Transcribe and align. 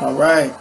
All 0.00 0.14
right. 0.14 0.52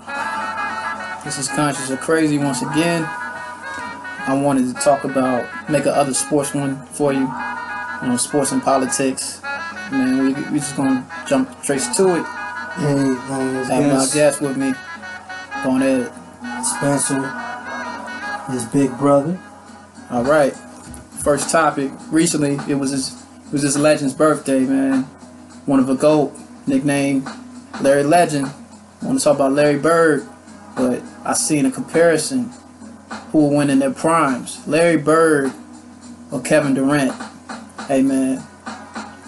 This 1.25 1.39
is 1.39 1.47
Conscious 1.49 1.89
or 1.89 1.97
Crazy 1.97 2.37
once 2.37 2.61
again. 2.61 3.03
I 3.05 4.39
wanted 4.41 4.67
to 4.67 4.81
talk 4.81 5.03
about, 5.03 5.69
make 5.69 5.85
a 5.85 5.95
other 5.95 6.13
sports 6.13 6.53
one 6.53 6.85
for 6.87 7.11
you. 7.13 7.27
You 8.01 8.09
know, 8.09 8.17
sports 8.17 8.51
and 8.51 8.61
politics. 8.61 9.41
Man, 9.91 10.19
we, 10.19 10.33
we 10.51 10.59
just 10.59 10.75
gonna 10.77 11.05
jump 11.27 11.49
straight 11.63 11.81
to 11.95 12.15
it. 12.17 12.25
Hey, 12.75 12.93
um, 12.93 13.63
Have 13.65 13.93
my 13.93 14.07
guest, 14.13 14.41
with 14.41 14.55
me. 14.55 14.73
Go 15.63 15.77
ahead. 15.77 16.11
Spencer, 16.63 17.21
his 18.51 18.65
big 18.65 18.97
brother. 18.97 19.39
All 20.11 20.23
right. 20.23 20.53
First 21.23 21.49
topic. 21.49 21.91
Recently, 22.11 22.59
it 22.69 22.75
was 22.75 22.91
his, 22.91 23.23
it 23.47 23.51
was 23.53 23.61
his 23.63 23.77
legend's 23.77 24.13
birthday, 24.13 24.59
man. 24.61 25.03
One 25.65 25.79
of 25.79 25.89
a 25.89 25.95
goat, 25.95 26.33
nicknamed 26.67 27.27
Larry 27.81 28.03
Legend. 28.03 28.51
I 29.03 29.07
want 29.07 29.19
to 29.19 29.23
talk 29.23 29.35
about 29.35 29.51
Larry 29.51 29.77
Bird, 29.79 30.25
but 30.77 31.01
I 31.25 31.33
seen 31.33 31.65
a 31.65 31.71
comparison. 31.71 32.51
Who 33.31 33.39
will 33.39 33.57
win 33.57 33.69
in 33.69 33.79
their 33.79 33.91
primes? 33.91 34.65
Larry 34.67 34.97
Bird 34.97 35.51
or 36.31 36.41
Kevin 36.41 36.73
Durant? 36.73 37.11
Hey, 37.87 38.01
man. 38.01 38.37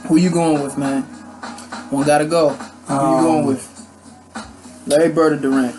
Who 0.07 0.15
you 0.17 0.29
going 0.29 0.63
with, 0.63 0.77
man? 0.77 1.01
One 1.91 2.05
gotta 2.05 2.25
go. 2.25 2.49
Who 2.49 2.93
you 2.93 2.99
Um, 2.99 3.23
going 3.23 3.45
with? 3.47 3.71
Larry 4.87 5.09
Bird 5.09 5.33
or 5.33 5.37
Durant? 5.37 5.75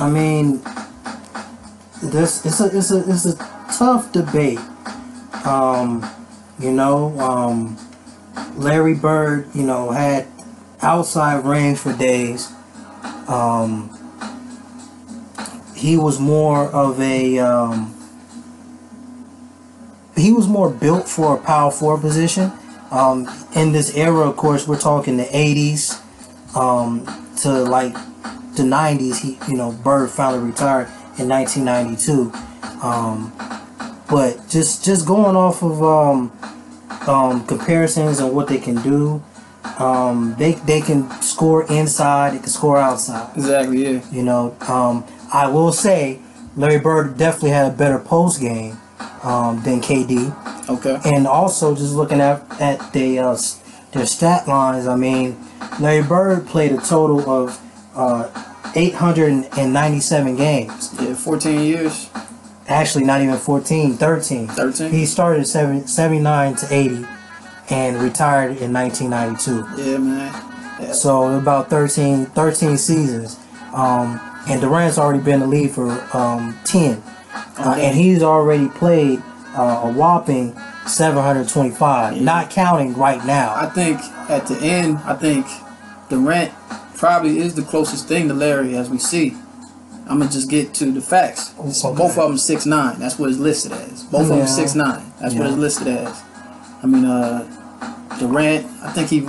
I 0.00 0.10
mean, 0.10 0.60
this 2.02 2.44
it's 2.44 2.60
a 2.60 2.76
it's 2.76 2.90
a 2.90 3.08
it's 3.10 3.24
a 3.26 3.36
tough 3.78 4.12
debate. 4.12 4.58
Um, 5.44 6.04
you 6.58 6.72
know, 6.72 7.18
um, 7.20 7.76
Larry 8.56 8.94
Bird, 8.94 9.48
you 9.54 9.62
know, 9.62 9.90
had 9.90 10.26
outside 10.82 11.44
range 11.44 11.78
for 11.78 11.92
days. 11.92 12.52
Um, 13.28 13.90
he 15.74 15.96
was 15.96 16.18
more 16.18 16.70
of 16.70 17.00
a 17.00 17.38
um, 17.38 17.94
he 20.16 20.32
was 20.32 20.46
more 20.46 20.70
built 20.70 21.08
for 21.08 21.36
a 21.36 21.38
power 21.38 21.70
forward 21.70 22.00
position. 22.00 22.52
Um, 22.90 23.28
in 23.54 23.72
this 23.72 23.94
era, 23.96 24.28
of 24.28 24.36
course, 24.36 24.68
we're 24.68 24.80
talking 24.80 25.16
the 25.16 25.24
'80s 25.24 26.00
um, 26.56 27.04
to 27.38 27.50
like 27.50 27.94
the 28.56 28.62
'90s. 28.62 29.20
He, 29.20 29.38
you 29.50 29.56
know, 29.56 29.72
Bird 29.72 30.10
finally 30.10 30.42
retired 30.44 30.88
in 31.18 31.28
1992. 31.28 32.32
Um, 32.82 33.32
but 34.08 34.48
just 34.48 34.84
just 34.84 35.06
going 35.06 35.36
off 35.36 35.62
of 35.62 35.82
um, 35.82 37.46
comparisons 37.46 38.20
and 38.20 38.34
what 38.34 38.48
they 38.48 38.58
can 38.58 38.76
do, 38.82 39.22
um, 39.78 40.34
they 40.38 40.52
they 40.52 40.80
can 40.80 41.10
score 41.22 41.64
inside, 41.72 42.34
they 42.34 42.38
can 42.38 42.48
score 42.48 42.78
outside. 42.78 43.30
Exactly, 43.36 43.84
yeah. 43.94 44.00
You 44.12 44.22
know, 44.22 44.56
um, 44.68 45.04
I 45.32 45.48
will 45.48 45.72
say 45.72 46.20
Larry 46.56 46.78
Bird 46.78 47.16
definitely 47.18 47.50
had 47.50 47.72
a 47.72 47.74
better 47.76 47.98
post 47.98 48.40
game 48.40 48.76
um, 49.22 49.62
than 49.62 49.80
KD, 49.80 50.32
Okay. 50.68 50.98
and 51.04 51.26
also 51.26 51.74
just 51.74 51.94
looking 51.94 52.20
at 52.20 52.42
at 52.60 52.92
the 52.92 53.18
uh, 53.18 53.36
their 53.92 54.06
stat 54.06 54.46
lines. 54.46 54.86
I 54.86 54.96
mean, 54.96 55.36
Larry 55.80 56.02
Bird 56.02 56.46
played 56.46 56.72
a 56.72 56.78
total 56.78 57.28
of 57.28 57.58
uh, 57.96 58.28
897 58.74 60.36
games. 60.36 60.94
Yeah, 61.00 61.14
14 61.14 61.60
years. 61.60 62.10
Actually, 62.66 63.04
not 63.04 63.20
even 63.20 63.36
14, 63.36 63.94
13. 63.94 64.48
13? 64.48 64.90
He 64.90 65.04
started 65.04 65.46
70, 65.46 65.86
79 65.86 66.54
to 66.56 66.66
80 66.74 67.06
and 67.70 67.96
retired 68.02 68.58
in 68.58 68.72
1992. 68.72 69.82
Yeah, 69.82 69.98
man. 69.98 70.92
So 70.92 71.38
about 71.38 71.70
13, 71.70 72.26
13 72.26 72.76
seasons. 72.76 73.38
Um, 73.72 74.20
and 74.48 74.60
Durant's 74.60 74.98
already 74.98 75.22
been 75.22 75.34
in 75.34 75.40
the 75.40 75.46
league 75.46 75.70
for 75.70 75.90
um, 76.16 76.58
10. 76.64 77.02
Uh, 77.58 77.76
and 77.78 77.96
he's 77.96 78.22
already 78.22 78.68
played 78.68 79.22
uh, 79.56 79.82
a 79.84 79.92
whopping 79.92 80.54
725, 80.86 82.20
not 82.20 82.50
counting 82.50 82.94
right 82.94 83.24
now. 83.24 83.54
I 83.54 83.66
think 83.66 84.00
at 84.28 84.46
the 84.46 84.58
end, 84.58 84.98
I 84.98 85.14
think 85.14 85.46
Durant 86.10 86.52
probably 86.96 87.38
is 87.38 87.54
the 87.54 87.62
closest 87.62 88.06
thing 88.08 88.28
to 88.28 88.34
Larry 88.34 88.76
as 88.76 88.90
we 88.90 88.98
see. 88.98 89.36
I'm 90.06 90.18
gonna 90.18 90.30
just 90.30 90.50
get 90.50 90.74
to 90.74 90.92
the 90.92 91.00
facts. 91.00 91.54
Okay. 91.58 91.96
Both 91.96 92.18
of 92.18 92.28
them 92.28 92.36
six 92.36 92.66
nine. 92.66 92.98
That's 92.98 93.18
what 93.18 93.30
it's 93.30 93.38
listed 93.38 93.72
as. 93.72 94.02
Both 94.04 94.30
of 94.30 94.36
them 94.36 94.46
six 94.46 94.74
nine. 94.74 95.02
That's 95.18 95.34
what 95.34 95.46
it's 95.46 95.56
listed 95.56 95.88
as. 95.88 96.22
I 96.84 96.86
mean, 96.86 97.04
uh, 97.06 97.42
Durant. 98.20 98.66
I 98.84 98.92
think 98.92 99.08
he. 99.08 99.20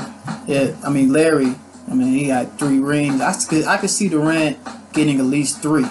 Yeah. 0.46 0.76
I 0.86 0.90
mean, 0.90 1.12
Larry. 1.12 1.56
I 1.90 1.94
mean, 1.94 2.14
he 2.14 2.28
got 2.28 2.60
three 2.60 2.80
rings. 2.80 3.22
I 3.22 3.34
could. 3.48 3.66
I 3.66 3.78
could 3.78 3.90
see 3.90 4.10
Durant 4.10 4.58
getting 4.94 5.20
at 5.20 5.26
least 5.26 5.62
three, 5.62 5.86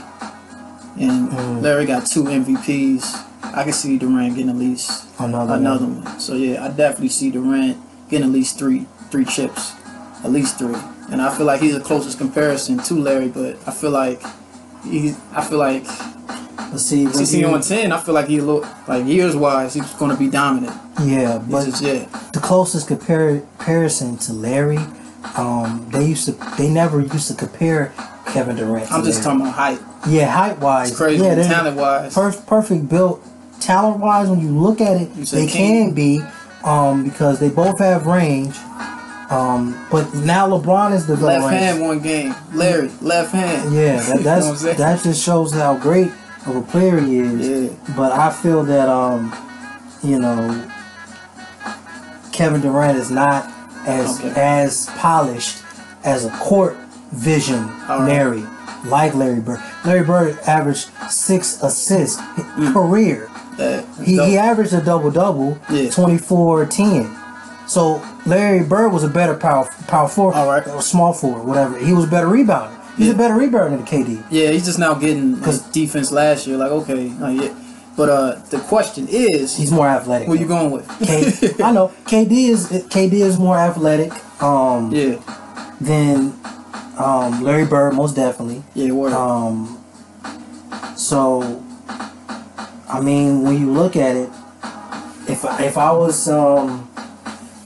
and 1.00 1.30
Mm. 1.30 1.62
Larry 1.62 1.86
got 1.86 2.06
two 2.06 2.24
MVPs. 2.24 3.22
I 3.42 3.64
could 3.64 3.74
see 3.74 3.96
Durant 3.98 4.34
getting 4.34 4.50
at 4.50 4.56
least 4.56 5.04
Another, 5.18 5.54
another 5.54 5.86
one. 5.86 6.04
one. 6.04 6.20
So 6.20 6.34
yeah, 6.34 6.64
I 6.64 6.68
definitely 6.68 7.08
see 7.08 7.30
Durant 7.30 7.78
getting 8.10 8.26
at 8.26 8.32
least 8.32 8.58
three 8.58 8.86
three 9.10 9.24
chips, 9.24 9.72
at 10.24 10.30
least 10.30 10.58
three. 10.58 10.76
And 11.10 11.20
I 11.22 11.34
feel 11.36 11.46
like 11.46 11.60
he's 11.60 11.74
the 11.74 11.80
closest 11.84 12.18
comparison 12.18 12.78
to 12.78 12.94
Larry, 12.94 13.28
but 13.28 13.56
I 13.66 13.70
feel 13.70 13.90
like 13.90 14.20
he, 14.84 15.14
I 15.32 15.44
feel 15.44 15.58
like 15.58 15.84
But 16.74 16.80
see, 16.80 17.06
when 17.06 17.50
you- 17.50 17.54
on 17.54 17.60
ten, 17.62 17.92
I 17.92 17.98
feel 17.98 18.14
like 18.14 18.26
he 18.28 18.40
look 18.40 18.66
like 18.88 19.06
years 19.06 19.36
wise, 19.36 19.74
he's 19.74 19.86
gonna 19.98 20.16
be 20.16 20.28
dominant. 20.28 20.72
yeah, 21.02 21.38
He's 21.38 21.48
but 21.48 21.64
just, 21.66 21.82
yeah, 21.82 22.04
the 22.32 22.40
closest 22.40 22.88
compar- 22.88 23.42
comparison 23.58 24.16
to 24.18 24.32
Larry, 24.32 24.80
um, 25.36 25.86
they 25.92 26.04
used 26.04 26.26
to, 26.26 26.32
they 26.58 26.68
never 26.68 27.00
used 27.00 27.28
to 27.28 27.34
compare 27.34 27.92
Kevin 28.26 28.56
Durant. 28.56 28.90
I'm 28.92 29.04
just 29.04 29.24
Larry. 29.24 29.24
talking 29.24 29.40
about 29.42 29.54
height. 29.54 29.78
Yeah, 30.08 30.26
height 30.30 30.60
wise, 30.60 30.88
It's 30.90 30.98
crazy, 30.98 31.22
Yeah, 31.24 31.42
talent 31.46 31.76
wise. 31.76 32.12
per- 32.14 32.32
perfect 32.32 32.88
built. 32.88 33.22
Talent 33.60 33.98
wise, 34.00 34.28
when 34.28 34.40
you 34.40 34.50
look 34.50 34.80
at 34.80 35.00
it, 35.00 35.14
they 35.26 35.46
King? 35.46 35.86
can 35.86 35.94
be, 35.94 36.22
um, 36.64 37.04
because 37.04 37.38
they 37.38 37.48
both 37.48 37.78
have 37.78 38.06
range. 38.06 38.56
Um, 39.30 39.74
but 39.90 40.12
now 40.14 40.46
LeBron 40.48 40.92
is 40.92 41.06
the 41.06 41.16
Left 41.16 41.46
range. 41.48 41.58
hand 41.62 41.80
one 41.80 42.00
game, 42.00 42.34
Larry, 42.52 42.90
left 43.00 43.32
hand. 43.32 43.72
Yeah, 43.74 44.00
that, 44.00 44.22
that's 44.22 44.62
that 44.62 45.02
just 45.02 45.22
shows 45.24 45.52
how 45.52 45.74
great 45.76 46.10
of 46.46 46.56
a 46.56 46.62
player 46.62 46.98
he 47.00 47.18
is. 47.18 47.48
Yeah. 47.70 47.94
But 47.96 48.12
I 48.12 48.30
feel 48.32 48.62
that 48.64 48.88
um, 48.88 49.32
you 50.02 50.18
know, 50.18 50.70
Kevin 52.32 52.60
Durant 52.60 52.98
is 52.98 53.10
not 53.10 53.50
as 53.86 54.18
Okay. 54.20 54.32
as 54.36 54.86
polished 54.98 55.62
as 56.04 56.24
a 56.24 56.30
court 56.30 56.76
vision 57.12 57.66
right. 57.88 58.04
Larry, 58.06 58.44
like 58.84 59.14
Larry 59.14 59.40
Bird. 59.40 59.60
Larry 59.84 60.04
Bird 60.04 60.38
averaged 60.46 60.88
six 61.10 61.62
assists 61.62 62.20
career. 62.72 63.30
That- 63.56 63.84
He, 64.02 64.14
he 64.24 64.36
averaged 64.36 64.72
a 64.72 64.80
double 64.80 65.10
double, 65.10 65.58
Yeah. 65.70 65.90
24 65.90 66.66
10. 66.66 67.16
So 67.66 68.02
Larry 68.26 68.62
Bird 68.64 68.92
was 68.92 69.04
a 69.04 69.08
better 69.08 69.34
power 69.34 69.70
power 69.86 70.08
forward, 70.08 70.34
All 70.34 70.48
right. 70.48 70.66
or 70.66 70.82
small 70.82 71.12
forward, 71.12 71.44
whatever. 71.44 71.78
He 71.78 71.92
was 71.92 72.04
a 72.04 72.08
better 72.08 72.26
rebounder. 72.26 72.73
He's 72.96 73.08
Yeah. 73.08 73.14
a 73.14 73.16
better 73.16 73.34
rebounder 73.34 73.70
than 73.70 73.84
KD. 73.84 74.22
Yeah, 74.30 74.50
he's 74.50 74.64
just 74.64 74.78
now 74.78 74.94
getting 74.94 75.36
his 75.42 75.60
defense 75.62 76.12
last 76.12 76.46
year. 76.46 76.56
Like, 76.56 76.70
okay, 76.70 77.06
yeah. 77.06 77.52
But 77.96 78.08
uh, 78.08 78.34
the 78.50 78.58
question 78.58 79.06
is, 79.08 79.56
He's 79.56 79.70
more 79.70 79.86
athletic. 79.86 80.26
who 80.28 80.34
you 80.34 80.46
going 80.46 80.70
with? 80.72 80.88
K- 81.00 81.62
I 81.62 81.70
know 81.72 81.88
KD 82.06 82.48
is 82.48 82.66
KD 82.68 83.12
is 83.14 83.38
more 83.38 83.56
athletic 83.56 84.12
um, 84.42 84.90
yeah, 84.92 85.16
than 85.80 86.32
um, 86.98 87.42
Larry 87.42 87.66
Bird, 87.66 87.94
most 87.94 88.16
definitely. 88.16 88.62
yeah, 88.74 88.90
word. 88.92 89.12
Um, 89.12 89.78
so, 90.96 91.62
I 92.88 93.00
mean, 93.00 93.42
when 93.42 93.58
you 93.60 93.70
look 93.72 93.96
at 93.96 94.16
it, 94.16 94.28
if 95.28 95.44
I- 95.44 95.62
if 95.64 95.78
I 95.78 95.92
was 95.92 96.28
um, 96.28 96.88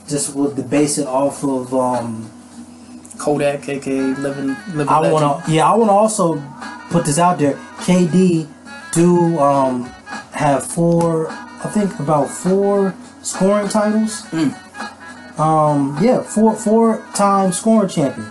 just 0.08 0.34
would 0.34 0.68
base 0.70 0.98
it 0.98 1.06
off 1.06 1.42
of 1.44 1.72
um, 1.74 2.27
Kodak, 3.18 3.60
KK, 3.62 4.18
living, 4.18 4.56
living. 4.74 4.88
I 4.88 5.10
want 5.10 5.44
to, 5.44 5.52
yeah, 5.52 5.70
I 5.70 5.76
want 5.76 5.88
to 5.88 5.92
also 5.94 6.40
put 6.90 7.04
this 7.04 7.18
out 7.18 7.38
there. 7.38 7.54
KD 7.78 8.46
do 8.92 9.38
um, 9.38 9.84
have 10.32 10.64
four, 10.64 11.28
I 11.30 11.70
think 11.72 11.98
about 11.98 12.28
four 12.28 12.94
scoring 13.22 13.68
titles. 13.68 14.22
Mm. 14.30 15.38
Um, 15.38 15.96
yeah, 16.02 16.22
four 16.22 16.56
four 16.56 17.04
time 17.14 17.52
scoring 17.52 17.88
champion. 17.88 18.28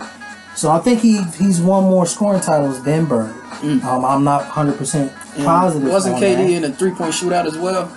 So 0.54 0.70
I 0.70 0.78
think 0.80 1.00
he 1.00 1.22
he's 1.38 1.60
won 1.60 1.84
more 1.84 2.04
scoring 2.04 2.40
titles 2.40 2.82
than 2.82 3.06
Bird. 3.06 3.34
Mm. 3.60 3.82
Um, 3.84 4.04
I'm 4.04 4.24
not 4.24 4.42
100 4.42 4.76
percent 4.76 5.12
positive. 5.36 5.88
Wasn't 5.88 6.16
KD 6.16 6.20
that. 6.20 6.50
in 6.50 6.64
a 6.64 6.72
three 6.72 6.90
point 6.90 7.12
shootout 7.12 7.46
as 7.46 7.56
well? 7.56 7.90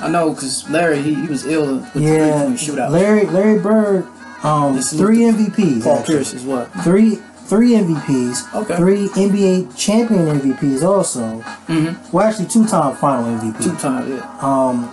I 0.00 0.08
know 0.08 0.30
because 0.32 0.68
Larry 0.68 1.02
he, 1.02 1.14
he 1.14 1.26
was 1.26 1.46
ill 1.46 1.76
with 1.76 1.84
the 1.92 2.00
three 2.00 2.08
Yeah, 2.08 2.42
point 2.42 2.58
shootout. 2.58 2.90
Larry 2.90 3.26
Larry 3.26 3.58
Bird, 3.60 4.06
um, 4.46 4.80
three 4.80 5.18
MVPs. 5.18 5.82
Paul 5.82 5.98
actually. 5.98 6.14
Pierce 6.14 6.32
is 6.34 6.44
what? 6.44 6.72
Three 6.84 7.16
three 7.46 7.70
MVPs. 7.70 8.54
Okay. 8.54 8.76
Three 8.76 9.08
NBA 9.08 9.76
champion 9.76 10.26
MVPs 10.40 10.82
also. 10.82 11.40
Mm-hmm. 11.66 12.16
Well, 12.16 12.26
actually, 12.26 12.46
two 12.46 12.66
time 12.66 12.96
final 12.96 13.24
MVP. 13.38 13.62
Two 13.62 13.76
times, 13.76 14.08
yeah. 14.08 14.38
Um, 14.40 14.92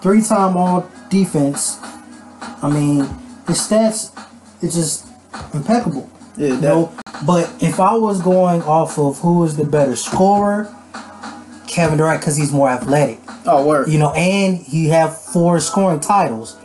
three 0.00 0.22
time 0.22 0.56
All 0.56 0.88
Defense. 1.10 1.78
I 2.62 2.70
mean, 2.70 3.04
his 3.46 3.58
stats, 3.58 4.12
it's 4.62 4.74
just 4.74 5.06
impeccable. 5.54 6.10
Yeah, 6.36 6.54
that, 6.56 6.62
No, 6.62 6.92
But 7.26 7.52
if 7.60 7.80
I 7.80 7.94
was 7.94 8.20
going 8.22 8.62
off 8.62 8.98
of 8.98 9.18
who 9.18 9.44
is 9.44 9.56
the 9.56 9.64
better 9.64 9.96
scorer, 9.96 10.74
Kevin 11.66 11.98
Durant 11.98 12.20
because 12.20 12.36
he's 12.36 12.52
more 12.52 12.68
athletic. 12.68 13.20
Oh, 13.46 13.66
word. 13.66 13.88
You 13.88 13.98
know, 13.98 14.12
and 14.12 14.56
he 14.56 14.88
have 14.88 15.20
four 15.20 15.60
scoring 15.60 16.00
titles. 16.00 16.56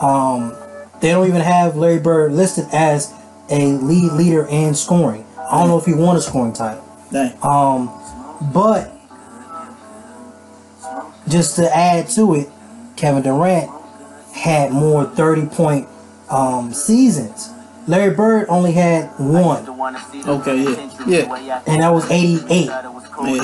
Um, 0.00 0.54
they 1.00 1.10
don't 1.10 1.26
even 1.26 1.40
have 1.40 1.76
Larry 1.76 1.98
Bird 1.98 2.32
listed 2.32 2.66
as 2.72 3.14
a 3.48 3.72
lead 3.72 4.12
leader 4.12 4.46
in 4.46 4.74
scoring. 4.74 5.24
I 5.38 5.58
don't 5.58 5.68
know 5.68 5.78
if 5.78 5.84
he 5.84 5.94
won 5.94 6.16
a 6.16 6.20
scoring 6.20 6.52
title. 6.52 6.84
Dang. 7.10 7.36
Um, 7.42 7.90
but 8.52 8.92
just 11.28 11.56
to 11.56 11.76
add 11.76 12.08
to 12.10 12.34
it, 12.34 12.48
Kevin 12.96 13.22
Durant 13.22 13.70
had 14.34 14.72
more 14.72 15.04
30 15.04 15.46
point 15.46 15.88
um, 16.28 16.72
seasons. 16.72 17.50
Larry 17.86 18.14
Bird 18.14 18.46
only 18.48 18.72
had 18.72 19.06
one, 19.18 19.76
Okay, 19.80 20.62
yeah. 20.62 20.90
Yeah. 21.06 21.62
and 21.66 21.82
that 21.82 21.88
was 21.92 22.10
88. 22.10 22.66
Yeah, 22.66 22.90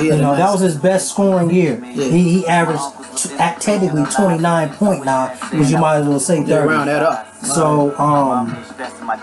You 0.01 0.11
had 0.11 0.19
a 0.19 0.21
know, 0.21 0.35
that 0.35 0.51
was 0.51 0.61
his 0.61 0.77
best 0.77 1.09
scoring 1.09 1.49
year. 1.51 1.79
Yeah. 1.83 2.05
He, 2.09 2.21
he 2.33 2.47
averaged 2.47 2.83
t- 3.17 3.35
at 3.35 3.59
technically 3.61 4.03
29.9, 4.03 5.59
which 5.59 5.69
you 5.69 5.77
might 5.77 5.97
as 5.97 6.07
well 6.07 6.19
say 6.19 6.43
Yeah, 6.43 6.57
round 6.63 6.85
30. 6.89 6.91
that 6.91 7.03
up. 7.03 7.27
So, 7.43 7.95
um, 7.99 8.55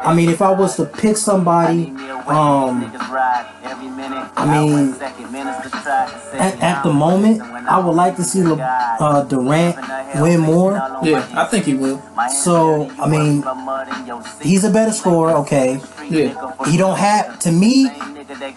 I 0.03 0.15
mean, 0.15 0.31
if 0.31 0.41
I 0.41 0.51
was 0.53 0.77
to 0.77 0.85
pick 0.85 1.17
somebody, 1.17 1.91
um, 2.27 2.91
I 4.37 4.47
mean, 4.47 4.95
at, 5.03 6.63
at 6.63 6.83
the 6.85 6.93
moment, 6.93 7.43
I 7.43 7.79
would 7.79 7.93
like 7.95 8.17
to 8.17 8.23
see 8.25 8.43
Le, 8.43 8.57
uh, 9.01 9.23
Durant 9.25 9.77
win 10.21 10.41
more. 10.41 10.73
Yeah, 11.03 11.27
I 11.35 11.45
think 11.47 11.65
he 11.67 11.75
will. 11.75 12.01
So, 12.31 12.89
I 13.01 13.09
mean, 13.09 13.43
he's 14.41 14.65
a 14.65 14.71
better 14.71 14.93
scorer, 14.93 15.33
okay. 15.39 15.81
Yeah. 16.09 16.35
He 16.67 16.77
don't 16.77 16.99
have, 17.05 17.39
to 17.41 17.53
me, 17.53 17.89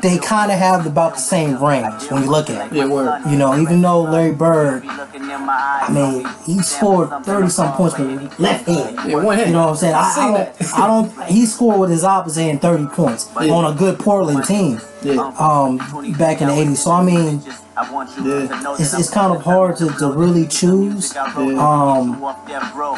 they 0.02 0.18
kind 0.18 0.52
of 0.52 0.58
have 0.58 0.86
about 0.86 1.16
the 1.16 1.20
same 1.20 1.62
range 1.64 2.10
when 2.10 2.24
you 2.24 2.30
look 2.30 2.50
at 2.50 2.72
it. 2.72 2.76
Yeah, 2.76 2.88
word. 2.88 3.22
You 3.30 3.38
know, 3.38 3.60
even 3.60 3.82
though 3.82 4.02
Larry 4.04 4.34
Bird, 4.34 4.84
I 4.86 5.90
mean, 5.92 6.26
he 6.46 6.62
scored 6.62 7.10
30 7.26 7.50
some 7.50 7.74
points 7.74 7.98
with 7.98 8.40
left 8.40 8.66
hand. 8.68 8.98
Yeah, 9.08 9.16
one 9.24 9.38
hand. 9.38 9.50
You 9.50 9.54
know 9.56 9.64
what 9.68 9.70
I'm 9.70 9.76
saying? 9.78 9.96
I 9.96 10.00
I, 10.02 10.12
seen 10.12 10.24
I, 10.24 10.38
that. 10.38 10.60
don't, 10.60 10.80
I 10.80 10.88
don't. 10.88 11.30
He 11.30 11.46
scored 11.46 11.80
with 11.80 11.90
his 11.92 12.04
opposite 12.04 12.42
hand 12.42 12.62
30 12.62 12.86
points 12.88 13.30
Yeah. 13.42 13.54
on 13.54 13.74
a 13.74 13.78
good 13.78 14.00
Portland 14.00 14.46
team. 14.46 14.80
Yeah. 15.04 15.22
Um, 15.40 15.78
back 16.18 16.42
in 16.42 16.48
the 16.48 16.54
80s. 16.54 16.78
So 16.78 16.92
I 16.92 17.04
mean, 17.04 17.42
Yeah. 17.46 18.76
it's, 18.80 18.94
it's 18.98 19.10
kind 19.10 19.36
of 19.36 19.44
hard 19.44 19.78
to, 19.78 19.90
to 20.00 20.12
really 20.12 20.48
choose. 20.48 21.14
Yeah. 21.14 21.24
Um, 21.60 22.20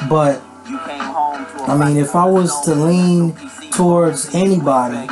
but 0.10 0.42
I 1.68 1.76
mean, 1.78 1.98
if 1.98 2.16
I 2.16 2.26
was 2.26 2.60
to 2.66 2.76
lean 2.76 3.34
towards 3.72 4.34
anybody, 4.36 5.08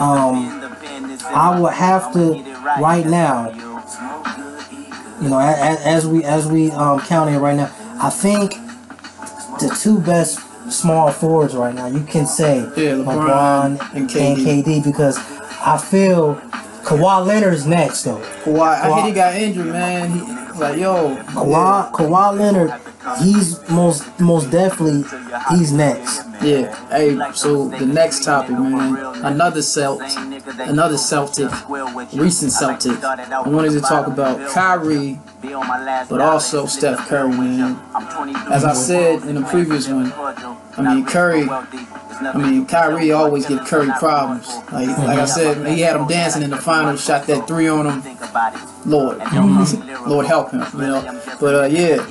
um, 0.00 0.60
I 1.26 1.58
would 1.60 1.72
have 1.72 2.12
to 2.14 2.42
right 2.80 3.06
now. 3.06 3.50
You 5.20 5.28
know, 5.28 5.38
as, 5.38 5.80
as 5.82 6.06
we 6.06 6.24
as 6.24 6.46
we 6.46 6.70
um, 6.70 7.00
count 7.00 7.30
it 7.30 7.38
right 7.38 7.56
now, 7.56 7.70
I 8.00 8.08
think 8.10 8.52
the 9.60 9.76
two 9.78 10.00
best 10.00 10.40
small 10.70 11.10
forwards 11.12 11.54
right 11.54 11.74
now, 11.74 11.86
you 11.86 12.02
can 12.04 12.26
say 12.26 12.60
Yeah, 12.60 12.94
LeBron 12.94 13.76
LeBron 13.78 13.94
and 13.94 14.08
KD. 14.08 14.62
KD 14.64 14.84
because 14.84 15.18
I 15.62 15.76
feel 15.76 16.36
Kawhi 16.84 17.26
Leonard's 17.26 17.66
next 17.66 18.04
though. 18.04 18.18
Kawhi, 18.44 18.80
I 18.80 18.88
Kawhi- 18.88 18.94
hear 18.96 19.04
he 19.06 19.12
got 19.12 19.34
injured, 19.34 19.66
man. 19.66 20.10
He, 20.10 20.20
like, 20.56 20.78
yo. 20.78 21.16
Kawhi, 21.16 21.92
Kawhi 21.92 22.38
Leonard, 22.38 22.72
he's 23.22 23.68
most 23.70 24.20
most 24.20 24.50
definitely 24.50 25.04
he's 25.50 25.72
next. 25.72 26.26
Yeah. 26.42 26.74
Hey, 26.88 27.18
so 27.34 27.68
the 27.68 27.86
next 27.86 28.24
topic, 28.24 28.52
man. 28.52 28.96
Another 29.24 29.60
Celt, 29.60 30.00
another 30.58 30.96
Celtic, 30.96 31.50
recent 32.14 32.52
Celtic. 32.52 33.02
I 33.04 33.42
wanted 33.46 33.72
to 33.72 33.80
talk 33.80 34.06
about 34.06 34.50
Kyrie, 34.50 35.20
but 35.42 36.20
also 36.20 36.66
Steph 36.66 37.08
Curry, 37.08 37.30
man. 37.30 37.78
As 38.50 38.64
I 38.64 38.72
said 38.72 39.22
in 39.24 39.34
the 39.34 39.42
previous 39.42 39.88
one, 39.88 40.12
I 40.12 40.94
mean 40.94 41.04
Curry. 41.04 41.48
I 42.22 42.36
mean 42.36 42.66
Kyrie 42.66 43.12
always 43.12 43.46
give 43.46 43.64
Curry 43.66 43.90
problems. 43.98 44.46
Like 44.72 44.88
like 44.98 45.18
I 45.18 45.24
said, 45.26 45.66
he 45.66 45.80
had 45.80 45.96
him 45.96 46.06
dancing 46.06 46.42
in 46.42 46.50
the 46.50 46.56
finals, 46.56 47.04
shot 47.04 47.26
that 47.26 47.46
three 47.46 47.68
on 47.68 47.86
him. 47.86 48.16
Lord, 48.86 49.18
Lord 50.06 50.26
help 50.26 50.39
him, 50.48 50.60
you 50.74 50.86
know. 50.86 51.22
But 51.40 51.54
uh, 51.54 51.66
yeah, 51.66 52.04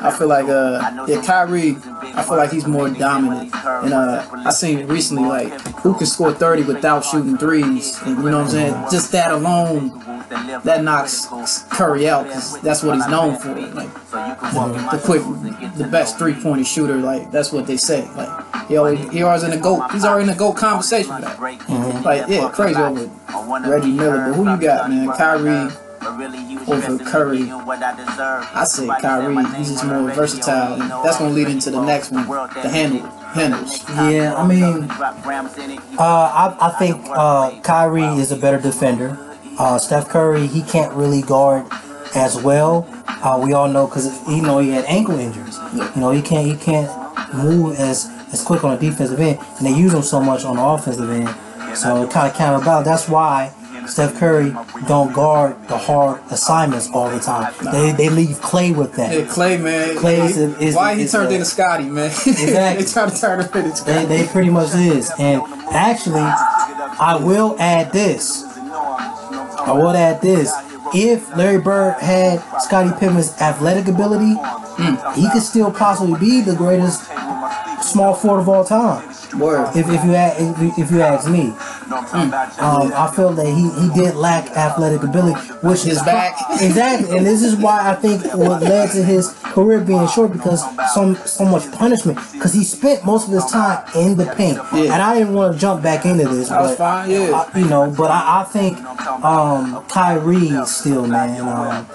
I 0.00 0.10
feel 0.16 0.28
like 0.28 0.46
uh, 0.48 1.06
yeah, 1.08 1.22
Kyrie. 1.22 1.76
I 2.14 2.22
feel 2.22 2.36
like 2.36 2.50
he's 2.50 2.66
more 2.66 2.88
dominant, 2.88 3.54
and 3.54 3.92
uh, 3.92 4.26
I 4.32 4.50
seen 4.50 4.86
recently 4.86 5.24
like 5.24 5.52
who 5.80 5.96
can 5.96 6.06
score 6.06 6.32
30 6.32 6.64
without 6.64 7.04
shooting 7.04 7.36
threes, 7.36 8.00
and 8.02 8.16
you 8.16 8.30
know 8.30 8.38
what 8.38 8.46
I'm 8.46 8.50
saying. 8.50 8.72
Just 8.90 9.12
that 9.12 9.32
alone, 9.32 9.90
that 10.64 10.82
knocks 10.82 11.26
Curry 11.70 12.08
out 12.08 12.24
because 12.24 12.60
that's 12.60 12.82
what 12.82 12.96
he's 12.96 13.08
known 13.08 13.36
for. 13.36 13.54
Like 13.54 13.92
the 14.10 15.00
quick, 15.04 15.22
the 15.76 15.88
best 15.90 16.18
three 16.18 16.34
pointer 16.34 16.64
shooter. 16.64 16.96
Like 16.96 17.30
that's 17.30 17.52
what 17.52 17.66
they 17.66 17.76
say. 17.76 18.08
Like 18.16 18.66
he 18.68 18.76
always, 18.76 19.10
he 19.10 19.22
always 19.22 19.42
in 19.42 19.50
the 19.50 19.58
goat. 19.58 19.90
He's 19.92 20.04
already 20.04 20.28
in 20.28 20.34
the 20.34 20.38
goat 20.38 20.56
conversation. 20.56 21.20
That. 21.20 21.40
Like 22.02 22.28
yeah, 22.28 22.50
crazy 22.50 22.80
over 22.80 23.10
Reggie 23.68 23.92
Miller. 23.92 24.28
But 24.28 24.34
who 24.34 24.50
you 24.50 24.60
got, 24.60 24.90
man? 24.90 25.08
Kyrie 25.16 25.85
over 26.06 26.98
Curry. 27.04 27.50
I 27.50 28.64
say 28.64 28.86
Kyrie. 29.00 29.44
He's 29.56 29.70
just 29.70 29.84
more 29.84 30.10
versatile, 30.10 30.80
and 30.80 30.90
that's 31.04 31.18
gonna 31.18 31.34
lead 31.34 31.48
into 31.48 31.70
the 31.70 31.84
next 31.84 32.10
one, 32.12 32.26
the 32.26 32.68
handle, 32.68 33.06
handles. 33.34 33.84
Yeah, 33.90 34.34
I 34.36 34.46
mean, 34.46 34.90
uh, 34.90 35.96
I, 35.98 36.56
I 36.60 36.70
think 36.78 37.04
uh, 37.10 37.60
Kyrie 37.60 38.04
is 38.20 38.32
a 38.32 38.36
better 38.36 38.60
defender. 38.60 39.18
Uh, 39.58 39.78
Steph 39.78 40.08
Curry, 40.08 40.46
he 40.46 40.62
can't 40.62 40.92
really 40.92 41.22
guard 41.22 41.66
as 42.14 42.40
well. 42.42 42.86
Uh, 43.22 43.40
we 43.42 43.52
all 43.52 43.68
know 43.68 43.86
because 43.86 44.26
you 44.28 44.42
know 44.42 44.58
he 44.58 44.70
had 44.70 44.84
ankle 44.84 45.18
injuries. 45.18 45.58
You 45.74 46.00
know 46.00 46.10
he 46.10 46.22
can't 46.22 46.46
he 46.46 46.56
can't 46.56 46.90
move 47.34 47.78
as 47.78 48.10
as 48.32 48.42
quick 48.42 48.64
on 48.64 48.78
the 48.78 48.90
defensive 48.90 49.18
end, 49.18 49.38
and 49.58 49.66
they 49.66 49.72
use 49.72 49.94
him 49.94 50.02
so 50.02 50.20
much 50.20 50.44
on 50.44 50.56
the 50.56 50.62
offensive 50.62 51.10
end. 51.10 51.28
So 51.76 52.04
it 52.04 52.10
kind 52.10 52.30
of 52.30 52.36
counterbalance. 52.36 52.86
That's 52.86 53.08
why 53.08 53.52
Steph 53.86 54.16
Curry 54.18 54.54
don't 54.88 55.12
guard 55.12 55.56
the 55.68 55.76
hard 55.78 56.20
assignments 56.30 56.90
all 56.90 57.08
the 57.10 57.18
time. 57.20 57.52
They 57.72 57.92
they 57.92 58.08
leave 58.08 58.40
Clay 58.40 58.72
with 58.72 58.92
that. 58.94 59.12
Yeah, 59.16 59.24
Clay, 59.26 59.56
man. 59.56 59.96
Clay 59.96 60.20
is- 60.20 60.36
is- 60.36 60.74
why 60.74 60.94
he 60.94 61.02
is, 61.02 61.12
turned 61.12 61.32
into 61.32 61.44
Scotty, 61.44 61.84
man. 61.84 62.06
Exactly. 62.26 62.84
they 62.84 62.90
trying 62.90 63.10
to 63.10 63.20
turn 63.20 63.40
him 63.40 63.46
into 63.46 63.62
They, 63.62 63.74
Scotty. 63.74 64.06
they 64.06 64.26
pretty 64.26 64.50
much 64.50 64.74
is. 64.74 65.10
And 65.18 65.42
actually, 65.70 66.20
I 66.20 67.18
will 67.22 67.56
add 67.58 67.92
this. 67.92 68.44
I 68.58 69.72
will 69.72 69.90
add 69.90 70.20
this. 70.20 70.52
If 70.94 71.36
Larry 71.36 71.60
Bird 71.60 71.94
had 72.00 72.38
Scottie 72.60 72.92
Pippen's 72.92 73.32
athletic 73.40 73.88
ability, 73.88 74.34
hmm. 74.36 75.20
he 75.20 75.28
could 75.30 75.42
still 75.42 75.72
possibly 75.72 76.18
be 76.18 76.40
the 76.40 76.54
greatest 76.54 77.04
small 77.82 78.14
forward 78.14 78.40
of 78.40 78.48
all 78.48 78.64
time. 78.64 79.02
Word. 79.38 79.68
If, 79.76 79.88
if 79.88 80.04
you 80.04 80.14
if, 80.14 80.58
you- 80.62 80.72
if 80.84 80.90
you 80.90 81.00
ask 81.02 81.28
me, 81.28 81.52
um, 81.92 82.92
I 82.94 83.12
feel 83.14 83.32
that 83.32 83.46
he, 83.46 83.70
he 83.80 83.88
did 83.94 84.14
lack 84.16 84.50
athletic 84.56 85.02
ability, 85.02 85.40
which 85.66 85.82
His 85.82 85.98
is 85.98 86.02
back. 86.02 86.34
exactly, 86.60 87.16
and 87.16 87.26
this 87.26 87.42
is 87.42 87.54
why 87.56 87.90
I 87.90 87.94
think 87.94 88.22
what 88.34 88.62
led 88.62 88.90
to 88.92 89.02
his 89.04 89.32
career 89.42 89.80
being 89.80 90.06
short 90.08 90.32
because 90.32 90.60
so 90.94 91.14
so 91.14 91.44
much 91.44 91.70
punishment 91.72 92.18
because 92.32 92.52
he 92.52 92.64
spent 92.64 93.04
most 93.04 93.28
of 93.28 93.32
his 93.34 93.44
time 93.46 93.84
in 93.94 94.16
the 94.16 94.26
paint, 94.36 94.58
Yeah. 94.72 94.92
and 94.94 95.02
I 95.02 95.18
didn't 95.18 95.34
want 95.34 95.54
to 95.54 95.58
jump 95.58 95.82
back 95.82 96.04
into 96.04 96.28
this, 96.28 96.48
but 96.48 96.76
fine, 96.76 97.10
yeah. 97.10 97.44
I- 97.54 97.58
you 97.58 97.66
know, 97.68 97.90
but 97.96 98.10
I, 98.10 98.40
I 98.40 98.44
think 98.44 98.78
um, 99.24 99.84
Kyrie 99.88 100.50
still, 100.66 101.06
man, 101.06 101.40
um, 101.40 101.86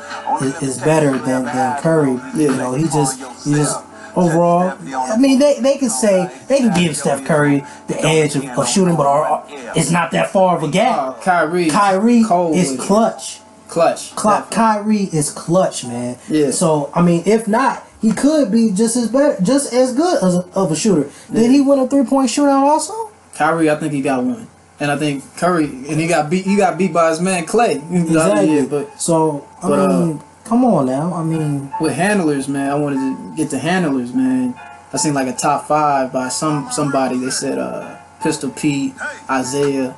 is, 0.42 0.62
is 0.64 0.78
better 0.80 1.18
than, 1.18 1.44
than 1.46 1.82
Curry. 1.82 2.20
You 2.36 2.56
know, 2.56 2.74
he 2.74 2.84
just 2.86 3.20
he 3.46 3.54
just 3.54 3.78
overall. 4.16 4.78
I 4.94 5.18
mean, 5.18 5.40
they, 5.40 5.60
they 5.60 5.78
can 5.78 5.90
say 5.90 6.30
they 6.48 6.60
can 6.60 6.74
give 6.74 6.96
Steph 6.98 7.26
Curry 7.26 7.64
the 7.88 8.00
edge 8.02 8.36
of, 8.36 8.46
of 8.46 8.68
shooting, 8.68 8.96
but 8.96 9.06
are, 9.06 9.46
it's 9.76 9.92
not 9.92 10.12
that 10.12 10.32
far 10.32 10.58
of 10.58 10.64
a 10.64 10.70
gap. 10.70 10.98
Oh, 11.00 11.22
Kyrie. 11.22 11.70
Kyrie 11.70 12.24
Cold 12.24 12.56
is 12.56 12.78
clutch. 12.80 13.40
clutch. 13.68 14.14
Cl- 14.20 14.48
Kyrie 14.52 15.10
is 15.12 15.32
clutch, 15.32 15.86
man. 15.86 16.18
Yeah. 16.30 16.52
So 16.52 16.92
I 16.94 17.02
mean, 17.02 17.24
if 17.26 17.48
not, 17.48 17.86
he 18.02 18.12
could 18.12 18.52
be 18.52 18.72
just 18.72 18.96
as 18.98 19.10
better, 19.10 19.42
just 19.42 19.74
as 19.74 19.94
good 19.94 20.24
as 20.24 20.36
a, 20.36 20.46
of 20.54 20.72
a 20.72 20.76
shooter. 20.76 21.10
Did 21.32 21.52
he 21.52 21.62
win 21.62 21.80
a 21.80 21.88
three 21.88 22.04
point 22.06 22.30
shootout 22.30 22.64
also? 22.64 23.12
Kyrie, 23.36 23.70
I 23.70 23.76
think 23.76 23.94
he 23.94 24.02
got 24.02 24.24
one, 24.24 24.48
and 24.80 24.92
I 24.92 24.98
think 24.98 25.24
Curry, 25.38 25.66
and 25.66 26.00
he 26.00 26.08
got 26.08 26.30
beat. 26.30 26.46
He 26.46 26.58
got 26.58 26.78
beat 26.78 26.92
by 26.94 27.10
his 27.10 27.22
man 27.22 27.46
Clay. 27.46 27.76
Exactly. 27.92 28.50
year, 28.52 28.68
but 28.68 29.00
so 29.02 29.48
I 29.64 29.70
but, 29.70 29.80
uh, 29.80 30.06
mean, 30.06 30.22
come 30.52 30.66
on 30.66 30.86
now. 30.86 31.14
I 31.14 31.24
mean, 31.24 31.72
with 31.80 31.94
handlers, 31.94 32.50
man, 32.50 32.70
I 32.70 32.76
wanted 32.76 32.98
to 32.98 33.36
get 33.38 33.50
to 33.52 33.58
handlers, 33.58 34.14
man. 34.14 34.54
I 34.92 34.98
seen 34.98 35.14
like 35.14 35.30
a 35.30 35.34
top 35.34 35.66
five 35.66 36.12
by 36.12 36.28
some 36.28 36.70
somebody. 36.72 37.18
They 37.18 37.30
said 37.30 37.58
uh, 37.58 37.98
Pistol 38.22 38.50
Pete, 38.50 38.94
Isaiah, 39.30 39.96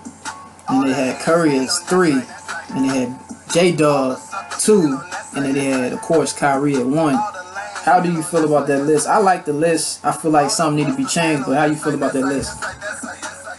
and 0.69 0.87
they 0.87 0.93
had 0.93 1.19
Curry 1.21 1.57
as 1.57 1.79
three, 1.79 2.21
and 2.69 2.87
they 2.87 2.99
had 2.99 3.19
J 3.51 3.71
Dog 3.75 4.19
two, 4.59 4.99
and 5.35 5.43
then 5.43 5.55
they 5.55 5.65
had 5.65 5.91
of 5.91 6.01
course 6.01 6.31
Kyrie 6.33 6.75
at 6.75 6.85
one. 6.85 7.15
How 7.15 7.99
do 7.99 8.13
you 8.13 8.21
feel 8.21 8.45
about 8.45 8.67
that 8.67 8.83
list? 8.83 9.07
I 9.07 9.17
like 9.17 9.45
the 9.45 9.53
list. 9.53 10.05
I 10.05 10.11
feel 10.11 10.29
like 10.29 10.51
some 10.51 10.75
need 10.75 10.85
to 10.85 10.95
be 10.95 11.05
changed, 11.05 11.47
but 11.47 11.57
how 11.57 11.65
you 11.65 11.75
feel 11.75 11.95
about 11.95 12.13
that 12.13 12.25
list? 12.25 12.63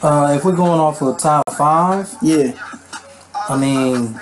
Uh, 0.01 0.33
if 0.37 0.45
we're 0.45 0.55
going 0.55 0.79
off 0.79 1.03
of 1.03 1.19
top 1.19 1.43
five, 1.57 2.09
Yeah, 2.23 2.53
I 3.49 3.59
mean, 3.59 4.15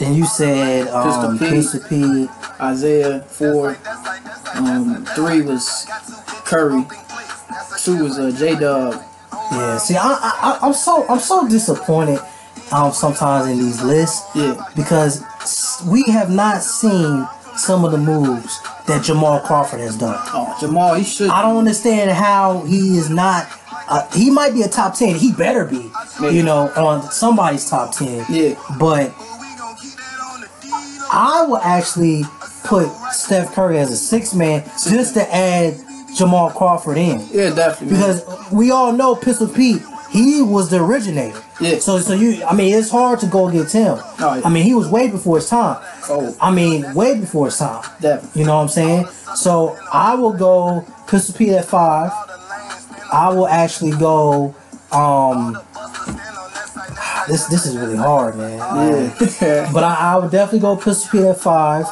and 0.00 0.16
you 0.16 0.26
said 0.26 0.88
um, 0.88 1.38
Pistol 1.38 1.80
Pistol 1.80 1.80
P. 1.88 2.28
Isaiah 2.60 3.20
four. 3.22 3.76
Um, 4.54 5.04
three 5.14 5.42
was 5.42 5.86
Curry. 6.44 6.84
Two 7.78 8.04
was 8.04 8.18
uh, 8.18 8.32
J 8.38 8.56
Dub. 8.58 9.02
Yeah. 9.52 9.76
See, 9.78 9.96
I, 9.96 10.00
I, 10.02 10.58
I'm 10.62 10.72
so 10.72 11.06
I'm 11.08 11.20
so 11.20 11.48
disappointed. 11.48 12.20
Um, 12.72 12.90
sometimes 12.92 13.46
in 13.48 13.58
these 13.60 13.80
lists 13.80 14.26
Yeah, 14.34 14.60
because 14.74 15.22
we 15.86 16.02
have 16.10 16.30
not 16.30 16.62
seen 16.62 17.24
some 17.56 17.84
of 17.84 17.92
the 17.92 17.98
moves 17.98 18.60
that 18.88 19.04
Jamal 19.04 19.38
Crawford 19.40 19.78
has 19.80 19.96
done. 19.96 20.18
oh 20.34 20.56
Jamal, 20.60 20.94
he 20.94 21.04
should. 21.04 21.30
I 21.30 21.42
don't 21.42 21.58
understand 21.58 22.10
how 22.10 22.62
he 22.62 22.98
is 22.98 23.08
not. 23.08 23.46
Uh, 23.88 24.04
he 24.10 24.30
might 24.32 24.52
be 24.52 24.62
a 24.62 24.68
top 24.68 24.94
ten. 24.96 25.14
He 25.14 25.30
better 25.32 25.64
be, 25.64 25.92
Maybe. 26.20 26.34
you 26.36 26.42
know, 26.42 26.72
on 26.74 27.08
somebody's 27.12 27.70
top 27.70 27.94
ten. 27.94 28.24
Yeah, 28.28 28.60
But 28.80 29.14
I 31.12 31.44
will 31.46 31.58
actually 31.58 32.24
put 32.64 32.88
Steph 33.12 33.54
Curry 33.54 33.78
as 33.78 33.90
a 33.92 33.96
six 33.96 34.34
man 34.34 34.64
just 34.88 35.14
to 35.14 35.34
add 35.34 35.74
Jamal 36.16 36.50
Crawford 36.50 36.96
in 36.98 37.20
yeah, 37.30 37.54
definitely. 37.54 37.96
man. 37.98 38.16
because 38.16 38.50
we 38.52 38.70
all 38.70 38.92
know 38.92 39.14
Pistol 39.14 39.48
Pete. 39.48 39.82
He 40.10 40.40
was 40.40 40.70
the 40.70 40.82
originator. 40.82 41.42
Yeah. 41.60 41.78
So 41.78 41.98
so 41.98 42.14
you 42.14 42.42
I 42.44 42.54
mean 42.54 42.74
it's 42.74 42.90
hard 42.90 43.20
to 43.20 43.26
go 43.26 43.48
against 43.48 43.72
him. 43.74 43.98
Oh, 43.98 44.34
yeah. 44.36 44.42
I 44.44 44.48
mean 44.48 44.64
he 44.64 44.72
was 44.74 44.88
way 44.88 45.10
before 45.10 45.36
his 45.36 45.48
time. 45.48 45.82
Oh. 46.08 46.34
I 46.40 46.50
mean 46.50 46.94
way 46.94 47.18
before 47.20 47.46
his 47.46 47.58
time. 47.58 47.82
definitely. 48.00 48.40
You 48.40 48.46
know 48.46 48.56
what 48.56 48.62
I'm 48.62 48.68
saying? 48.68 49.06
So 49.34 49.76
I 49.92 50.14
will 50.14 50.32
go 50.32 50.86
Pistol 51.08 51.34
Pete 51.36 51.50
at 51.50 51.64
five. 51.66 52.12
I 53.12 53.28
will 53.30 53.48
actually 53.48 53.92
go. 53.98 54.54
Um, 54.92 55.58
this 57.28 57.46
this 57.46 57.66
is 57.66 57.76
really 57.76 57.96
hard, 57.96 58.36
man. 58.36 58.58
Yeah, 58.58 59.70
But 59.72 59.84
I, 59.84 60.12
I 60.12 60.16
would 60.16 60.30
definitely 60.30 60.60
go 60.60 60.76
Pistol 60.76 61.10
Pete 61.10 61.28
at 61.28 61.38
five. 61.38 61.86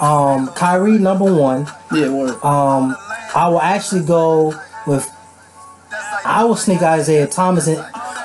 Um, 0.00 0.48
Kyrie 0.48 0.98
number 0.98 1.24
one. 1.32 1.66
yeah, 1.92 2.08
word. 2.10 2.42
Um, 2.44 2.96
I 3.34 3.48
will 3.48 3.60
actually 3.60 4.04
go 4.04 4.54
with. 4.86 5.08
I 6.24 6.44
will 6.44 6.56
sneak 6.56 6.82
Isaiah 6.82 7.26
Thomas 7.26 7.66
in 7.68 7.82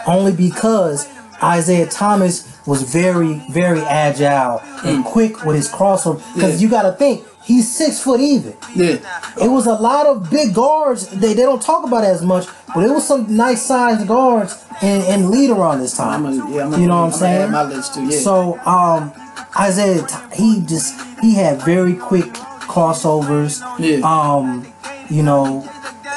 only 0.08 0.34
because 0.34 1.08
Isaiah 1.42 1.88
Thomas 1.88 2.50
was 2.68 2.82
very, 2.84 3.42
very 3.50 3.82
agile 3.82 4.60
and 4.86 5.04
quick 5.06 5.44
with 5.46 5.56
his 5.56 5.70
crossover. 5.70 6.18
Because 6.34 6.56
Yeah. 6.62 6.66
you 6.66 6.70
got 6.70 6.84
to 6.84 6.92
think 6.94 7.26
he's 7.44 7.74
six 7.74 8.02
foot 8.02 8.20
even. 8.20 8.56
Yeah, 8.76 8.98
It 9.42 9.50
was 9.50 9.68
a 9.68 9.74
lot 9.74 10.08
of 10.08 10.30
big 10.30 10.54
guards. 10.54 11.08
They, 11.10 11.34
they 11.34 11.44
don't 11.44 11.62
talk 11.62 11.86
about 11.86 12.04
it 12.04 12.08
as 12.08 12.24
much, 12.24 12.48
but 12.74 12.84
it 12.84 12.90
was 12.90 13.08
some 13.08 13.36
nice 13.36 13.62
sized 13.62 14.08
guards 14.08 14.64
and, 14.82 15.04
and 15.04 15.30
lead 15.30 15.50
around 15.50 15.80
this 15.80 15.96
time. 15.96 16.26
I'm 16.26 16.40
a, 16.40 16.56
yeah, 16.56 16.66
I'm 16.66 16.74
a, 16.74 16.80
you 16.80 16.88
know 16.88 16.96
what 16.98 17.08
I'm 17.08 17.14
I'm 17.14 17.20
saying? 17.20 17.52
My 17.52 17.64
list 17.64 17.94
too. 17.96 18.06
Yeah. 18.06 18.20
So 18.20 18.60
um, 18.60 19.14
Isaiah, 19.60 20.06
he 20.34 20.64
just 20.66 21.00
he 21.20 21.36
had 21.36 21.62
very 21.62 21.96
quick 21.96 22.26
crossovers. 22.74 23.62
Yeah. 23.80 24.00
Um, 24.04 24.66
you 25.10 25.24
know, 25.24 25.62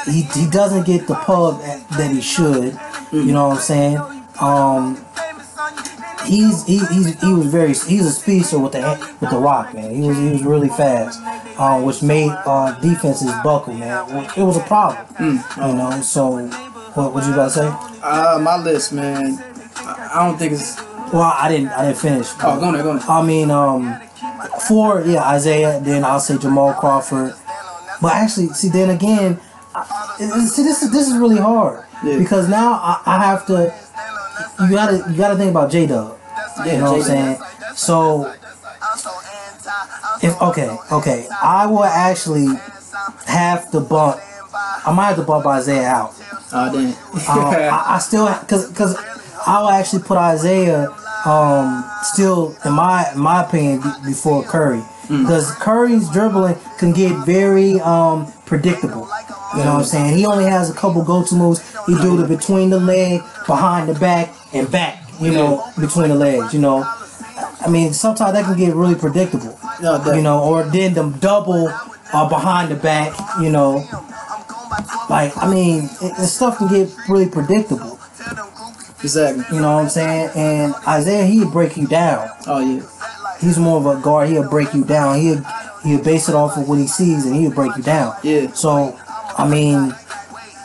he 0.05 0.23
he 0.23 0.49
doesn't 0.49 0.85
get 0.85 1.07
the 1.07 1.15
pub 1.15 1.61
that 1.61 1.87
that 1.89 2.11
he 2.11 2.21
should. 2.21 2.73
Mm-hmm. 2.73 3.27
You 3.27 3.33
know 3.33 3.49
what 3.49 3.57
I'm 3.57 3.61
saying? 3.61 3.97
Um, 4.41 5.05
he's 6.27 6.65
he 6.65 6.79
he's, 6.93 7.19
he 7.21 7.33
was 7.33 7.47
very 7.47 7.69
he's 7.73 8.05
a 8.05 8.11
speedster 8.11 8.59
with 8.59 8.73
the 8.73 8.81
with 9.21 9.29
the 9.31 9.37
rock 9.37 9.73
man. 9.73 9.93
He 9.95 10.07
was 10.07 10.17
he 10.17 10.29
was 10.29 10.43
really 10.43 10.69
fast, 10.69 11.19
uh, 11.57 11.81
which 11.81 12.01
made 12.03 12.31
uh, 12.45 12.79
defenses 12.79 13.31
buckle 13.43 13.73
man. 13.73 14.25
It 14.37 14.43
was 14.43 14.57
a 14.57 14.61
problem. 14.63 15.05
Mm. 15.15 15.67
You 15.69 15.73
know. 15.77 16.01
So 16.01 16.47
what 16.95 17.13
what 17.13 17.25
you 17.25 17.33
about 17.33 17.45
to 17.45 17.49
say? 17.51 17.97
uh, 18.03 18.39
my 18.41 18.57
list, 18.57 18.93
man. 18.93 19.37
I, 19.77 20.09
I 20.15 20.25
don't 20.27 20.37
think 20.37 20.53
it's. 20.53 20.77
Well, 21.13 21.21
I 21.23 21.47
didn't 21.49 21.69
I 21.69 21.85
didn't 21.85 21.99
finish. 21.99 22.27
Oh, 22.43 22.59
go 22.59 22.65
on, 22.65 22.73
go 22.73 22.91
on. 22.91 23.01
I 23.07 23.25
mean, 23.25 23.49
um, 23.49 23.99
four, 24.67 25.01
yeah, 25.05 25.23
Isaiah. 25.23 25.79
Then 25.81 26.03
I'll 26.03 26.19
say 26.19 26.37
Jamal 26.37 26.73
Crawford. 26.73 27.33
But 28.01 28.13
actually, 28.13 28.49
see, 28.49 28.69
then 28.69 28.89
again, 28.89 29.39
I, 29.73 29.83
see, 30.19 30.63
this 30.63 30.83
is 30.83 30.91
this 30.91 31.07
is 31.07 31.17
really 31.17 31.37
hard 31.37 31.85
Yeah. 32.03 32.17
because 32.19 32.49
now 32.49 32.73
I, 32.73 33.01
I 33.05 33.17
have 33.25 33.45
to. 33.47 33.73
You 34.59 34.71
gotta 34.71 34.97
you 35.11 35.17
gotta 35.17 35.35
think 35.37 35.51
about 35.51 35.71
J 35.71 35.85
Dub. 35.87 36.16
You 36.65 36.77
know 36.77 36.93
what 36.93 37.01
I'm 37.01 37.03
saying? 37.03 37.41
So, 37.75 38.33
if 40.21 40.41
okay, 40.41 40.77
okay, 40.91 41.27
I 41.41 41.65
will 41.67 41.83
actually 41.83 42.47
have 43.25 43.69
to 43.71 43.79
bump. 43.79 44.19
I 44.85 44.91
might 44.93 45.07
have 45.07 45.17
to 45.17 45.23
bump 45.23 45.45
Isaiah 45.45 45.87
out. 45.87 46.13
Oh, 46.53 46.71
damn. 46.71 46.87
Um, 46.87 46.93
I, 47.27 47.95
I 47.95 47.99
still 47.99 48.27
because 48.39 48.69
because 48.69 48.95
I'll 49.45 49.69
actually 49.69 50.03
put 50.03 50.17
Isaiah 50.17 50.89
um, 51.25 51.83
still 52.03 52.55
in 52.65 52.73
my 52.73 53.11
in 53.13 53.19
my 53.19 53.43
opinion 53.43 53.81
be, 53.81 53.89
before 54.05 54.43
Curry 54.43 54.81
because 55.07 55.51
Curry's 55.55 56.09
dribbling 56.09 56.57
can 56.79 56.91
get 56.93 57.25
very 57.25 57.79
um, 57.79 58.31
predictable. 58.45 59.07
You 59.55 59.63
know 59.63 59.73
what 59.73 59.79
I'm 59.79 59.83
saying? 59.85 60.17
He 60.17 60.25
only 60.25 60.43
has 60.43 60.69
a 60.69 60.73
couple 60.73 61.01
go-to 61.03 61.35
moves. 61.35 61.61
He 61.85 61.95
do 61.95 62.17
the 62.17 62.27
between 62.27 62.69
the 62.69 62.79
leg, 62.79 63.21
behind 63.45 63.87
the 63.87 63.97
back, 63.97 64.33
and 64.53 64.69
back. 64.69 65.06
You 65.19 65.31
know, 65.31 65.71
between 65.79 66.09
the 66.09 66.15
legs. 66.15 66.53
You 66.53 66.59
know, 66.59 66.83
I 67.61 67.67
mean 67.69 67.93
sometimes 67.93 68.33
that 68.33 68.45
can 68.45 68.57
get 68.57 68.75
really 68.75 68.95
predictable. 68.95 69.57
No. 69.81 70.01
You 70.13 70.21
know, 70.21 70.43
or 70.43 70.63
then 70.63 70.93
the 70.93 71.09
double 71.19 71.69
uh, 72.13 72.29
behind 72.29 72.71
the 72.71 72.75
back. 72.75 73.13
You 73.41 73.49
know, 73.49 73.85
like 75.09 75.35
I 75.37 75.49
mean, 75.49 75.85
it, 76.01 76.19
it 76.19 76.27
stuff 76.27 76.57
can 76.57 76.67
get 76.67 76.89
really 77.07 77.29
predictable. 77.29 77.99
exactly. 79.01 79.43
You 79.55 79.61
know 79.61 79.75
what 79.75 79.83
I'm 79.83 79.89
saying? 79.89 80.29
And 80.35 80.75
Isaiah, 80.87 81.25
he'll 81.25 81.51
break 81.51 81.77
you 81.77 81.87
down. 81.87 82.29
Oh, 82.47 82.59
yeah. 82.59 82.85
He's 83.39 83.57
more 83.59 83.77
of 83.77 83.85
a 83.85 84.01
guard. 84.01 84.29
He'll 84.29 84.49
break 84.49 84.73
you 84.73 84.83
down. 84.83 85.19
He'll 85.19 85.43
he'll 85.83 86.03
base 86.03 86.27
it 86.27 86.35
off 86.35 86.57
of 86.57 86.67
what 86.67 86.79
he 86.79 86.87
sees, 86.87 87.25
and 87.25 87.35
he'll 87.35 87.51
break 87.53 87.75
you 87.77 87.83
down. 87.83 88.15
Yeah. 88.23 88.51
So, 88.53 88.97
I 89.37 89.47
mean, 89.47 89.93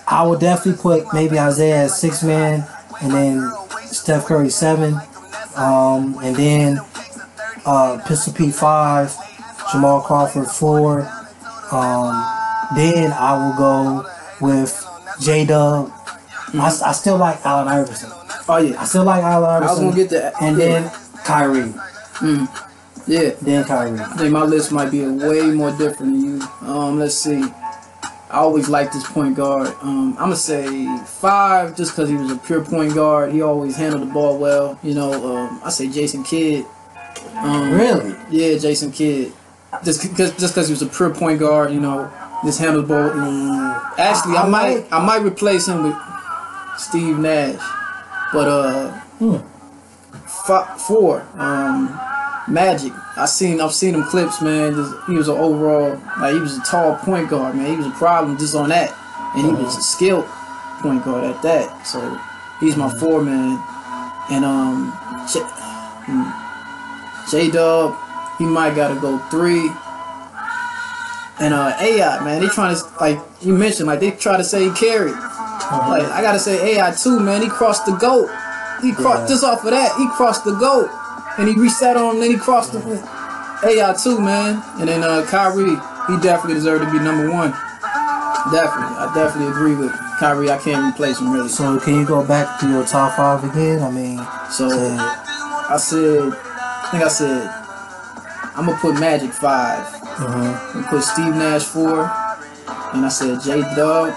I 0.07 0.27
would 0.27 0.41
definitely 0.41 0.81
put 0.81 1.13
maybe 1.13 1.39
Isaiah 1.39 1.85
as 1.85 2.01
six 2.01 2.23
man, 2.23 2.67
and 3.03 3.13
then 3.13 3.53
Steph 3.93 4.27
Curry 4.27 4.51
seven, 4.51 4.95
um, 5.57 6.19
and 6.23 6.35
then 6.35 6.81
uh, 7.67 8.03
Pistol 8.07 8.33
P 8.33 8.51
five, 8.51 9.15
Jamal 9.71 10.01
Crawford 10.01 10.49
four. 10.49 11.03
Um, 11.71 12.25
then 12.75 13.13
I 13.13 13.37
will 13.37 13.57
go 13.57 14.11
with 14.41 14.85
J 15.21 15.45
Dub. 15.45 15.93
I, 16.55 16.67
I 16.85 16.93
still 16.93 17.17
like 17.17 17.45
Allen 17.47 17.69
Iverson. 17.69 18.11
Oh, 18.49 18.59
yeah, 18.59 18.81
I 18.81 18.85
still 18.85 19.05
like 19.05 19.23
Allen 19.23 19.49
I 19.49 19.61
was 19.61 19.79
Iverson. 19.79 19.85
gonna 19.91 19.97
get 19.97 20.11
that. 20.11 20.35
And 20.43 20.59
yeah. 20.59 20.65
then 20.67 20.93
Kyrie. 21.25 21.73
Yeah. 23.07 23.31
Then 23.41 23.65
Kyrie. 23.65 23.99
I 23.99 24.17
think 24.17 24.33
my 24.33 24.43
list 24.43 24.73
might 24.73 24.91
be 24.91 25.07
way 25.07 25.51
more 25.51 25.71
different 25.71 26.13
than 26.13 26.21
you. 26.21 26.43
Um, 26.63 26.99
let's 26.99 27.15
see. 27.15 27.43
I 28.33 28.37
always 28.39 28.69
liked 28.69 28.95
this 28.95 29.07
point 29.11 29.37
guard. 29.37 29.69
Um, 29.83 30.13
I'm 30.13 30.25
gonna 30.31 30.37
say 30.37 30.87
five, 31.07 31.77
just 31.77 31.93
because 31.93 32.09
he 32.09 32.17
was 32.17 32.31
a 32.33 32.37
pure 32.37 32.65
point 32.65 32.95
guard. 32.95 33.31
He 33.33 33.43
always 33.43 33.77
handled 33.77 34.03
the 34.09 34.13
ball 34.13 34.39
well. 34.39 34.79
You 34.83 34.95
know, 34.95 35.13
um, 35.37 35.61
I 35.65 35.69
say 35.71 35.89
Jason 35.89 36.25
Kidd. 36.25 36.65
Um, 37.37 37.73
Really? 37.73 38.15
Yeah, 38.31 38.57
Jason 38.59 38.91
Kidd. 38.93 39.33
Just 39.85 40.03
because 40.03 40.31
just 40.39 40.55
because 40.55 40.69
he 40.69 40.73
was 40.73 40.83
a 40.83 40.87
pure 40.87 41.11
point 41.11 41.41
guard, 41.41 41.73
you 41.73 41.81
know, 41.81 42.11
just 42.45 42.59
handled 42.59 42.85
the 42.87 42.89
ball. 42.89 43.11
Mm, 43.11 43.99
Actually, 43.99 44.37
I, 44.37 44.43
I 44.43 44.49
might 44.49 44.75
like- 44.77 44.93
I 44.93 45.05
might 45.05 45.23
replace 45.23 45.67
him 45.69 45.83
with 45.85 45.97
Steve 46.79 47.19
Nash, 47.19 47.61
but 48.33 48.49
uh, 48.49 48.91
Hmm. 49.19 49.37
four. 50.79 51.23
Um, 51.37 51.89
Magic. 52.49 52.93
I 53.17 53.27
seen 53.27 53.61
I've 53.61 53.73
seen 53.73 53.95
him 53.95 54.03
clips, 54.05 54.43
man. 54.43 54.75
Just, 54.75 54.95
he 55.07 55.15
was 55.15 55.29
an 55.29 55.37
overall 55.37 56.01
like 56.21 56.35
he 56.35 56.41
was 56.41 56.59
a 56.59 56.63
tall 56.63 56.97
point 56.97 57.29
guard, 57.31 57.55
man. 57.55 57.71
He 57.71 57.77
was 57.77 57.87
a 57.87 57.91
problem 57.91 58.37
just 58.39 58.55
on 58.57 58.69
that, 58.71 58.93
and 59.37 59.47
he 59.47 59.53
was 59.53 59.77
a 59.77 59.83
skilled 59.83 60.25
point 60.81 61.05
guard 61.05 61.25
at 61.25 61.41
that. 61.43 61.87
So 61.87 62.01
he's 62.61 62.77
my 62.77 62.91
four 62.99 63.23
man, 63.23 63.63
and 64.31 64.45
um, 64.45 64.93
J 67.31 67.51
Dub, 67.51 67.97
he 68.39 68.45
might 68.45 68.75
gotta 68.75 69.01
go 69.01 69.19
three. 69.31 69.71
And 71.41 71.55
uh, 71.55 71.75
AI, 71.81 72.23
man, 72.25 72.41
they 72.41 72.49
trying 72.49 72.77
to 72.77 72.83
like 73.01 73.19
you 73.41 73.57
mentioned, 73.57 73.87
like 73.87 74.01
they 74.01 74.11
try 74.11 74.37
to 74.37 74.45
say 74.45 74.65
he 74.69 74.71
carried. 74.75 75.15
Like 75.15 76.05
I 76.11 76.21
gotta 76.23 76.39
say 76.39 76.77
AI 76.77 76.91
too, 76.91 77.21
man. 77.21 77.41
He 77.41 77.49
crossed 77.49 77.87
the 77.87 77.93
goat. 77.93 78.29
He 78.83 78.93
crossed 78.93 79.23
Yeah. 79.23 79.29
just 79.29 79.45
off 79.45 79.65
of 79.65 79.71
that. 79.71 79.95
He 79.97 80.07
crossed 80.09 80.45
the 80.45 80.55
goat, 80.57 80.91
and 81.39 81.49
he 81.49 81.55
reset 81.59 81.97
on. 81.97 82.15
him, 82.17 82.21
Then 82.21 82.31
he 82.33 82.37
crossed 82.39 82.73
the 82.73 82.81
AI 83.65 83.95
too, 83.95 84.21
man. 84.21 84.63
And 84.79 84.89
then 84.89 85.03
uh, 85.03 85.25
Kyrie, 85.29 85.77
he 86.09 86.21
definitely 86.23 86.55
deserved 86.55 86.85
to 86.85 86.91
be 86.91 86.99
number 86.99 87.31
one. 87.31 87.51
Definitely, 88.51 88.97
I 88.99 89.13
definitely 89.15 89.51
agree 89.53 89.75
with 89.77 89.93
Kyrie. 90.19 90.51
I 90.51 90.59
can't 90.59 90.93
replace 90.95 91.21
him 91.21 91.33
really. 91.33 91.49
So 91.49 91.79
can 91.79 91.95
you 91.95 92.05
go 92.07 92.27
back 92.27 92.59
to 92.61 92.69
your 92.69 92.85
top 92.85 93.17
five 93.17 93.45
again? 93.45 93.83
I 93.83 93.91
mean, 93.91 94.19
So 94.51 94.67
I 94.69 95.77
said, 95.79 96.33
I 96.35 96.89
think 96.91 97.05
I 97.05 97.09
said, 97.09 97.49
I'm 98.57 98.67
gonna 98.67 98.79
put 98.81 98.99
Magic 98.99 99.31
five. 99.33 99.85
mhm. 99.87 100.27
I'm 100.27 100.73
gonna 100.75 100.87
put 100.89 101.03
Steve 101.05 101.35
Nash 101.37 101.63
four, 101.65 102.01
and 102.95 103.07
I 103.07 103.09
said 103.09 103.41
J 103.43 103.61
Dub. 103.77 104.13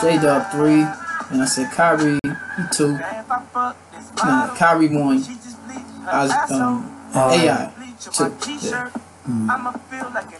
J 0.00 0.18
Dub 0.18 0.50
three, 0.52 0.82
and 1.30 1.42
I 1.42 1.46
said 1.46 1.70
Kyrie 1.72 2.18
two. 2.72 2.98
Nah, 4.24 4.54
Kyrie 4.56 4.88
one. 4.88 5.22
I 6.06 6.22
was, 6.22 6.30
um, 6.52 6.96
AI 7.32 7.70
two. 8.14 8.24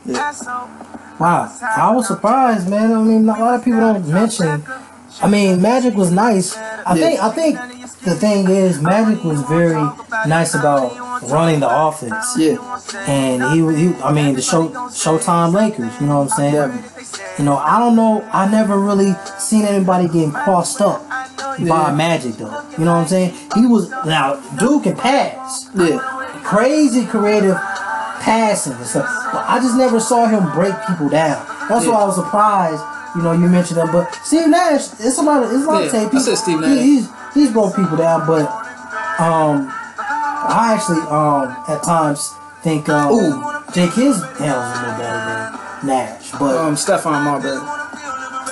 Yeah. 0.05 0.17
Wow, 1.19 1.51
I 1.77 1.91
was 1.95 2.07
surprised, 2.07 2.69
man. 2.69 2.93
I 2.93 3.03
mean, 3.03 3.29
a 3.29 3.33
lot 3.39 3.55
of 3.55 3.65
people 3.65 3.81
don't 3.81 4.07
mention. 4.09 4.63
I 5.23 5.29
mean, 5.29 5.63
Magic 5.63 5.95
was 5.95 6.11
nice. 6.11 6.57
I 6.57 6.95
think. 6.95 7.21
I 7.23 7.31
think 7.31 7.59
the 8.05 8.15
thing 8.15 8.49
is, 8.49 8.81
Magic 8.81 9.25
was 9.25 9.41
very 9.43 9.81
nice 10.27 10.55
about 10.55 10.93
running 11.31 11.61
the 11.61 11.69
offense, 11.69 12.35
Yeah. 12.37 12.57
and 13.07 13.43
he, 13.53 13.89
he 13.89 13.95
I 14.03 14.13
mean, 14.13 14.35
the 14.35 14.43
show 14.43 14.69
Showtime 14.91 15.53
Lakers. 15.55 15.93
You 16.01 16.07
know 16.07 16.21
what 16.21 16.33
I'm 16.33 16.37
saying? 16.37 16.55
Yeah. 16.55 16.83
You 17.39 17.45
know, 17.45 17.57
I 17.57 17.79
don't 17.79 17.97
know. 17.97 18.23
I 18.33 18.49
never 18.49 18.79
really 18.79 19.15
seen 19.39 19.65
anybody 19.65 20.07
getting 20.07 20.33
crossed 20.33 20.81
up 20.81 21.03
Yeah. 21.59 21.69
by 21.69 21.93
Magic 21.93 22.35
though. 22.35 22.63
You 22.79 22.85
know 22.85 22.93
what 22.95 23.03
I'm 23.03 23.09
saying? 23.09 23.35
He 23.55 23.67
was 23.67 23.91
now 24.05 24.37
Duke 24.59 24.85
can 24.85 24.97
pass, 24.97 25.69
Yeah. 25.75 25.99
crazy 26.45 27.07
creative 27.07 27.57
passing 28.21 28.75
and 28.75 28.87
stuff. 28.87 29.09
But 29.33 29.45
I 29.49 29.59
just 29.61 29.77
never 29.77 29.99
saw 30.01 30.27
him 30.27 30.51
break 30.53 30.75
people 30.87 31.09
down. 31.09 31.45
That's 31.69 31.87
why 31.87 31.95
I 31.95 32.05
was 32.05 32.17
surprised. 32.17 32.83
You 33.17 33.23
know, 33.23 33.33
you 33.33 33.49
mentioned 33.49 33.81
him, 33.81 33.91
but 33.93 34.13
Steve 34.23 34.49
Nash, 34.49 34.93
it's 35.01 35.19
a 35.19 35.23
lot 35.23 35.43
of 35.43 35.51
it's 35.51 35.65
a 35.65 35.67
lot 35.67 35.81
Yeah, 35.81 35.87
of 35.87 35.93
tape. 35.93 36.15
I 36.15 36.19
said 36.21 36.35
Steve 36.37 36.61
he- 36.61 36.67
Nash. 36.67 36.79
he's 36.85 37.09
he's 37.35 37.51
broke 37.53 37.75
people 37.75 37.97
down, 37.97 38.27
but 38.27 38.45
um, 39.19 39.69
I 39.73 40.75
actually 40.77 41.01
um 41.09 41.57
at 41.69 41.83
times 41.83 42.35
think 42.63 42.89
um 42.89 43.13
Ooh. 43.13 43.43
Jake 43.73 43.93
his 43.95 44.23
handles 44.23 44.79
a 44.79 44.83
little 44.83 44.99
better 44.99 45.21
than 45.81 45.87
Nash, 45.89 46.31
but 46.33 46.57
Um, 46.57 46.75
Stephon 46.77 47.25
Marbury. 47.25 47.57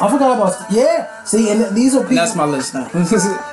I 0.00 0.10
forgot 0.10 0.36
about 0.36 0.72
yeah. 0.72 1.22
See, 1.24 1.50
and 1.50 1.76
these 1.76 1.94
are 1.94 2.00
people. 2.00 2.10
And 2.10 2.18
that's 2.18 2.34
my 2.34 2.44
list 2.46 2.74
now. 2.74 2.88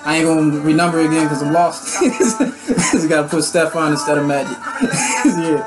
I 0.05 0.17
ain't 0.17 0.25
gonna 0.25 0.51
renumber 0.63 1.05
again 1.05 1.25
because 1.25 1.43
I'm 1.43 1.53
lost. 1.53 2.01
Just 2.91 3.09
gotta 3.09 3.27
put 3.27 3.43
Stephon 3.43 3.91
instead 3.91 4.17
of 4.17 4.25
Magic. 4.25 4.57
yeah. 5.25 5.61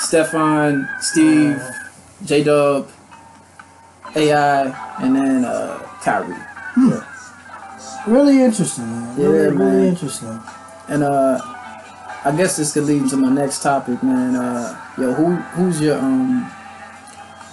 Stephon, 0.00 0.88
Steve, 1.02 1.60
J 2.24 2.44
Dub, 2.44 2.88
AI, 4.16 4.96
and 5.02 5.16
then 5.16 5.44
uh, 5.44 5.78
Kyrie. 6.02 6.34
Really 8.06 8.42
interesting, 8.42 8.86
man. 8.86 9.18
Yeah, 9.18 9.26
really, 9.26 9.56
man. 9.56 9.74
really 9.74 9.88
interesting. 9.88 10.40
And 10.88 11.02
uh, 11.02 11.38
I 12.24 12.34
guess 12.36 12.56
this 12.56 12.72
could 12.72 12.84
lead 12.84 13.02
into 13.02 13.16
my 13.16 13.28
next 13.28 13.62
topic, 13.62 14.02
man. 14.02 14.34
Uh, 14.34 14.80
yo, 14.96 15.12
who 15.12 15.34
who's 15.34 15.80
your 15.80 15.98
um 15.98 16.50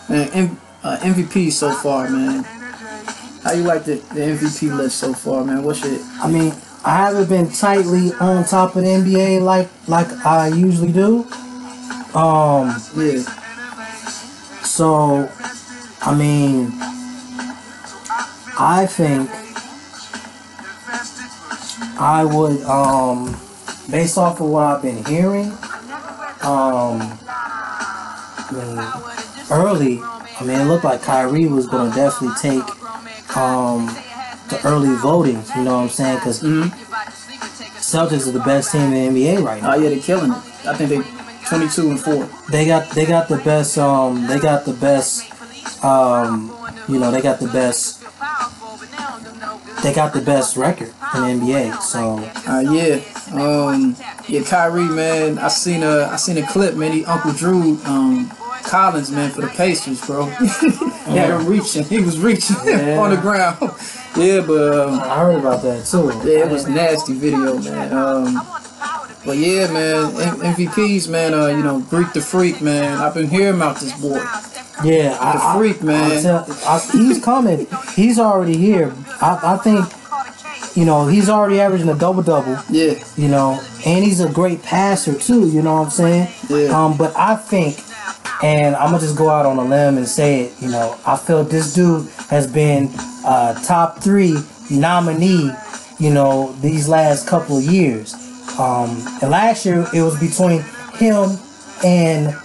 man, 0.10 0.30
M- 0.30 0.58
uh, 0.84 0.98
MVP 1.02 1.52
so 1.52 1.72
far, 1.72 2.10
man? 2.10 2.44
How 3.44 3.54
you 3.54 3.64
like 3.64 3.84
the, 3.84 3.96
the 4.14 4.22
MVP 4.22 4.76
list 4.76 4.98
so 4.98 5.14
far, 5.14 5.44
man? 5.44 5.62
What's 5.64 5.84
your 5.84 6.00
I 6.22 6.32
mean, 6.32 6.54
I 6.86 6.96
haven't 6.98 7.30
been 7.30 7.52
tightly 7.52 8.14
on 8.14 8.46
top 8.46 8.76
of 8.76 8.84
the 8.84 8.90
NBA 8.90 9.42
like 9.42 9.70
like 9.88 10.08
I 10.26 10.48
usually 10.48 10.92
do. 10.92 11.28
Um, 12.16 12.74
yeah? 12.96 13.20
so 14.64 15.30
I 16.08 16.14
mean, 16.16 16.72
I 18.60 18.86
think 18.86 19.30
I 22.00 22.24
would 22.24 22.62
um, 22.64 23.36
based 23.90 24.18
off 24.18 24.40
of 24.40 24.48
what 24.48 24.64
I've 24.66 24.82
been 24.82 25.04
hearing, 25.06 25.48
um, 26.44 27.02
I 27.28 28.50
mean, 28.52 29.48
early. 29.52 30.00
I 30.40 30.44
mean, 30.44 30.60
it 30.60 30.66
looked 30.66 30.84
like 30.84 31.02
Kyrie 31.02 31.48
was 31.48 31.68
going 31.68 31.90
to 31.92 31.96
definitely 31.96 32.36
take 32.42 33.38
um, 33.38 33.86
the 34.50 34.60
early 34.66 34.94
voting. 34.98 35.42
You 35.56 35.64
know 35.64 35.76
what 35.78 35.84
I'm 35.84 35.90
saying? 35.90 36.18
Because 36.18 36.42
Mhm. 36.44 36.70
Celtics 37.80 38.28
are 38.28 38.32
the 38.32 38.40
best 38.42 38.72
team 38.72 38.92
in 38.94 39.14
the 39.14 39.22
NBA 39.22 39.44
right 39.46 39.62
now. 39.62 39.74
Oh 39.74 39.76
yeah, 39.78 39.90
they're 39.90 40.00
killing 40.00 40.32
it. 40.32 40.38
I 40.68 40.76
think 40.76 40.90
they 40.90 41.02
22 41.48 41.90
and 41.92 42.00
four. 42.00 42.28
They 42.50 42.66
got 42.66 42.90
they 42.92 43.06
got 43.06 43.28
the 43.28 43.38
best. 43.38 43.78
Um, 43.78 44.26
they 44.28 44.40
got 44.40 44.66
the 44.66 44.74
best. 44.74 45.24
Um, 45.84 46.52
you 46.88 47.00
know, 47.00 47.12
they 47.12 47.22
got 47.22 47.40
the 47.40 47.48
best. 47.48 48.02
They 49.84 49.94
got 49.94 50.14
the 50.14 50.22
best 50.22 50.58
record 50.58 50.94
in 51.16 51.22
the 51.40 51.46
NBA. 51.46 51.82
So 51.82 52.18
Uh, 52.48 52.60
yeah, 52.72 53.02
um, 53.40 53.96
yeah, 54.28 54.42
Kyrie, 54.44 54.84
man. 54.86 55.38
I 55.38 55.48
seen 55.50 55.84
a, 55.84 56.06
I 56.12 56.16
seen 56.16 56.38
a 56.38 56.48
clip, 56.48 56.76
man. 56.76 56.92
He 56.92 57.06
Uncle 57.06 57.34
Drew, 57.34 57.78
um, 57.86 58.32
Collins, 58.64 59.12
man, 59.12 59.30
for 59.32 59.42
the 59.42 59.48
Pacers, 59.48 60.04
bro. 60.06 60.26
he 61.06 61.18
had 61.18 61.30
him 61.30 61.46
reaching. 61.46 61.84
He 61.84 62.00
was 62.02 62.18
reaching 62.20 62.56
Yeah. 62.66 62.98
on 63.00 63.12
the 63.12 63.18
ground. 63.18 63.58
yeah, 64.16 64.42
but 64.46 64.88
um, 64.88 65.00
I 65.00 65.20
heard 65.20 65.40
about 65.40 65.62
that 65.64 65.86
too. 65.86 66.08
yeah, 66.28 66.46
it 66.46 66.52
was 66.52 66.68
nasty 66.68 67.14
video, 67.14 67.60
man. 67.60 67.94
Um, 67.94 68.42
but 69.24 69.38
yeah, 69.38 69.72
man, 69.72 70.06
M- 70.16 70.54
MVPs, 70.56 71.10
man. 71.10 71.34
Uh, 71.36 71.48
you 71.48 71.62
know, 71.64 71.80
Greek 71.82 72.12
the 72.14 72.22
Freak, 72.22 72.62
man. 72.62 72.98
I've 73.00 73.14
been 73.14 73.28
hearing 73.28 73.56
about 73.56 73.80
this 73.80 73.94
boy. 74.00 74.24
Yeah, 74.84 75.10
The 75.10 75.24
I- 75.24 75.56
freak, 75.58 75.82
man. 75.84 76.12
I 76.12 76.22
tell- 76.22 76.46
I- 76.68 76.80
he's 76.92 77.24
coming. 77.24 77.68
He's 77.96 78.20
already 78.20 78.58
here. 78.58 78.94
I, 79.22 79.40
I 79.54 79.58
think, 79.58 79.86
you 80.76 80.86
know, 80.86 81.08
he's 81.08 81.30
already 81.30 81.60
averaging 81.62 81.90
a 81.90 81.96
double 81.96 82.22
double. 82.24 82.58
Yeah, 82.70 82.96
You 83.16 83.30
know, 83.30 83.60
and 83.86 84.04
he's 84.04 84.20
a 84.20 84.30
great 84.30 84.62
passer 84.64 85.14
too. 85.14 85.48
You 85.48 85.62
know 85.62 85.76
what 85.76 85.86
I'm 85.86 85.90
saying? 85.92 86.28
Yeah. 86.50 86.68
Um, 86.86 86.98
but 86.98 87.16
I 87.16 87.36
think, 87.38 87.80
and 88.44 88.76
I'm 88.76 88.88
gonna 88.92 89.00
just 89.00 89.16
go 89.16 89.30
out 89.30 89.46
on 89.46 89.58
a 89.58 89.64
limb 89.64 89.98
and 89.98 90.08
say 90.08 90.42
it. 90.42 90.54
You 90.62 90.70
know, 90.70 90.98
I 91.06 91.16
feel 91.16 91.44
this 91.46 91.74
dude 91.74 92.08
has 92.30 92.46
been 92.46 92.90
uh, 93.26 93.54
top 93.64 94.02
three 94.04 94.36
nominee. 94.70 95.52
You 96.00 96.10
know, 96.12 96.54
these 96.62 96.90
last 96.90 97.26
couple 97.28 97.58
of 97.58 97.64
years. 97.64 98.14
Um, 98.60 98.90
and 99.22 99.32
last 99.32 99.66
year 99.66 99.88
it 99.94 100.02
was 100.02 100.20
between 100.20 100.62
him 100.96 101.38
and 101.84 102.36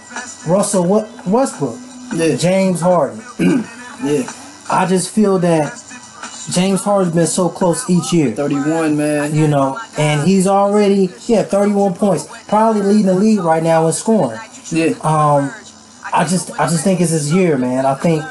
Russell 0.47 0.85
Westbrook. 1.25 1.77
Yeah, 2.13 2.35
James 2.35 2.81
Harden. 2.81 3.19
yeah. 4.03 4.31
I 4.69 4.85
just 4.87 5.13
feel 5.13 5.39
that 5.39 5.73
James 6.51 6.81
Harden's 6.83 7.15
been 7.15 7.27
so 7.27 7.49
close 7.49 7.89
each 7.89 8.11
year. 8.13 8.31
31, 8.31 8.97
man. 8.97 9.33
You 9.35 9.47
know, 9.47 9.79
and 9.97 10.27
he's 10.27 10.47
already 10.47 11.09
yeah, 11.27 11.43
31 11.43 11.95
points, 11.95 12.27
probably 12.47 12.81
leading 12.81 13.05
the 13.07 13.15
league 13.15 13.39
right 13.39 13.63
now 13.63 13.87
in 13.87 13.93
scoring. 13.93 14.39
Yeah, 14.71 14.93
Um, 15.03 15.53
I 16.13 16.25
just 16.29 16.51
I 16.59 16.67
just 16.67 16.83
think 16.83 17.01
it's 17.01 17.11
his 17.11 17.33
year, 17.33 17.57
man. 17.57 17.85
I 17.85 17.93
think, 17.95 18.23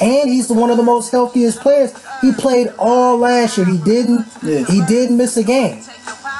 and 0.00 0.28
he's 0.30 0.48
the, 0.48 0.54
one 0.54 0.70
of 0.70 0.76
the 0.76 0.82
most 0.82 1.10
healthiest 1.10 1.60
players. 1.60 1.92
He 2.20 2.32
played 2.32 2.68
all 2.78 3.18
last 3.18 3.56
year. 3.56 3.66
He 3.66 3.78
didn't. 3.78 4.26
Yeah. 4.42 4.64
He 4.66 4.84
didn't 4.86 5.16
miss 5.16 5.36
a 5.36 5.42
game. 5.44 5.82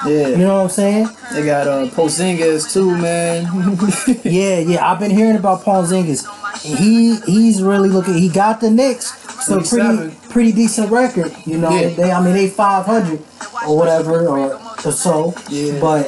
Yeah. 0.06 0.28
You 0.28 0.36
know 0.38 0.56
what 0.56 0.62
I'm 0.62 0.68
saying? 0.70 1.08
They 1.32 1.44
got 1.44 1.66
uh, 1.68 1.86
Porzingis 1.88 2.72
too, 2.72 2.96
man. 2.96 3.46
Yeah, 4.24 4.58
yeah. 4.60 4.90
I've 4.90 4.98
been 4.98 5.10
hearing 5.10 5.36
about 5.36 5.62
Porzingis. 5.62 6.26
He 6.62 7.16
he's 7.20 7.62
really 7.62 7.88
looking. 7.88 8.14
He 8.14 8.28
got 8.28 8.60
the 8.60 8.70
Knicks. 8.70 9.16
So 9.46 9.60
pretty 9.60 10.14
pretty 10.30 10.52
decent 10.52 10.90
record. 10.90 11.34
You 11.46 11.58
know, 11.58 11.70
Yeah. 11.70 11.88
they 11.90 12.10
I 12.12 12.22
mean 12.22 12.34
they 12.34 12.48
500 12.48 13.20
or 13.66 13.76
whatever 13.76 14.26
or, 14.26 14.54
or 14.84 14.92
so. 14.92 15.34
Yeah. 15.48 15.78
But 15.80 16.06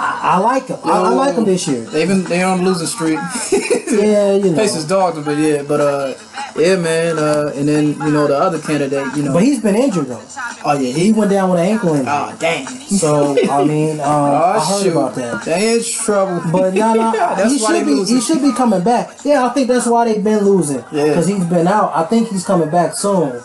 I, 0.00 0.34
I 0.34 0.38
like 0.38 0.66
him. 0.68 0.78
I, 0.84 0.90
I 0.90 1.08
like 1.10 1.34
him 1.34 1.44
this 1.44 1.66
year. 1.66 1.80
They 1.82 2.06
been 2.06 2.24
they 2.24 2.42
on 2.42 2.64
losing 2.64 2.86
streak. 2.86 3.18
Yeah, 3.88 4.34
you 4.34 4.50
know. 4.50 4.56
Pacers 4.58 4.86
dogged 4.86 5.16
them, 5.16 5.24
but 5.24 5.38
yeah, 5.38 5.62
but 5.62 5.80
uh, 5.80 6.14
yeah, 6.56 6.76
man. 6.76 7.18
Uh, 7.18 7.50
and 7.56 7.66
then 7.66 7.86
you 7.94 8.10
know 8.12 8.26
the 8.26 8.36
other 8.36 8.60
candidate, 8.60 9.16
you 9.16 9.22
know. 9.22 9.32
But 9.32 9.42
he's 9.44 9.62
been 9.62 9.74
injured 9.76 10.08
though. 10.08 10.22
oh 10.66 10.78
yeah, 10.78 10.92
He 10.92 11.10
went 11.10 11.30
down 11.30 11.48
with 11.50 11.60
an 11.60 11.66
ankle 11.66 11.94
injury. 11.94 12.04
Oh 12.06 12.36
damn. 12.38 12.66
So 12.66 13.34
I 13.50 13.64
mean, 13.72 13.98
um, 14.00 14.06
I 14.06 14.56
Oh 14.58 14.60
heard 14.74 14.82
shoot. 14.82 14.92
about 14.92 15.14
that. 15.14 15.42
They 15.46 15.78
in 15.78 15.82
trouble. 15.82 16.42
But 16.52 16.74
no, 16.74 16.92
no, 16.92 17.12
That's 17.12 17.50
he 17.50 17.58
should 17.58 17.86
be. 17.86 17.94
losing. 17.94 18.16
He 18.16 18.22
should 18.22 18.42
be 18.42 18.52
coming 18.52 18.82
back. 18.84 19.24
Yeah, 19.24 19.46
I 19.46 19.48
think 19.54 19.68
that's 19.68 19.86
why 19.86 20.04
they've 20.04 20.22
been 20.22 20.44
losing. 20.44 20.84
Yeah. 20.92 21.06
because 21.06 21.26
he's 21.26 21.46
been 21.46 21.66
out. 21.66 21.90
I 21.96 22.04
think 22.04 22.28
he's 22.28 22.44
coming 22.44 22.68
back 22.70 22.94
soon. 22.94 23.40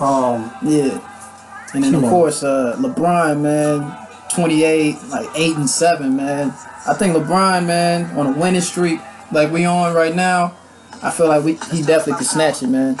Um, 0.00 0.50
Yeah. 0.62 0.98
And 1.74 1.84
then 1.84 1.94
of 1.96 2.02
know. 2.02 2.08
course, 2.10 2.42
uh, 2.42 2.76
LeBron, 2.78 3.40
man, 3.40 4.01
28, 4.34 4.96
like 5.08 5.28
eight 5.34 5.56
and 5.56 5.68
seven, 5.68 6.16
man. 6.16 6.48
I 6.86 6.94
think 6.94 7.14
LeBron, 7.16 7.66
man, 7.66 8.16
on 8.16 8.26
a 8.34 8.38
winning 8.38 8.60
streak 8.60 9.00
like 9.30 9.50
we 9.50 9.64
on 9.64 9.94
right 9.94 10.14
now, 10.14 10.56
I 11.02 11.10
feel 11.10 11.28
like 11.28 11.44
we 11.44 11.54
he 11.74 11.82
definitely 11.82 12.14
could 12.14 12.26
snatch 12.26 12.62
it, 12.62 12.68
man. 12.68 12.96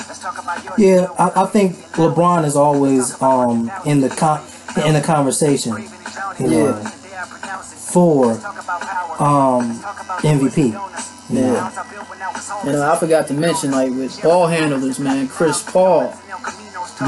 Yeah, 0.78 1.06
I, 1.18 1.42
I 1.42 1.46
think 1.46 1.76
LeBron 1.94 2.44
is 2.44 2.56
always 2.56 3.20
um 3.22 3.70
in 3.84 4.00
the 4.00 4.08
con- 4.08 4.44
in 4.84 4.94
the 4.94 5.00
conversation. 5.00 5.76
You 6.40 6.48
know, 6.48 6.66
Yeah. 6.68 6.88
for 7.92 8.32
um 9.22 9.78
MVP. 10.22 10.66
You 10.68 10.72
know. 10.72 10.88
Yeah. 11.30 11.70
And 12.64 12.76
uh, 12.76 12.92
I 12.92 12.98
forgot 12.98 13.26
to 13.28 13.34
mention, 13.34 13.70
like 13.70 13.90
with 13.90 14.20
ball 14.22 14.46
handlers, 14.46 14.98
man, 14.98 15.28
Chris 15.28 15.62
Paul. 15.62 16.12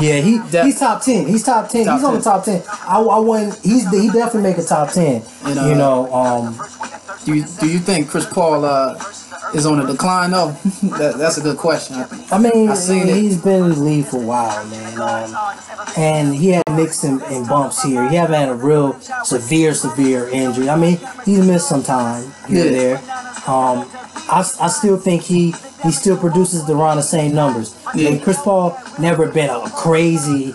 Yeah, 0.00 0.20
he 0.20 0.38
Def- 0.50 0.64
he's 0.66 0.78
top 0.78 1.02
ten. 1.02 1.26
He's 1.26 1.42
top 1.42 1.68
ten. 1.68 1.84
Top 1.84 1.96
he's 1.98 2.04
on 2.04 2.14
the 2.14 2.20
top 2.20 2.44
ten. 2.44 2.62
I, 2.86 3.00
I 3.00 3.18
wouldn't. 3.18 3.54
He's 3.62 3.88
he 3.90 4.08
definitely 4.10 4.42
make 4.42 4.58
a 4.58 4.62
top 4.64 4.90
ten. 4.92 5.22
And, 5.44 5.58
uh, 5.58 5.66
you 5.66 5.74
know, 5.74 6.12
um, 6.12 6.58
Do 7.24 7.34
you 7.34 7.44
do 7.60 7.68
you 7.68 7.78
think 7.78 8.08
Chris 8.08 8.26
Paul 8.26 8.64
uh, 8.64 8.94
is 9.54 9.66
on 9.66 9.80
a 9.80 9.86
decline 9.86 10.30
though? 10.32 10.50
that, 10.98 11.14
that's 11.18 11.38
a 11.38 11.42
good 11.42 11.56
question. 11.58 11.96
I 12.30 12.38
mean, 12.38 12.68
I 12.70 12.74
seen 12.74 13.08
it. 13.08 13.14
he's 13.16 13.40
been 13.42 13.64
in 13.64 13.70
the 13.70 13.80
league 13.80 14.06
for 14.06 14.18
a 14.22 14.26
while, 14.26 14.64
man. 14.66 15.00
Um, 15.00 15.36
and 15.96 16.34
he 16.34 16.48
had 16.50 16.62
mixed 16.72 17.04
and, 17.04 17.22
and 17.22 17.46
bumps 17.48 17.82
here. 17.82 18.08
He 18.10 18.16
haven't 18.16 18.34
had 18.34 18.48
a 18.48 18.54
real 18.54 18.98
severe, 19.24 19.74
severe 19.74 20.28
injury. 20.28 20.68
I 20.68 20.76
mean, 20.76 20.98
he's 21.24 21.46
missed 21.46 21.68
some 21.68 21.82
time 21.82 22.24
here 22.48 22.66
and 22.66 22.74
Yeah. 22.74 22.82
there. 22.82 22.96
Um, 23.46 23.88
I, 24.28 24.38
I 24.60 24.68
still 24.68 24.96
think 24.96 25.22
he 25.22 25.54
he 25.84 25.92
still 25.92 26.16
produces 26.16 26.68
around 26.68 26.96
the 26.96 27.02
same 27.02 27.34
numbers. 27.34 27.76
Yeah. 27.94 28.08
And 28.10 28.22
Chris 28.22 28.40
Paul 28.40 28.76
never 28.98 29.30
been 29.30 29.50
a 29.50 29.70
crazy 29.70 30.54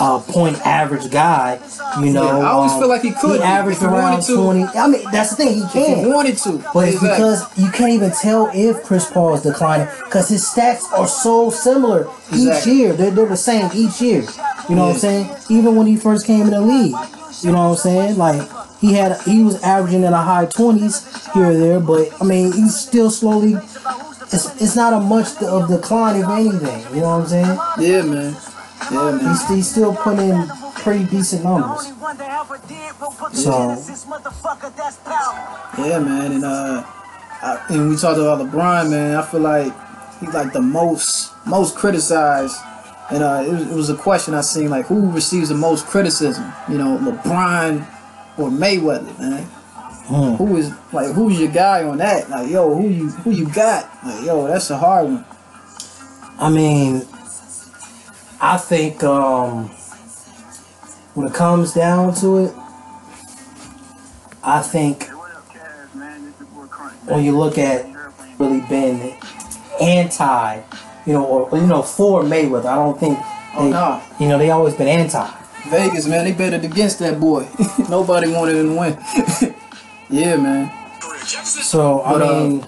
uh, 0.00 0.20
point 0.20 0.56
average 0.64 1.10
guy. 1.10 1.60
You 2.00 2.12
know, 2.12 2.24
Yeah, 2.24 2.44
I 2.46 2.50
always 2.52 2.72
um, 2.72 2.78
feel 2.80 2.88
like 2.88 3.02
he 3.02 3.12
could 3.12 3.40
He 3.40 3.42
averaged 3.42 3.82
if 3.82 3.88
around 3.88 4.22
twenty. 4.24 4.62
I 4.64 4.86
mean, 4.88 5.02
that's 5.10 5.30
the 5.30 5.36
thing. 5.36 5.54
He 5.54 5.60
If 5.64 5.72
can. 5.72 5.98
he 5.98 6.06
wanted 6.06 6.36
to, 6.38 6.64
But 6.72 6.88
it's 6.88 6.96
Exactly. 6.96 7.08
because 7.08 7.58
you 7.58 7.70
can't 7.70 7.92
even 7.92 8.12
tell 8.12 8.50
if 8.54 8.82
Chris 8.84 9.10
Paul 9.10 9.34
is 9.34 9.42
declining 9.42 9.88
because 10.04 10.28
his 10.28 10.44
stats 10.44 10.84
are 10.92 11.08
so 11.08 11.50
similar 11.50 12.08
each 12.32 12.66
year. 12.66 12.92
They're, 12.92 13.10
they're 13.10 13.26
the 13.26 13.36
same 13.36 13.70
each 13.74 14.00
year. 14.00 14.22
You 14.68 14.76
know 14.76 14.86
what 14.86 14.94
I'm 14.94 14.98
saying? 15.00 15.30
Even 15.50 15.74
when 15.76 15.86
he 15.86 15.96
first 15.96 16.26
came 16.26 16.42
in 16.42 16.50
the 16.50 16.60
league, 16.60 16.94
you 17.42 17.50
know 17.52 17.70
what 17.70 17.70
I'm 17.70 17.76
saying? 17.76 18.16
Like 18.18 18.48
he 18.80 18.92
had, 18.94 19.20
he 19.22 19.42
was 19.42 19.60
averaging 19.62 20.04
in 20.04 20.12
the 20.12 20.18
high 20.18 20.46
20s 20.46 21.32
here 21.34 21.46
or 21.50 21.54
there, 21.56 21.80
but 21.80 22.08
I 22.20 22.24
mean, 22.24 22.52
he's 22.52 22.76
still 22.78 23.10
slowly. 23.10 23.56
It's, 24.30 24.60
it's 24.60 24.76
not 24.76 24.92
a 24.92 25.00
much 25.00 25.40
of 25.42 25.68
decline, 25.68 26.20
if 26.20 26.28
anything. 26.28 26.94
You 26.94 27.00
know 27.02 27.18
what 27.18 27.22
I'm 27.22 27.26
saying? 27.26 27.58
yeah, 27.80 28.02
man, 28.02 28.36
yeah, 28.90 29.10
man. 29.12 29.20
He's, 29.28 29.48
he's 29.48 29.70
still 29.70 29.94
putting 29.94 30.28
in 30.30 30.48
pretty 30.76 31.04
decent 31.04 31.44
numbers. 31.44 31.86
So- 33.42 33.52
Yeah, 35.78 35.98
man, 36.00 36.32
and 36.32 36.44
uh, 36.44 36.82
I, 37.42 37.66
and 37.70 37.88
we 37.90 37.96
talked 37.96 38.18
about 38.18 38.40
LeBron, 38.40 38.90
man. 38.90 39.16
I 39.16 39.22
feel 39.22 39.40
like 39.40 39.72
he's 40.20 40.34
like 40.34 40.52
the 40.52 40.62
most 40.62 41.32
most 41.46 41.76
criticized, 41.76 42.56
and 43.10 43.22
uh, 43.22 43.42
it 43.46 43.50
was, 43.52 43.62
it 43.70 43.74
was 43.74 43.90
a 43.90 43.96
question 43.96 44.34
I 44.34 44.42
seen 44.42 44.68
like 44.68 44.86
who 44.86 45.10
receives 45.10 45.48
the 45.48 45.54
most 45.54 45.86
criticism, 45.86 46.52
you 46.68 46.76
know, 46.76 46.98
LeBron 46.98 47.86
or 48.38 48.50
Mayweather, 48.50 49.18
man. 49.18 49.48
Hmm. 50.08 50.34
Who 50.36 50.56
is 50.56 50.72
like 50.92 51.12
who's 51.14 51.38
your 51.38 51.50
guy 51.50 51.84
on 51.84 51.98
that? 51.98 52.30
Like, 52.30 52.50
yo, 52.50 52.74
who 52.74 52.88
you 52.88 53.10
who 53.10 53.30
you 53.30 53.46
got? 53.52 53.90
Like, 54.04 54.24
yo, 54.24 54.46
that's 54.46 54.70
a 54.70 54.78
hard 54.78 55.06
one. 55.06 55.24
I 56.38 56.48
mean, 56.48 57.02
I 58.40 58.56
think 58.56 59.04
um, 59.04 59.64
when 61.14 61.26
it 61.26 61.34
comes 61.34 61.74
down 61.74 62.14
to 62.16 62.38
it, 62.38 62.54
I 64.42 64.62
think 64.62 65.08
when 67.04 67.22
you 67.24 67.36
look 67.36 67.58
at 67.58 67.84
really 68.38 68.60
been 68.62 69.14
anti, 69.80 70.62
you 71.04 71.12
know, 71.12 71.24
or 71.24 71.58
you 71.58 71.66
know, 71.66 71.82
for 71.82 72.22
Mayweather, 72.22 72.66
I 72.66 72.76
don't 72.76 72.98
think 72.98 73.18
Oh, 73.54 73.64
they, 73.64 73.70
no. 73.70 74.02
you 74.20 74.28
know, 74.28 74.38
they 74.38 74.50
always 74.50 74.74
been 74.74 74.88
anti. 74.88 75.30
Vegas, 75.68 76.06
man, 76.06 76.24
they 76.24 76.32
betted 76.32 76.64
against 76.64 76.98
that 77.00 77.18
boy. 77.20 77.46
Nobody 77.90 78.30
wanted 78.32 78.56
him 78.56 78.68
to 78.74 78.78
win. 78.78 79.54
yeah, 80.10 80.36
man. 80.36 80.70
So 81.24 82.02
I 82.02 82.12
But, 82.12 82.22
uh, 82.22 82.42
mean, 82.42 82.64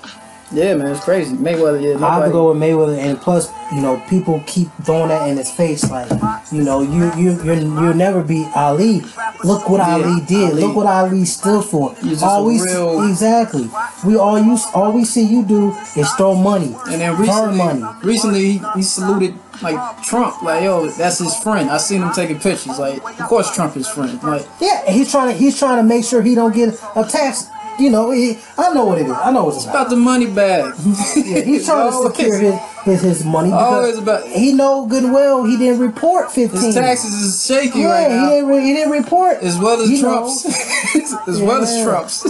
Yeah, 0.52 0.74
man, 0.74 0.88
it's 0.88 1.04
crazy. 1.04 1.36
Mayweather, 1.36 1.80
yeah. 1.80 2.04
I 2.04 2.14
have 2.14 2.24
to 2.24 2.30
go 2.32 2.50
with 2.52 2.60
Mayweather, 2.60 2.98
and 2.98 3.16
plus, 3.20 3.52
you 3.72 3.80
know, 3.80 4.02
people 4.08 4.42
keep 4.48 4.68
throwing 4.82 5.08
that 5.10 5.28
in 5.28 5.36
his 5.36 5.48
face, 5.50 5.88
like, 5.88 6.10
you 6.50 6.62
know, 6.64 6.82
you 6.82 7.04
you 7.14 7.40
you 7.44 7.54
you'll 7.54 7.94
never 7.94 8.20
beat 8.24 8.48
Ali. 8.56 9.02
Look 9.44 9.68
what 9.68 9.78
Yeah, 9.78 9.94
Ali 9.94 10.20
did. 10.26 10.50
Ali. 10.50 10.62
Look 10.62 10.74
what 10.74 10.86
Ali 10.86 11.24
stood 11.24 11.64
for. 11.64 11.94
He's 12.02 12.12
just 12.18 12.24
all 12.24 12.42
a 12.42 12.44
we 12.48 12.60
real- 12.60 13.08
exactly. 13.08 13.70
We 14.04 14.16
all 14.16 14.40
you 14.40 14.58
all 14.74 14.90
we 14.92 15.04
see 15.04 15.22
you 15.22 15.44
do 15.44 15.70
is 15.96 16.10
throw 16.14 16.34
money, 16.34 16.74
And 16.90 17.00
then 17.00 17.16
recently, 17.16 17.56
money. 17.56 17.82
recently 18.02 18.42
he, 18.52 18.62
he 18.74 18.82
saluted 18.82 19.34
like 19.62 19.78
Trump, 20.02 20.42
like 20.42 20.64
yo, 20.64 20.88
that's 20.88 21.18
his 21.18 21.36
friend. 21.36 21.70
I 21.70 21.76
seen 21.76 22.02
him 22.02 22.10
taking 22.12 22.40
pictures. 22.40 22.76
Like, 22.78 22.98
of 23.20 23.28
course 23.28 23.54
Trump 23.54 23.76
is 23.76 23.86
friend. 23.88 24.20
Like, 24.24 24.46
Yeah, 24.60 24.90
he's 24.90 25.12
trying 25.12 25.28
to 25.32 25.34
he's 25.38 25.56
trying 25.58 25.76
to 25.76 25.84
make 25.84 26.04
sure 26.04 26.22
he 26.22 26.34
don't 26.34 26.52
get 26.54 26.74
a 26.96 27.04
tax. 27.04 27.46
You 27.80 27.90
know, 27.90 28.10
he, 28.10 28.38
I 28.58 28.72
know 28.74 28.84
what 28.84 28.98
it 28.98 29.06
is. 29.06 29.12
I 29.12 29.30
know 29.32 29.44
what 29.44 29.54
it's 29.54 29.64
about. 29.64 29.74
about 29.74 29.90
the 29.90 29.96
money 29.96 30.26
bag. 30.26 30.74
Yeah, 31.16 31.40
he's 31.42 31.64
trying 31.66 31.90
to 31.90 32.08
secure 32.10 32.38
his, 32.38 32.54
his 32.84 33.00
his 33.02 33.24
money 33.24 33.50
Always 33.52 33.98
about- 33.98 34.26
he 34.26 34.52
know 34.52 34.86
good 34.86 35.04
and 35.04 35.12
well 35.14 35.44
he 35.44 35.56
didn't 35.56 35.80
report 35.80 36.30
fifteen. 36.30 36.60
His 36.60 36.74
taxes 36.74 37.14
is 37.14 37.46
shaky 37.46 37.80
Yeah, 37.80 37.90
right 37.90 38.10
he 38.10 38.16
now, 38.16 38.28
didn't 38.30 38.48
re- 38.48 38.62
he 38.64 38.72
didn't 38.74 38.92
report 38.92 39.38
as 39.42 39.58
well 39.58 39.80
as. 39.80 40.00
Trump's, 40.00 40.44
as 41.28 41.40
well 41.40 41.62
as 41.62 41.82
Trump's. 41.82 42.26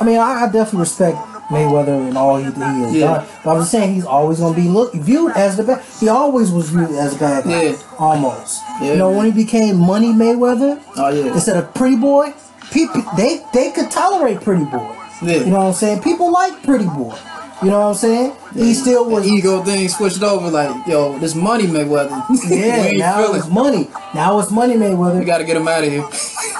I 0.00 0.04
mean, 0.04 0.18
I, 0.18 0.44
I 0.44 0.46
definitely 0.50 0.80
respect 0.80 1.16
Mayweather 1.50 2.06
and 2.08 2.16
all 2.18 2.36
he, 2.36 2.44
he 2.44 2.50
has 2.60 2.94
Yeah. 2.94 3.06
done. 3.06 3.26
But 3.44 3.50
I'm 3.52 3.58
just 3.60 3.70
saying 3.72 3.94
he's 3.94 4.04
always 4.04 4.38
going 4.40 4.54
to 4.54 4.60
be 4.60 4.68
look 4.68 4.92
viewed 4.94 5.32
as 5.32 5.56
the 5.56 5.64
bad. 5.64 5.84
He 6.00 6.08
always 6.08 6.50
was 6.52 6.70
viewed 6.70 6.90
as 6.90 7.16
a 7.16 7.18
bad 7.18 7.44
guy. 7.44 7.62
Yeah. 7.70 7.76
Almost. 7.98 8.60
Yeah, 8.80 8.92
you 8.92 8.96
know, 8.98 9.10
when 9.10 9.26
he 9.26 9.32
became 9.32 9.76
Money 9.78 10.12
Mayweather 10.12 10.80
oh 10.96 11.08
yeah, 11.08 11.32
instead 11.32 11.56
of 11.56 11.72
Pretty 11.74 11.96
Boy, 11.96 12.32
people 12.72 13.02
they 13.16 13.42
they 13.52 13.70
could 13.72 13.90
tolerate 13.90 14.40
Pretty 14.40 14.64
Boy. 14.64 14.94
Yeah. 15.22 15.38
You 15.38 15.46
know 15.46 15.58
what 15.58 15.66
I'm 15.66 15.72
saying? 15.74 16.02
People 16.02 16.32
like 16.32 16.62
Pretty 16.62 16.86
Boy. 16.86 17.16
You 17.62 17.70
know 17.70 17.80
what 17.80 17.86
I'm 17.88 17.94
saying? 17.94 18.36
He 18.54 18.72
still 18.72 19.10
was. 19.10 19.24
the 19.24 19.30
ego 19.30 19.62
thing 19.64 19.88
switched 19.88 20.22
over. 20.22 20.48
Like, 20.48 20.86
yo, 20.86 21.18
this 21.18 21.34
money 21.34 21.64
Mayweather. 21.64 22.24
we 22.50 22.56
Yeah, 22.56 22.92
now 22.92 23.34
it's 23.34 23.48
money. 23.48 23.88
Now 24.14 24.38
it's 24.38 24.50
Money 24.52 24.74
Mayweather. 24.74 25.18
We 25.18 25.24
got 25.24 25.38
to 25.38 25.44
get 25.44 25.56
him 25.56 25.66
out 25.66 25.82
of 25.82 25.90
here. 25.90 26.06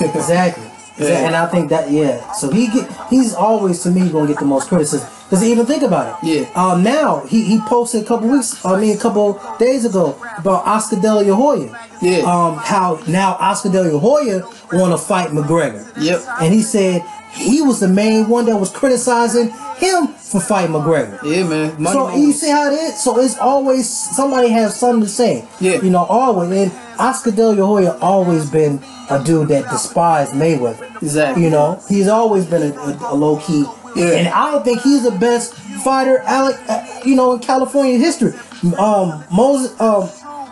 Exactly. 0.01 0.65
Yeah. 0.99 1.29
And 1.29 1.37
I 1.37 1.47
think 1.47 1.71
that 1.71 1.93
yeah. 1.93 2.33
So 2.33 2.51
he 2.51 2.67
get 2.67 2.91
he's 3.11 3.35
always 3.35 3.83
to 3.83 3.91
me 3.91 4.09
gonna 4.11 4.29
get 4.29 4.39
the 4.39 4.45
most 4.45 4.69
criticism. 4.69 5.09
Cause 5.31 5.45
even 5.45 5.67
think 5.67 5.83
about 5.83 6.23
it. 6.25 6.27
Yeah. 6.27 6.53
Um. 6.55 6.83
Now 6.83 7.21
he, 7.27 7.43
he 7.45 7.61
posted 7.61 8.03
a 8.03 8.07
couple 8.07 8.29
weeks. 8.29 8.65
I 8.65 8.81
mean 8.81 8.97
a 8.97 9.01
couple 9.01 9.41
days 9.59 9.85
ago 9.85 10.19
about 10.39 10.67
Oscar 10.67 10.97
De 10.97 11.15
La 11.15 11.35
Hoya. 11.35 11.89
Yeah. 12.01 12.21
Um. 12.21 12.57
How 12.57 13.03
now 13.07 13.35
Oscar 13.35 13.69
De 13.69 13.83
La 13.83 13.99
Hoya 13.99 14.41
want 14.73 14.93
to 14.93 14.99
fight 14.99 15.31
McGregor. 15.31 15.91
Yep. 16.01 16.23
And 16.41 16.55
he 16.55 16.63
said 16.63 17.03
he 17.33 17.61
was 17.61 17.81
the 17.81 17.89
main 17.89 18.29
one 18.29 18.47
that 18.47 18.57
was 18.57 18.71
criticizing 18.71 19.51
him 19.77 20.09
for 20.09 20.41
fighting 20.41 20.75
McGregor. 20.75 21.23
Yeah, 21.23 21.47
man. 21.47 21.81
Money 21.81 21.95
So 21.95 22.17
you 22.17 22.33
see 22.33 22.51
how 22.51 22.71
it 22.71 22.75
is. 22.75 23.03
So 23.03 23.21
it's 23.21 23.39
always 23.39 23.89
somebody 23.89 24.49
has 24.49 24.79
something 24.79 25.03
to 25.03 25.09
say. 25.09 25.47
Yeah. 25.61 25.81
You 25.83 25.91
know, 25.91 26.05
always. 26.05 26.51
And 26.51 26.73
Oscar 26.99 27.31
De 27.31 27.47
La 27.47 27.67
Hoya 27.67 27.97
always 28.01 28.51
been 28.51 28.83
a 29.11 29.23
dude 29.23 29.49
that 29.49 29.71
despised 29.71 30.33
Mayweather. 30.33 31.03
Exactly. 31.03 31.45
You 31.45 31.51
know, 31.51 31.81
he's 31.89 32.09
always 32.09 32.45
been 32.45 32.73
a, 32.73 32.77
a, 32.77 32.98
a 33.03 33.15
low 33.15 33.39
key. 33.39 33.65
Yeah. 33.97 34.07
And 34.19 34.29
I 34.29 34.51
don't 34.53 34.65
think 34.65 34.81
he's 34.83 35.03
the 35.03 35.11
best 35.13 35.55
fighter, 35.85 36.19
Alec. 36.21 36.57
Uh, 36.69 36.85
you 37.05 37.17
know, 37.17 37.33
in 37.35 37.41
California 37.41 37.97
history. 37.99 38.33
Um, 38.79 39.25
Moses. 39.33 39.79
Um, 39.81 40.05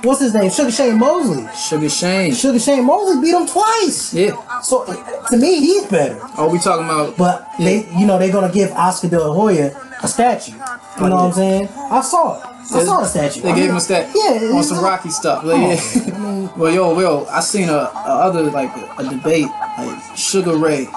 what's 0.02 0.20
his 0.20 0.32
name? 0.35 0.50
Sugar 0.50 0.70
Shane 0.70 0.98
Mosley. 0.98 1.46
Sugar 1.54 1.88
Shane. 1.88 2.35
Sugar 2.35 2.59
Shane 2.59 2.85
Mosley 2.85 3.20
beat 3.20 3.35
him 3.35 3.46
twice. 3.46 4.14
Yeah. 4.14 4.61
So 4.62 4.85
to 5.30 5.37
me, 5.37 5.61
he's 5.61 5.87
better. 5.87 6.18
Oh, 6.38 6.48
we 6.50 6.59
talking 6.59 6.85
about? 6.87 7.16
But 7.16 7.48
they, 7.59 7.87
you 7.98 8.06
know, 8.06 8.18
they're 8.18 8.32
gonna 8.32 8.52
give 8.52 8.70
Oscar 8.72 9.09
De 9.09 9.18
La 9.18 9.32
Hoya 9.32 9.76
a 10.02 10.09
statue. 10.09 10.52
You 10.52 10.59
Oh, 10.98 11.09
know 11.09 11.16
what. 11.16 11.24
I'm 11.26 11.32
saying? 11.32 11.68
I 11.90 12.00
saw 12.00 12.38
it. 12.40 12.46
I 12.46 12.85
saw 12.85 13.00
the 13.00 13.06
statue. 13.06 13.42
They 13.42 13.50
I 13.50 13.54
gave 13.54 13.62
mean, 13.64 13.70
him 13.70 13.76
a 13.76 13.80
statue. 13.80 14.18
Yeah, 14.18 14.56
on 14.56 14.64
some 14.64 14.82
Rocky 14.82 15.11
stuff. 15.11 15.44
Like, 15.44 15.56
yeah. 15.78 16.14
I 16.14 16.18
mean- 16.18 16.50
well, 16.56 16.72
yo, 16.72 16.98
yo, 16.98 17.24
I 17.26 17.40
seen 17.40 17.68
a, 17.68 17.72
a 17.72 18.12
other 18.26 18.42
like 18.44 18.74
a, 18.76 18.94
a 18.98 19.04
debate 19.11 19.46
like 19.78 20.16
Sugar 20.16 20.56
Ray 20.56 20.88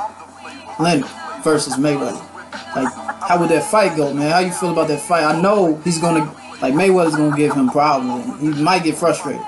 Leonard 0.80 1.06
versus 1.44 1.76
Mayweather. 1.76 2.26
Like, 2.76 2.94
how 3.28 3.40
would 3.40 3.50
that 3.50 3.64
fight 3.64 3.96
go, 3.96 4.14
man? 4.14 4.32
How 4.32 4.40
you 4.40 4.52
feel 4.52 4.72
about 4.72 4.88
that 4.88 5.02
fight? 5.02 5.24
I 5.24 5.40
know 5.42 5.76
he's 5.84 6.00
gonna 6.00 6.26
like 6.62 6.74
Mayweather's 6.74 7.16
gonna 7.16 7.36
give 7.36 7.54
him 7.54 7.70
problems. 7.70 8.26
and 8.42 8.56
He 8.56 8.62
might 8.64 8.84
get 8.84 8.96
frustrated. 8.96 9.42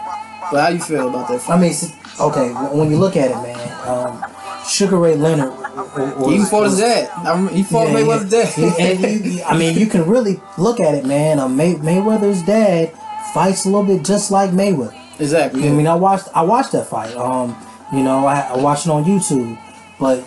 But 0.52 0.62
how 0.62 0.70
you 0.70 0.80
feel 0.80 1.10
about 1.10 1.28
that 1.30 1.50
I 1.50 1.60
mean, 1.60 1.74
okay, 2.20 2.52
when 2.76 2.92
you 2.92 2.98
look 2.98 3.16
at 3.16 3.32
it, 3.32 3.36
man, 3.36 3.88
um, 3.88 4.24
Sugar 4.68 4.98
Ray 4.98 5.16
Leonard. 5.16 5.50
Was, 5.96 6.32
he 6.32 6.40
fought 6.46 6.64
his 6.66 6.78
dad. 6.80 7.10
I 7.26 7.48
he 7.48 7.64
fought 7.64 7.88
Yeah, 7.88 7.96
Mayweather's 7.96 8.30
dad. 8.30 9.26
you, 9.26 9.44
I 9.44 9.58
mean, 9.58 9.78
you 9.78 9.88
can 9.88 10.06
really 10.08 10.40
look 10.58 10.80
at 10.80 10.94
it, 10.94 11.06
man. 11.06 11.40
Um, 11.40 11.56
May, 11.56 11.76
Mayweather's 11.76 12.44
dad 12.44 12.92
fights 13.34 13.66
a 13.66 13.70
little 13.70 13.84
bit 13.84 14.04
just 14.06 14.30
like 14.32 14.52
Mayweather. 14.52 14.94
exactly. 15.20 15.68
I 15.68 15.72
mean, 15.72 15.88
I 15.88 15.96
watched 15.96 16.28
I 16.36 16.42
watched 16.44 16.74
that 16.74 16.88
fight. 16.88 17.16
Um, 17.16 17.56
you 17.94 18.04
know, 18.04 18.26
I, 18.26 18.42
I 18.42 18.58
watched 18.58 18.86
it 18.86 18.90
on 18.92 19.04
YouTube, 19.06 19.58
but 20.00 20.24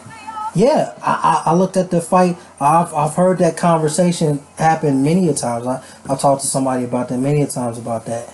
yeah, 0.54 0.94
I, 1.02 1.42
I, 1.46 1.50
I 1.50 1.54
looked 1.54 1.76
at 1.76 1.90
the 1.90 2.00
fight. 2.00 2.36
I've, 2.60 2.92
I've 2.94 3.14
heard 3.14 3.38
that 3.38 3.56
conversation 3.56 4.40
happen 4.56 5.02
many 5.02 5.28
a 5.28 5.34
times. 5.34 5.66
I 5.66 5.82
I 6.08 6.16
talked 6.16 6.42
to 6.42 6.46
somebody 6.46 6.84
about 6.84 7.08
that 7.08 7.18
many 7.18 7.42
a 7.42 7.46
times 7.46 7.78
about 7.78 8.06
that, 8.06 8.32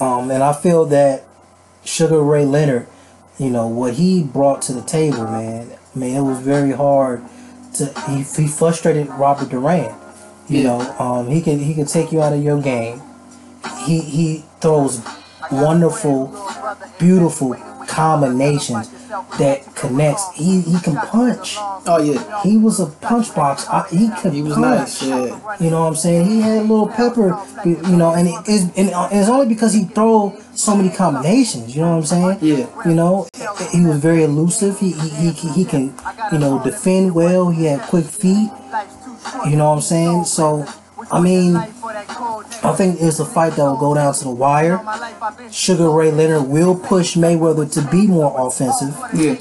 um, 0.00 0.30
and 0.30 0.42
I 0.42 0.52
feel 0.52 0.84
that 0.86 1.24
Sugar 1.84 2.22
Ray 2.22 2.44
Leonard, 2.44 2.86
you 3.38 3.50
know, 3.50 3.66
what 3.68 3.94
he 3.94 4.22
brought 4.22 4.62
to 4.62 4.72
the 4.72 4.82
table, 4.82 5.24
man. 5.24 5.70
I 5.94 5.98
mean, 5.98 6.16
it 6.16 6.22
was 6.22 6.38
very 6.40 6.72
hard 6.72 7.22
to. 7.74 7.86
He, 8.08 8.22
he 8.22 8.48
frustrated 8.48 9.08
Roberto 9.08 9.46
Duran. 9.46 9.94
You 10.48 10.58
Yeah. 10.60 10.64
know, 10.78 10.96
um, 10.98 11.28
he 11.28 11.40
can 11.42 11.58
he 11.58 11.74
can 11.74 11.86
take 11.86 12.12
you 12.12 12.22
out 12.22 12.32
of 12.32 12.42
your 12.42 12.60
game. 12.60 13.02
He 13.84 14.00
he 14.00 14.44
throws 14.60 15.00
wonderful, 15.50 16.32
beautiful 16.98 17.54
combinations 17.88 18.90
that 19.38 19.74
connects. 19.74 20.24
He 20.34 20.60
he 20.60 20.78
can 20.80 20.96
punch. 20.96 21.56
Oh 21.58 22.00
yeah, 22.02 22.42
He 22.42 22.56
was 22.58 22.80
a 22.80 22.86
punch 22.86 23.34
box. 23.34 23.66
I, 23.68 23.86
he 23.90 24.10
could 24.20 24.32
he 24.32 24.42
was 24.42 24.54
punch. 24.54 24.64
nice. 24.64 25.02
Yeah, 25.02 25.56
You 25.60 25.70
know 25.70 25.80
what 25.82 25.88
I'm 25.88 25.94
saying? 25.96 26.26
He 26.30 26.40
had 26.40 26.58
a 26.58 26.60
little 26.62 26.88
pepper, 26.88 27.38
you 27.64 27.96
know, 27.96 28.14
and 28.14 28.28
it 28.28 28.48
is 28.48 28.70
and 28.76 28.90
uh, 28.90 29.08
it's 29.12 29.28
only 29.28 29.46
because 29.48 29.72
he 29.72 29.84
throw 29.84 30.36
so 30.54 30.76
many 30.76 30.90
combinations. 30.90 31.74
You 31.74 31.82
know 31.82 31.90
what 31.96 31.96
I'm 31.98 32.04
saying? 32.06 32.38
Yeah. 32.40 32.66
You 32.88 32.94
know, 32.94 33.28
he 33.72 33.84
was 33.84 33.98
very 33.98 34.22
elusive. 34.24 34.78
He 34.78 34.92
he 34.92 35.30
he, 35.30 35.48
he 35.52 35.64
can, 35.64 35.94
you 36.32 36.38
know, 36.38 36.62
defend 36.62 37.14
well. 37.14 37.50
He 37.50 37.64
had 37.66 37.80
quick 37.82 38.06
feet. 38.06 38.50
You 39.48 39.56
know 39.56 39.68
what 39.70 39.76
I'm 39.76 39.80
saying? 39.82 40.24
So, 40.24 40.66
I 41.12 41.20
mean, 41.20 41.56
I 41.56 42.74
think 42.76 43.00
it's 43.00 43.20
a 43.20 43.24
fight 43.24 43.54
that 43.54 43.62
will 43.62 43.76
go 43.78 43.94
down 43.94 44.12
to 44.14 44.24
the 44.24 44.30
wire. 44.30 44.80
Sugar 45.50 45.90
Ray 45.90 46.10
Leonard 46.10 46.48
will 46.48 46.74
push 46.74 47.16
Mayweather 47.16 47.70
to 47.74 47.90
be 47.90 48.06
more 48.06 48.34
offensive 48.46 48.94
yeah. 49.14 49.36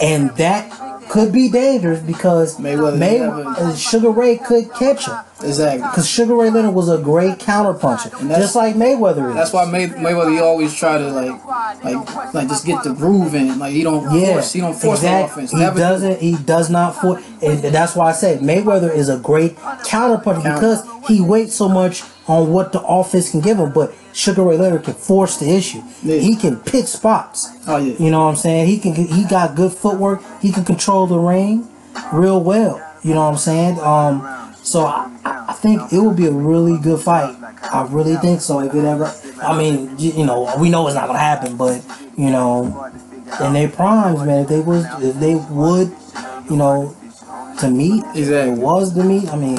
and 0.00 0.30
that 0.36 0.85
could 1.24 1.32
be 1.32 1.48
dangerous 1.48 2.00
because 2.00 2.58
Mayweather 2.58 2.98
May, 2.98 3.18
never- 3.18 3.44
uh, 3.48 3.74
Sugar 3.74 4.10
Ray 4.10 4.36
could 4.36 4.72
catch 4.74 5.06
him 5.06 5.14
Exactly. 5.42 5.82
because 5.88 6.08
Sugar 6.08 6.34
Ray 6.34 6.50
Leonard 6.50 6.74
was 6.74 6.88
a 6.88 6.98
great 6.98 7.38
counter 7.38 7.74
puncher, 7.74 8.10
that's- 8.10 8.38
just 8.38 8.56
like 8.56 8.74
Mayweather 8.74 9.30
is. 9.30 9.34
That's 9.34 9.52
why 9.52 9.64
May, 9.64 9.86
Mayweather 9.88 10.32
he 10.32 10.40
always 10.40 10.74
try 10.74 10.98
to 10.98 11.08
like, 11.10 11.44
like, 11.84 12.34
like 12.34 12.48
just 12.48 12.64
get 12.66 12.82
the 12.84 12.92
groove 12.92 13.34
in. 13.34 13.58
Like 13.58 13.72
he 13.72 13.82
don't 13.82 14.04
yeah, 14.14 14.34
force, 14.34 14.52
he 14.52 14.60
don't 14.60 14.74
force 14.74 15.00
the 15.00 15.06
exactly. 15.06 15.44
offense. 15.44 15.50
He 15.52 15.58
Never 15.58 15.78
doesn't. 15.78 16.20
He 16.20 16.36
does 16.36 16.70
not 16.70 16.96
for, 17.00 17.20
and 17.42 17.58
that's 17.62 17.96
why 17.96 18.10
I 18.10 18.12
said 18.12 18.40
Mayweather 18.40 18.94
is 18.94 19.08
a 19.08 19.18
great 19.18 19.56
counter 19.84 20.18
puncher 20.22 20.42
Counter. 20.42 20.54
because 20.60 20.84
he 21.08 21.20
waits 21.20 21.54
so 21.54 21.68
much 21.68 22.02
on 22.28 22.52
what 22.52 22.72
the 22.72 22.80
offense 22.82 23.30
can 23.30 23.40
give 23.40 23.58
him. 23.58 23.72
But 23.72 23.94
Sugar 24.12 24.42
Ray 24.42 24.56
Leonard 24.58 24.84
can 24.84 24.94
force 24.94 25.38
the 25.38 25.50
issue. 25.50 25.82
Yeah. 26.02 26.18
He 26.18 26.36
can 26.36 26.56
pick 26.56 26.86
spots. 26.86 27.48
Oh 27.66 27.76
yeah. 27.76 27.94
You 27.98 28.10
know 28.10 28.24
what 28.24 28.30
I'm 28.30 28.36
saying? 28.36 28.66
He 28.66 28.78
can. 28.78 28.94
He 28.94 29.24
got 29.24 29.54
good 29.54 29.72
footwork. 29.72 30.22
He 30.40 30.52
can 30.52 30.64
control 30.64 31.06
the 31.06 31.18
ring 31.18 31.68
real 32.12 32.42
well. 32.42 32.82
You 33.02 33.14
know 33.14 33.20
what 33.20 33.32
I'm 33.32 33.38
saying? 33.38 33.78
Um, 33.80 34.54
so 34.62 34.84
I, 34.86 35.10
I 35.24 35.52
think 35.52 35.92
it 35.92 35.98
will 35.98 36.14
be 36.14 36.26
a 36.26 36.32
really 36.32 36.78
good 36.78 37.00
fight. 37.00 37.36
I 37.62 37.86
really 37.88 38.16
think 38.16 38.40
so. 38.40 38.60
If 38.60 38.74
it 38.74 38.84
ever, 38.84 39.12
I 39.42 39.56
mean, 39.56 39.96
you, 39.98 40.24
know, 40.26 40.52
we 40.58 40.70
know 40.70 40.86
it's 40.86 40.96
not 40.96 41.06
gonna 41.06 41.18
happen, 41.18 41.56
but 41.56 41.84
you 42.16 42.30
know, 42.30 42.90
in 43.40 43.52
their 43.52 43.68
primes, 43.68 44.24
man, 44.24 44.42
if 44.42 44.48
they 44.48 44.60
was, 44.60 44.84
if 45.02 45.16
they 45.20 45.34
would, 45.34 45.94
you 46.50 46.56
know, 46.56 46.96
to 47.60 47.70
meet, 47.70 48.02
if 48.10 48.16
Exactly. 48.16 48.52
it 48.54 48.58
was 48.58 48.94
to 48.94 49.04
meet. 49.04 49.28
I 49.28 49.36
mean, 49.36 49.58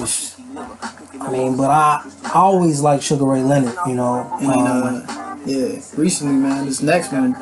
I 1.28 1.32
mean, 1.32 1.58
but 1.58 1.70
I, 1.70 2.10
I 2.24 2.32
always 2.36 2.82
like 2.82 3.02
Sugar 3.02 3.26
Ray 3.26 3.42
Leonard. 3.44 3.76
You 3.88 3.96
know, 3.96 4.30
And 4.40 4.50
um, 4.50 5.04
uh, 5.08 5.38
yeah, 5.46 5.80
recently, 5.96 6.36
man, 6.36 6.66
this 6.66 6.82
next 6.82 7.12
one, 7.12 7.36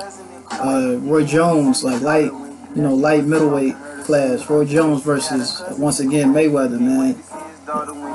uh, 0.52 0.98
Roy 1.02 1.24
Jones, 1.26 1.84
like 1.84 2.02
light, 2.02 2.32
you 2.76 2.82
know, 2.82 2.94
light 2.96 3.26
middleweight 3.26 3.76
class. 4.04 4.50
Roy 4.50 4.66
Jones 4.66 5.04
versus 5.04 5.62
once 5.78 6.00
again 6.00 6.34
Mayweather, 6.34 6.80
man. 6.80 7.16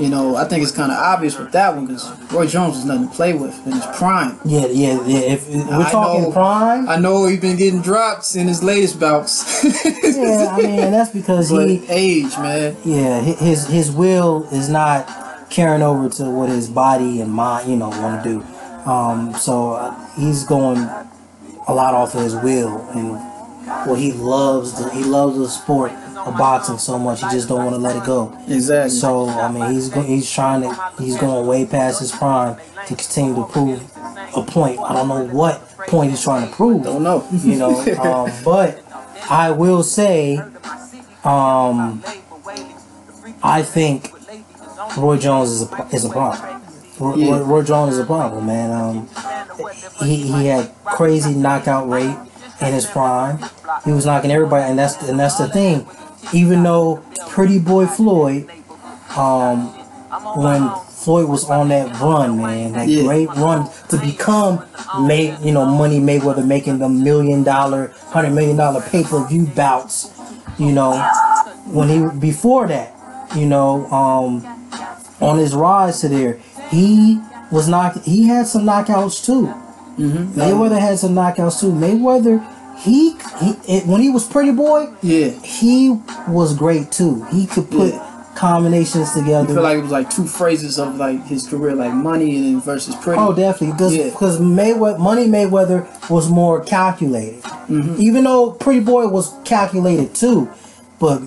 You 0.01 0.09
know, 0.09 0.37
I 0.37 0.45
think 0.45 0.63
it's 0.63 0.71
kind 0.73 0.91
of 0.93 0.97
obvious 0.97 1.37
with 1.39 1.51
that 1.53 1.75
one 1.75 1.87
because 1.87 2.09
Roy 2.33 2.47
Jones 2.47 2.79
is 2.79 2.85
nothing 2.85 3.09
to 3.09 3.15
play 3.15 3.35
with 3.35 3.55
in 3.67 3.73
his 3.73 3.85
prime. 3.97 4.39
yeah, 4.45 4.67
yeah, 4.69 5.05
yeah. 5.07 5.19
If, 5.19 5.49
if 5.51 5.67
we're 5.67 5.75
I 5.83 5.91
talking 5.91 6.23
know- 6.23 6.33
prime. 6.33 6.89
I 6.89 6.97
know 6.97 7.27
he's 7.27 7.41
been 7.41 7.57
getting 7.57 7.83
drops 7.83 8.37
in 8.37 8.47
his 8.49 8.63
latest 8.63 8.99
bouts. 9.01 9.65
Yeah, 10.21 10.49
I 10.53 10.57
mean 10.61 10.77
that's 10.91 11.11
because 11.11 11.51
but 11.51 11.67
he, 11.69 11.83
age, 11.89 12.37
man. 12.37 12.77
yeah, 12.85 13.21
his 13.23 13.67
his 13.67 13.91
will 13.91 14.47
is 14.53 14.69
not 14.69 15.09
carrying 15.51 15.83
over 15.83 16.09
to 16.09 16.31
what 16.31 16.49
his 16.49 16.69
body 16.69 17.21
and 17.21 17.31
mind, 17.33 17.69
you 17.71 17.77
know, 17.77 17.89
want 17.89 18.23
to 18.23 18.29
do. 18.29 18.91
Um, 18.91 19.35
so 19.35 19.73
uh, 19.73 20.09
he's 20.17 20.45
going 20.45 20.79
a 20.79 21.75
lot 21.75 21.95
off 21.95 22.15
of 22.15 22.23
his 22.23 22.35
will 22.35 22.81
and 22.95 23.13
well, 23.87 23.95
he 23.95 24.13
loves 24.13 24.83
the 24.83 24.91
he 24.91 25.05
loves 25.05 25.37
the 25.39 25.49
sport 25.49 25.93
of 25.93 26.37
boxing 26.37 26.79
so 26.79 26.99
much. 26.99 27.21
He 27.21 27.29
just 27.31 27.49
don't 27.49 27.59
want 27.65 27.75
to 27.75 27.79
let 27.81 27.97
it 27.97 28.05
go. 28.05 28.37
Exactly. 28.49 28.91
So 28.91 29.29
I 29.29 29.51
mean, 29.53 29.71
he's 29.73 29.89
go- 29.91 30.03
he's 30.03 30.31
trying 30.31 30.63
to 30.63 30.93
he's 30.99 31.17
going 31.17 31.47
way 31.47 31.67
past 31.67 32.01
his 32.01 32.11
prime 32.11 32.57
to 32.89 32.97
continue 32.97 33.35
to 33.37 33.45
prove 33.45 33.81
a 34.37 34.43
point. 34.43 34.81
I 34.81 34.93
don't 34.95 35.09
know 35.09 35.25
what 35.35 35.61
point 35.89 36.11
he's 36.11 36.23
trying 36.23 36.49
to 36.49 36.55
prove 36.55 36.83
Don't 36.85 37.03
know. 37.03 37.27
you 37.33 37.57
know. 37.57 37.81
Um, 38.01 38.31
but 38.45 38.83
I 39.31 39.51
will 39.53 39.83
say, 39.83 40.39
um, 41.25 42.03
I 43.43 43.63
think 43.63 44.13
Roy 44.97 45.19
Jones 45.19 45.51
is 45.51 45.63
a 45.73 45.89
is 45.93 46.05
a 46.05 46.09
problem. 46.11 46.63
Roy, 46.99 47.15
Yeah. 47.17 47.41
Roy, 47.45 47.63
Jones 47.63 47.95
is 47.95 48.01
a 48.01 48.05
problem, 48.07 48.47
man. 48.47 48.71
Um, 48.71 49.09
he 50.01 50.17
he 50.17 50.47
had 50.47 50.71
crazy 50.85 51.35
knockout 51.35 51.89
rate 51.89 52.17
in 52.61 52.73
his 52.73 52.87
prime. 52.87 53.39
He 53.85 53.93
was 53.93 54.07
knocking 54.07 54.31
everybody, 54.31 54.65
and 54.65 54.79
that's 54.79 54.97
and 55.09 55.19
that's 55.19 55.37
the 55.39 55.49
thing. 55.49 55.87
Even 56.33 56.63
though 56.63 57.03
Pretty 57.29 57.59
Boy 57.59 57.87
Floyd, 57.87 58.51
um, 59.17 59.69
when 60.37 60.71
Floyd 60.89 61.29
was 61.29 61.49
on 61.49 61.69
that 61.69 61.99
run, 62.01 62.37
man, 62.39 62.73
that 62.73 62.89
Yeah. 62.89 63.05
great 63.05 63.35
run 63.37 63.69
to 63.89 63.97
become, 63.99 64.63
May, 65.01 65.35
you 65.43 65.53
know, 65.53 65.65
Money 65.65 65.99
Mayweather 66.01 66.45
making 66.47 66.79
the 66.79 66.89
million 66.89 67.43
dollar, 67.43 67.93
hundred 68.11 68.33
million 68.33 68.57
dollar 68.57 68.81
pay 68.83 69.03
per 69.05 69.25
view 69.27 69.47
bouts, 69.47 70.11
you 70.59 70.73
know, 70.73 70.93
when 71.67 71.89
he 71.89 72.05
before 72.19 72.67
that, 72.69 72.95
you 73.35 73.47
know, 73.47 73.87
um, 73.91 74.45
on 75.21 75.39
his 75.39 75.55
rise 75.55 76.01
to 76.01 76.09
there, 76.09 76.39
he 76.71 77.21
was 77.51 77.69
knocked. 77.69 78.05
He 78.05 78.27
had 78.27 78.47
some 78.47 78.63
knockouts 78.65 79.25
too. 79.25 79.47
Mm-hmm. 79.99 80.39
Mayweather 80.41 80.81
had 80.81 80.99
some 80.99 81.15
knockouts 81.15 81.61
too. 81.61 81.73
Mayweather, 81.73 82.41
he, 82.79 83.11
he 83.41 83.51
it, 83.69 83.87
when 83.87 84.01
he 84.01 84.09
was 84.11 84.27
Pretty 84.27 84.53
Boy, 84.53 84.87
Yeah. 85.03 85.29
he 85.43 85.99
was 86.29 86.57
great 86.57 86.91
too. 86.91 87.25
He 87.27 87.47
could 87.47 87.71
put 87.71 87.93
Yeah. 87.93 88.07
combinations 88.35 89.13
together. 89.13 89.51
I 89.51 89.55
feel 89.55 89.63
like 89.63 89.79
it 89.79 89.83
was 89.83 89.91
like 89.91 90.09
two 90.09 90.25
phrases 90.27 90.79
of 90.79 90.97
like 90.97 91.27
his 91.27 91.47
career, 91.47 91.75
like 91.75 91.93
money 91.93 92.37
and 92.53 92.65
versus 92.65 92.95
pretty. 92.97 93.21
Oh, 93.21 93.35
definitely, 93.35 93.73
because 93.73 93.95
Yeah. 93.95 94.05
because 94.11 94.41
Mayweather, 94.41 94.99
Money 94.99 95.27
Mayweather 95.27 95.87
was 96.09 96.31
more 96.31 96.61
calculated. 96.61 97.43
Mm-hmm. 97.43 97.97
Even 98.01 98.25
though 98.25 98.53
Pretty 98.53 98.81
Boy 98.81 99.07
was 99.09 99.35
calculated 99.45 100.15
too, 100.15 100.49
but 100.99 101.21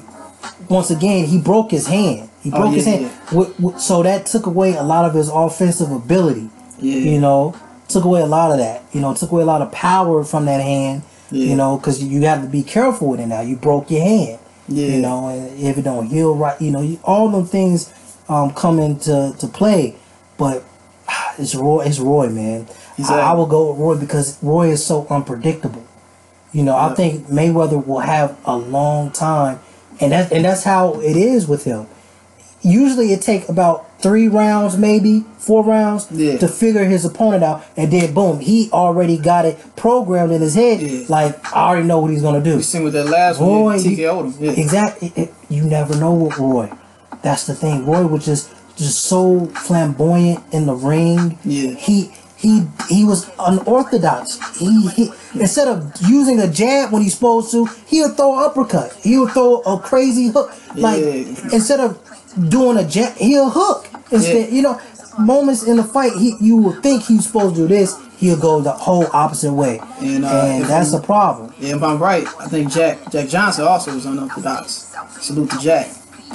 once 0.70 0.90
again 0.90 1.26
he 1.26 1.38
broke 1.40 1.70
his 1.70 1.86
hand. 1.88 2.30
He 2.44 2.52
Oh, 2.52 2.60
broke 2.60 2.74
his 2.74 2.86
hand, 2.86 3.10
wi- 3.32 3.78
so 3.78 4.04
that 4.04 4.26
took 4.26 4.46
away 4.46 4.76
a 4.76 4.84
lot 4.84 5.06
of 5.06 5.14
his 5.14 5.30
offensive 5.30 5.92
ability. 5.92 6.50
Yeah. 6.80 6.96
You 6.98 7.20
know, 7.22 7.56
took 7.88 8.04
away 8.04 8.22
a 8.22 8.26
lot 8.26 8.52
of 8.52 8.58
that. 8.58 8.84
You 8.92 9.00
know, 9.02 9.14
took 9.14 9.32
away 9.32 9.44
a 9.44 9.46
lot 9.46 9.62
of 9.62 9.72
power 9.72 10.24
from 10.26 10.46
that 10.46 10.60
hand. 10.62 11.04
Yeah. 11.32 11.48
You 11.50 11.56
know, 11.56 11.78
because 11.78 12.04
you 12.04 12.22
have 12.24 12.42
to 12.44 12.48
be 12.50 12.62
careful 12.64 13.10
with 13.10 13.22
it 13.22 13.28
now. 13.28 13.40
You 13.42 13.56
broke 13.56 13.90
your 13.90 14.02
hand. 14.04 14.40
Yeah. 14.68 14.88
You 14.88 15.02
know, 15.02 15.30
and 15.30 15.58
if 15.60 15.78
it 15.78 15.84
don't 15.84 16.08
heal 16.08 16.36
right, 16.36 16.60
you 16.62 16.72
know, 16.72 16.82
you, 16.82 17.00
all 17.04 17.30
them 17.30 17.46
things 17.46 17.94
um, 18.28 18.52
come 18.54 18.78
into 18.80 19.34
to 19.40 19.48
play. 19.48 19.96
But 20.38 20.64
it's 21.38 21.56
Roy. 21.56 21.84
It's 21.86 22.00
Roy, 22.00 22.28
man. 22.30 22.68
Exactly. 22.98 23.22
I, 23.22 23.32
I 23.32 23.34
will 23.34 23.46
go 23.48 23.72
with 23.72 23.80
Roy 23.80 23.98
because 23.98 24.38
Roy 24.44 24.70
is 24.72 24.86
so 24.86 25.08
unpredictable. 25.10 25.84
You 26.52 26.64
know, 26.64 26.76
I 26.76 26.94
think 26.94 27.28
Mayweather 27.28 27.84
will 27.86 28.00
have 28.02 28.38
a 28.46 28.56
long 28.56 29.10
time, 29.12 29.60
and 30.00 30.12
that's 30.12 30.32
and 30.32 30.46
that's 30.46 30.64
how 30.64 31.00
it 31.02 31.18
is 31.18 31.48
with 31.48 31.64
him. 31.64 31.88
Usually, 32.64 33.12
it 33.14 33.22
take 33.22 33.50
about 33.50 33.86
three 34.02 34.28
rounds, 34.28 34.78
maybe 34.78 35.26
four 35.38 35.64
rounds, 35.64 36.08
Yeah. 36.12 36.38
to 36.38 36.48
figure 36.48 36.86
his 36.86 37.04
opponent 37.06 37.44
out, 37.44 37.64
and 37.78 37.92
then 37.92 38.14
boom, 38.14 38.40
he 38.40 38.70
already 38.72 39.18
got 39.18 39.46
it 39.46 39.58
programmed 39.76 40.32
in 40.32 40.42
his 40.42 40.56
head. 40.56 40.82
Yeah. 40.82 41.04
Like 41.10 41.38
I 41.56 41.68
already 41.70 41.88
know 41.88 42.00
what 42.00 42.12
he's 42.12 42.22
gonna 42.22 42.42
do. 42.42 42.56
We 42.58 42.64
seen 42.64 42.84
with 42.84 42.94
that 42.94 43.08
last 43.10 43.40
one, 43.40 43.50
Roy, 43.50 43.80
he 43.80 43.96
TKO'd 43.98 44.26
him. 44.26 44.34
Yeah. 44.40 44.52
Exactly. 44.52 45.12
It- 45.16 45.22
it- 45.24 45.34
you 45.50 45.64
never 45.64 45.96
know 45.96 46.14
with 46.14 46.38
Roy. 46.40 46.70
That's 47.22 47.46
the 47.46 47.54
thing. 47.56 47.86
Roy 47.86 48.06
was 48.06 48.26
just 48.26 48.50
just 48.76 49.06
so 49.06 49.50
flamboyant 49.54 50.40
in 50.52 50.66
the 50.66 50.74
ring. 50.74 51.38
Yeah. 51.46 51.72
He 51.78 52.12
he 52.44 52.68
he 52.90 53.04
was 53.06 53.30
unorthodox. 53.40 54.38
He, 54.60 54.88
he 54.90 55.04
instead 55.40 55.68
of 55.68 55.92
using 56.08 56.40
a 56.40 56.48
jab 56.48 56.92
when 56.92 57.02
he's 57.02 57.16
supposed 57.16 57.50
to, 57.52 57.66
he'll 57.88 58.10
throw 58.10 58.38
an 58.38 58.44
uppercut. 58.44 58.94
He'll 59.02 59.28
throw 59.28 59.62
a 59.62 59.80
crazy 59.80 60.28
hook. 60.28 60.52
Like 60.76 61.00
Yeah. 61.02 61.50
instead 61.58 61.80
of 61.80 61.98
doing 62.50 62.78
a 62.78 62.84
jab, 62.88 63.16
he'll 63.18 63.50
hook. 63.50 63.88
Instead, 64.12 64.50
Yeah. 64.50 64.56
you 64.56 64.62
know, 64.62 64.80
moments 65.18 65.64
in 65.64 65.78
the 65.78 65.84
fight, 65.84 66.14
he 66.14 66.36
you 66.40 66.58
would 66.58 66.84
think 66.84 67.04
he's 67.04 67.26
supposed 67.26 67.56
to 67.56 67.62
do 67.62 67.68
this. 67.68 67.96
He'll 68.18 68.38
go 68.40 68.62
the 68.62 68.72
whole 68.72 69.08
opposite 69.12 69.52
way, 69.54 69.82
And, 70.00 70.24
and, 70.24 70.26
uh, 70.26 70.60
if 70.62 70.68
that's 70.68 70.92
we- 70.92 70.98
a 71.00 71.02
problem. 71.02 71.54
Yeah, 71.60 71.76
if 71.76 71.84
I'm 71.84 72.00
right, 72.00 72.26
I 72.40 72.48
think 72.48 72.72
Jack 72.72 73.12
Jack 73.12 73.28
Johnson 73.30 73.66
also 73.66 73.94
was 73.96 74.06
unorthodox. 74.06 74.94
Salute 75.20 75.50
to 75.52 75.58
Jack. 75.60 75.88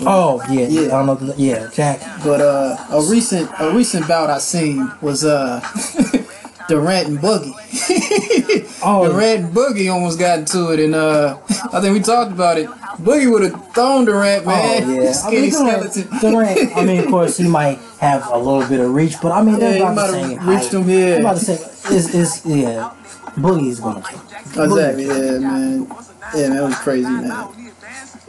Oh 0.06 0.42
yeah, 0.50 0.66
Yeah. 0.68 0.96
I 1.00 1.06
don't 1.06 1.22
know. 1.22 1.34
Yeah, 1.36 1.68
Jack. 1.72 2.00
But 2.24 2.40
uh, 2.40 2.76
a 2.90 3.02
recent 3.10 3.50
a 3.58 3.70
recent 3.70 4.06
bout 4.08 4.30
I 4.30 4.38
seen 4.38 4.90
was 5.00 5.24
uh, 5.24 5.60
Durant 6.68 7.08
and 7.08 7.18
Boogie. 7.18 7.54
Oh, 8.80 9.10
Durant 9.10 9.44
and 9.46 9.52
Boogie 9.54 9.92
almost 9.92 10.20
got 10.20 10.38
into 10.38 10.70
it, 10.70 10.78
and 10.78 10.94
uh, 10.94 11.36
I 11.72 11.80
think 11.80 11.94
we 11.94 12.00
talked 12.00 12.30
about 12.30 12.58
it. 12.58 12.68
Boogie 13.02 13.30
would 13.30 13.42
have 13.42 13.74
thrown 13.74 14.04
Durant, 14.04 14.46
man. 14.46 14.84
Oh 14.84 14.92
yeah, 15.02 15.12
I 15.24 15.30
mean, 15.32 15.50
skeleton. 15.50 16.08
Durant. 16.20 16.76
I 16.76 16.84
mean, 16.84 17.00
of 17.00 17.06
course, 17.08 17.36
he 17.38 17.48
might 17.48 17.78
have 18.00 18.24
a 18.30 18.38
little 18.38 18.66
bit 18.68 18.78
of 18.78 18.94
reach, 18.94 19.14
but 19.20 19.32
I 19.32 19.42
mean, 19.42 19.58
they're 19.58 19.74
he 19.74 19.80
about 19.80 20.12
the 20.12 20.12
same. 20.12 20.48
reached 20.48 20.72
height. 20.72 20.74
him, 20.74 20.88
yeah. 20.90 21.14
I'm 21.16 21.20
about 21.22 21.38
to 21.38 21.44
say, 21.44 21.54
it's, 21.96 22.14
it's 22.14 22.46
yeah. 22.46 22.94
Boogie's 23.34 23.80
gonna. 23.80 23.98
Exactly. 23.98 25.06
Yeah, 25.06 25.38
man. 25.38 25.86
Yeah, 26.34 26.48
man. 26.48 26.56
It 26.58 26.62
was 26.62 26.74
crazy, 26.76 27.10
man. 27.10 27.72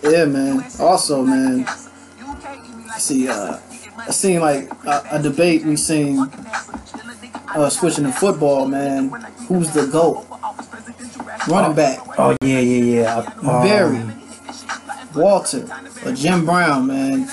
Yeah, 0.04 0.26
man. 0.26 0.64
Also, 0.80 1.24
man. 1.24 1.66
See, 2.98 3.28
uh, 3.28 3.60
I 3.98 4.12
seen 4.12 4.40
like 4.40 4.72
a, 4.86 5.04
a 5.12 5.22
debate 5.22 5.64
we 5.64 5.76
seen 5.76 6.20
uh, 7.56 7.70
switching 7.70 8.06
to 8.06 8.12
football, 8.12 8.68
man. 8.68 9.10
Who's 9.48 9.72
the 9.72 9.88
goat? 9.88 10.26
Running 11.48 11.76
back. 11.76 12.00
Oh 12.18 12.36
yeah, 12.42 12.60
yeah, 12.60 13.02
yeah. 13.02 13.34
Um, 13.42 13.64
Barry, 13.64 14.02
Walter, 15.16 15.68
or 16.06 16.12
Jim 16.14 16.46
Brown, 16.46 16.88
man. 16.88 17.28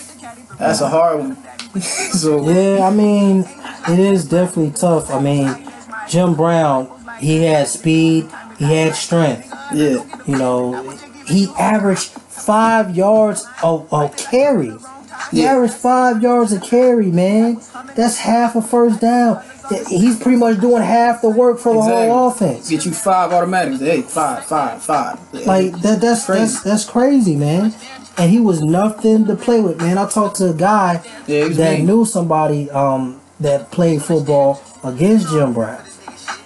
That's 0.59 0.81
a 0.81 0.89
hard 0.89 1.19
one. 1.19 1.37
so 1.81 2.49
Yeah, 2.49 2.87
I 2.87 2.91
mean, 2.91 3.45
it 3.89 3.99
is 3.99 4.29
definitely 4.29 4.73
tough. 4.73 5.11
I 5.11 5.21
mean, 5.21 5.69
Jim 6.09 6.35
Brown, 6.35 6.91
he 7.19 7.43
had 7.45 7.67
speed, 7.69 8.29
he 8.59 8.65
had 8.65 8.95
strength. 8.95 9.53
yeah, 9.75 10.05
You 10.27 10.37
know, 10.39 10.91
he 11.27 11.49
averaged 11.59 12.13
five 12.37 12.94
yards 12.96 13.46
of, 13.62 13.87
a 13.92 14.09
carry. 14.16 14.72
He 15.31 15.42
Yeah. 15.42 15.53
averaged 15.55 15.75
five 15.75 16.22
yards 16.22 16.53
of 16.53 16.62
carry, 16.62 17.11
man. 17.11 17.61
That's 17.94 18.18
half 18.18 18.55
a 18.57 18.62
first 18.62 19.01
down. 19.01 19.40
He's 19.88 20.16
pretty 20.18 20.38
much 20.38 20.61
doing 20.61 20.83
half 20.83 21.22
the 21.22 21.29
work 21.29 21.59
for 21.59 21.72
the 21.72 21.79
Exactly. 21.81 22.09
whole 22.09 22.29
offense. 22.29 22.68
get 22.70 22.85
you 22.87 22.92
five 22.92 23.33
automatically. 23.33 23.87
Hey, 23.88 24.03
five, 24.03 24.44
five, 24.44 24.81
five. 24.83 25.18
Like 25.44 25.72
that 25.83 26.01
that's 26.01 26.27
Crazy. 26.27 26.40
that's 26.40 26.61
that's 26.62 26.85
crazy, 26.85 27.35
man. 27.35 27.75
And 28.18 28.31
he 28.31 28.38
was 28.40 28.62
nothing 28.62 29.27
to 29.27 29.35
play 29.35 29.61
with, 29.61 29.79
man. 29.81 29.99
I 29.99 30.07
talked 30.07 30.37
to 30.37 30.51
a 30.51 30.55
guy 30.55 31.01
Yeah, 31.27 31.49
that 31.49 31.79
mean. 31.79 31.87
knew 31.87 32.05
somebody 32.05 32.70
um 32.70 33.16
that 33.40 33.70
played 33.72 34.03
football 34.03 34.61
against 34.85 35.31
Jim 35.31 35.53
Brown. 35.53 35.79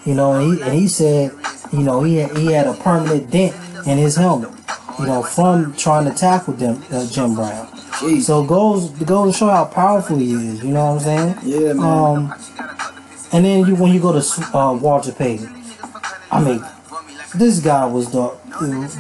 You 0.07 0.15
know, 0.15 0.33
and 0.33 0.55
he 0.57 0.63
and 0.63 0.73
he 0.73 0.89
said, 0.89 1.33
you 1.73 1.81
know, 1.81 2.03
he 2.03 2.17
had, 2.17 2.37
he 2.39 2.47
had 2.53 2.67
a 2.69 2.73
permanent 2.75 3.31
dent 3.31 3.55
in 3.87 3.99
his 3.99 4.17
helmet. 4.17 4.51
You 5.01 5.07
know, 5.07 5.23
from 5.23 5.75
trying 5.77 6.11
to 6.11 6.17
tackle 6.17 6.55
them, 6.55 6.83
uh, 6.93 7.07
Jim 7.09 7.35
Brown. 7.35 7.67
Jeez. 8.01 8.23
So 8.23 8.45
it 8.45 8.49
goes 8.49 8.91
goes 8.91 9.33
to 9.33 9.39
show 9.39 9.49
how 9.49 9.65
powerful 9.65 10.19
he 10.19 10.33
is. 10.33 10.63
You 10.65 10.71
know 10.73 10.95
what 10.95 11.07
I'm 11.07 11.35
saying? 11.35 11.37
yeah, 11.45 11.73
man. 11.73 11.85
Um, 11.85 12.35
and 13.33 13.45
then 13.45 13.67
you 13.67 13.75
when 13.77 13.93
you 13.93 14.01
go 14.01 14.13
to 14.19 14.57
uh, 14.57 14.73
Walter 14.75 15.13
Payton, 15.13 15.49
I 16.31 16.41
mean, 16.43 16.65
this 17.35 17.61
guy 17.61 17.85
was 17.87 18.11
the 18.13 18.29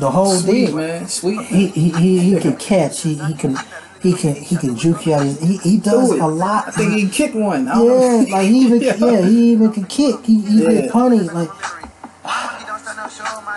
the 0.00 0.10
whole 0.10 0.34
Sweet, 0.36 0.66
deal. 0.66 0.76
man. 0.76 1.06
Sweet. 1.08 1.40
He 1.46 1.66
he, 1.68 1.90
he, 1.90 2.18
he 2.34 2.40
can 2.40 2.56
catch. 2.56 3.02
He, 3.02 3.14
he 3.14 3.34
can 3.34 3.56
he 4.00 4.14
can 4.14 4.34
he 4.34 4.56
can 4.56 4.76
juke 4.76 5.04
you 5.06 5.14
out. 5.14 5.26
He 5.26 5.58
he 5.58 5.76
does 5.78 6.10
Do 6.10 6.24
a 6.24 6.26
lot. 6.26 6.68
I 6.68 6.70
think 6.70 6.92
he 6.94 7.08
kicked 7.08 7.34
one. 7.34 7.68
I 7.68 7.82
yeah, 7.82 8.24
like 8.32 8.46
he 8.46 8.58
even 8.60 8.80
yeah. 8.80 9.22
he 9.22 9.52
even 9.52 9.72
can 9.72 9.84
kick. 9.84 10.24
He, 10.24 10.40
he 10.40 10.62
Yeah. 10.62 10.80
can 10.82 10.88
punny. 10.90 11.32
Like 11.32 11.50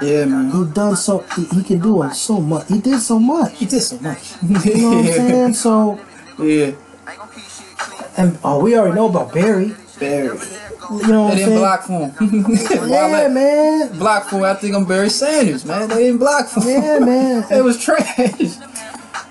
Yeah, 0.04 0.26
man. 0.26 0.52
he 0.52 0.74
done 0.74 0.96
so. 0.96 1.20
He, 1.36 1.46
he 1.46 1.64
can 1.64 1.80
do 1.80 2.04
it 2.04 2.14
so 2.14 2.40
much. 2.40 2.68
He 2.68 2.80
did 2.80 3.00
so 3.00 3.20
much. 3.20 3.58
He 3.58 3.66
did 3.66 3.82
so 3.82 3.98
much. 4.00 4.34
You 4.42 4.50
know 4.50 4.90
what 4.90 4.98
I'm 4.98 5.06
saying? 5.14 5.54
So 5.54 6.00
yeah. 6.40 6.72
and 8.18 8.38
oh, 8.44 8.60
we 8.64 8.78
already 8.78 8.96
know 8.96 9.10
about 9.10 9.34
Barry. 9.34 9.76
Barry. 10.00 10.38
You 10.92 11.08
know 11.08 11.24
what 11.24 11.36
They 11.36 11.44
I'm 11.46 11.50
didn't 11.50 11.50
saying? 11.50 11.60
block 11.60 11.84
for 11.84 12.10
him. 12.10 12.90
Yeah, 12.90 13.28
man. 13.30 13.98
Block 13.98 14.26
for 14.30 14.38
him. 14.38 14.44
I 14.44 14.54
think 14.56 14.76
I'm 14.76 14.86
Barry 14.86 15.10
Sanders, 15.10 15.64
man. 15.66 15.88
They 15.90 15.96
didn't 16.06 16.18
block 16.20 16.48
for 16.50 16.62
him. 16.62 16.82
Yeah, 16.84 17.00
man. 17.00 17.46
It 17.52 17.64
was 17.64 17.82
trash. 17.82 18.58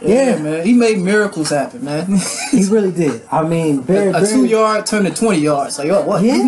Yeah. 0.04 0.38
man. 0.38 0.64
He 0.66 0.72
made 0.72 0.98
miracles 0.98 1.50
happen, 1.50 1.84
man. 1.84 2.06
He 2.50 2.64
really 2.66 2.92
did. 2.92 3.22
I 3.30 3.42
mean, 3.46 3.82
Barry. 3.82 4.08
a 4.10 4.12
Barry 4.12 4.26
two 4.26 4.44
yard 4.46 4.86
turned 4.86 5.06
to 5.06 5.14
20 5.14 5.38
yards. 5.38 5.78
Like, 5.78 5.88
oh, 5.90 6.02
what? 6.02 6.22
Yeah. 6.22 6.36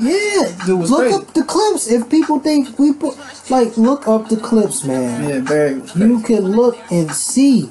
Yeah, 0.00 0.52
Dude 0.66 0.80
was 0.80 0.90
look 0.90 1.00
crazy. 1.00 1.14
up 1.14 1.34
the 1.34 1.44
clips. 1.44 1.88
If 1.90 2.08
people 2.08 2.38
think 2.40 2.78
we 2.78 2.92
put, 2.92 3.16
like, 3.50 3.76
look 3.76 4.06
up 4.08 4.28
the 4.28 4.36
clips, 4.36 4.84
man. 4.84 5.28
yeah, 5.28 5.40
Barry. 5.40 5.82
You 5.96 6.20
can 6.22 6.52
look 6.52 6.76
and 6.90 7.10
see 7.12 7.70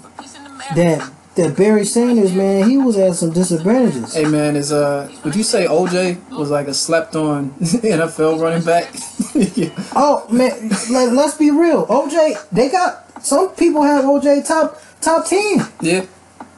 that 0.75 1.11
that 1.35 1.55
Barry 1.55 1.85
Sanders, 1.85 2.33
man, 2.33 2.67
he 2.67 2.77
was 2.77 2.97
at 2.97 3.13
some 3.15 3.31
disadvantages. 3.31 4.15
Hey, 4.15 4.25
man, 4.25 4.55
is, 4.55 4.71
uh, 4.71 5.07
would 5.23 5.35
you 5.35 5.43
say 5.43 5.67
OJ 5.67 6.17
was 6.31 6.49
like 6.49 6.67
a 6.67 6.73
slept 6.73 7.15
on 7.15 7.51
NFL 7.61 8.41
running 8.41 8.63
back? 8.65 8.91
Yeah. 9.55 9.69
Oh 9.95 10.27
man, 10.31 10.69
like, 10.91 11.11
let's 11.11 11.37
be 11.37 11.51
real. 11.51 11.85
OJ, 11.87 12.49
they 12.51 12.69
got 12.69 13.23
some 13.23 13.49
people 13.55 13.81
have 13.83 14.05
OJ 14.05 14.47
top 14.47 14.79
top 15.01 15.25
ten. 15.27 15.59
Yeah. 15.81 16.05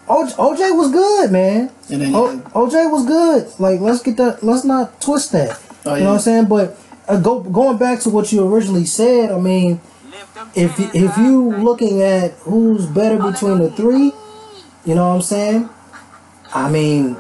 OJ, 0.08 0.34
OJ 0.36 0.76
was 0.76 0.92
good, 0.92 1.32
man. 1.32 1.72
Then, 1.88 2.16
O, 2.16 2.38
OJ 2.54 2.92
was 2.92 3.06
good. 3.06 3.48
Like, 3.60 3.80
let's 3.80 4.02
get 4.02 4.18
that. 4.18 4.44
Let's 4.44 4.64
not 4.66 5.00
twist 5.02 5.32
that. 5.34 5.62
Oh, 5.86 5.96
You 5.96 6.04
know 6.04 6.10
what. 6.10 6.16
I'm 6.16 6.20
saying? 6.22 6.46
But 6.46 6.78
uh, 7.08 7.20
go 7.20 7.42
going 7.42 7.78
back 7.78 8.00
to 8.02 8.10
what 8.10 8.32
you 8.32 8.46
originally 8.48 8.86
said. 8.86 9.32
I 9.32 9.40
mean, 9.40 9.80
if 10.56 10.80
if 10.96 11.18
you 11.18 11.52
looking 11.58 12.02
at 12.02 12.32
who's 12.44 12.86
better 12.86 13.18
between 13.22 13.60
the 13.60 13.70
three, 13.72 14.12
you 14.86 14.96
know 14.96 15.10
what 15.10 15.16
I'm 15.16 15.22
saying? 15.22 15.70
I 16.54 16.70
mean, 16.70 17.16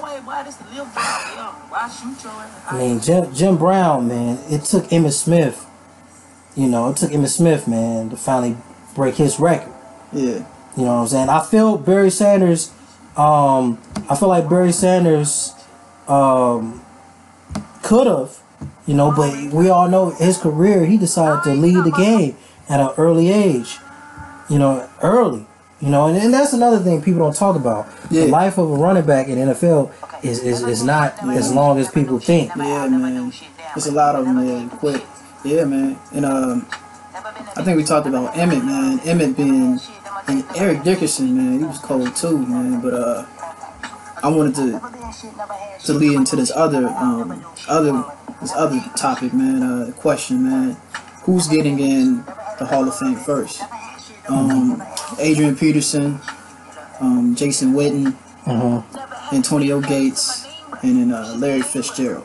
of 0.00 0.02
my 0.02 0.14
way, 0.14 0.20
boy. 0.24 0.44
This 0.44 0.56
the 0.56 0.64
live 0.64 0.94
job, 0.94 1.36
yo. 1.36 1.44
Why 1.68 1.88
shoot 1.88 2.22
your 2.24 2.32
ass? 2.32 2.64
I 2.70 2.78
mean 2.78 3.00
Jim 3.00 3.34
Jim 3.34 3.56
Brown, 3.58 4.08
man. 4.08 4.38
It 4.50 4.64
took 4.64 4.84
Emmitt 4.84 5.12
Smith. 5.12 5.66
You 6.56 6.68
know, 6.68 6.90
it 6.90 6.96
took 6.96 7.10
Emmitt 7.10 7.28
Smith, 7.28 7.66
man, 7.66 8.10
to 8.10 8.16
finally 8.16 8.56
break 8.94 9.14
his 9.16 9.38
record. 9.40 9.72
yeah. 10.12 10.46
You 10.76 10.84
know 10.84 10.94
what 10.94 11.02
I'm 11.02 11.08
saying? 11.08 11.28
I 11.28 11.44
feel 11.44 11.76
Barry 11.76 12.10
Sanders. 12.10 12.70
Um, 13.16 13.78
I 14.08 14.16
feel 14.16 14.28
like 14.28 14.48
Barry 14.48 14.72
Sanders 14.72 15.52
um, 16.08 16.82
could 17.82 18.06
have, 18.06 18.38
you 18.86 18.94
know, 18.94 19.12
but 19.14 19.52
we 19.52 19.68
all 19.68 19.86
know 19.88 20.10
his 20.10 20.38
career. 20.38 20.86
He 20.86 20.96
decided 20.96 21.42
to 21.44 21.54
lead 21.54 21.84
the 21.84 21.90
game 21.90 22.36
at 22.70 22.80
an 22.80 22.88
early 22.96 23.30
age. 23.30 23.78
You 24.48 24.58
know, 24.58 24.88
early. 25.02 25.46
You 25.82 25.88
know, 25.88 26.06
and, 26.06 26.16
and 26.16 26.32
that's 26.32 26.52
another 26.52 26.78
thing 26.78 27.02
people 27.02 27.18
don't 27.20 27.34
talk 27.34 27.56
about. 27.56 27.88
Yeah. 28.08 28.26
The 28.26 28.28
life 28.28 28.56
of 28.56 28.70
a 28.70 28.74
running 28.74 29.04
back 29.04 29.26
in 29.26 29.36
NFL 29.36 29.92
is 30.22 30.38
is, 30.44 30.62
is 30.62 30.84
not 30.84 31.20
as 31.24 31.52
long 31.52 31.80
as 31.80 31.90
people 31.90 32.20
think. 32.20 32.50
Yeah, 32.50 32.86
man. 32.86 33.32
There's 33.74 33.88
a 33.88 33.92
lot 33.92 34.14
of 34.14 34.24
them, 34.24 34.36
man. 34.36 34.70
Quick. 34.70 35.02
Yeah, 35.44 35.64
man. 35.64 35.98
And, 36.12 36.24
um, 36.24 36.66
I 37.56 37.64
think 37.64 37.76
we 37.76 37.82
talked 37.82 38.06
about 38.06 38.32
Emmitt, 38.34 38.64
man. 38.64 39.00
Emmitt 39.00 39.36
being, 39.36 39.80
and 40.28 40.44
Eric 40.56 40.84
Dickerson, 40.84 41.36
man. 41.36 41.58
He 41.58 41.64
was 41.64 41.78
cold 41.78 42.14
too, 42.14 42.38
man. 42.46 42.80
But, 42.80 42.94
uh, 42.94 43.26
I 44.22 44.28
wanted 44.28 44.54
to 44.54 44.80
to 45.86 45.94
lead 45.94 46.14
into 46.14 46.36
this 46.36 46.52
other 46.52 46.86
um 46.86 47.44
other 47.68 48.04
this 48.40 48.52
other 48.54 48.80
topic, 48.96 49.34
man. 49.34 49.62
Uh, 49.64 49.92
question, 49.96 50.44
man. 50.44 50.76
Who's 51.24 51.48
getting 51.48 51.80
in 51.80 52.24
the 52.58 52.66
Hall 52.66 52.86
of 52.86 52.96
Fame 52.96 53.16
first? 53.16 53.62
Um, 54.28 54.82
Adrian 55.18 55.56
Peterson, 55.56 56.20
um, 57.00 57.34
Jason 57.34 57.74
Witten, 57.74 58.14
Uh-huh. 58.46 58.82
Antonio 59.34 59.80
Gates, 59.80 60.46
and 60.82 60.96
then 60.98 61.12
uh, 61.12 61.34
Larry 61.38 61.62
Fitzgerald. 61.62 62.24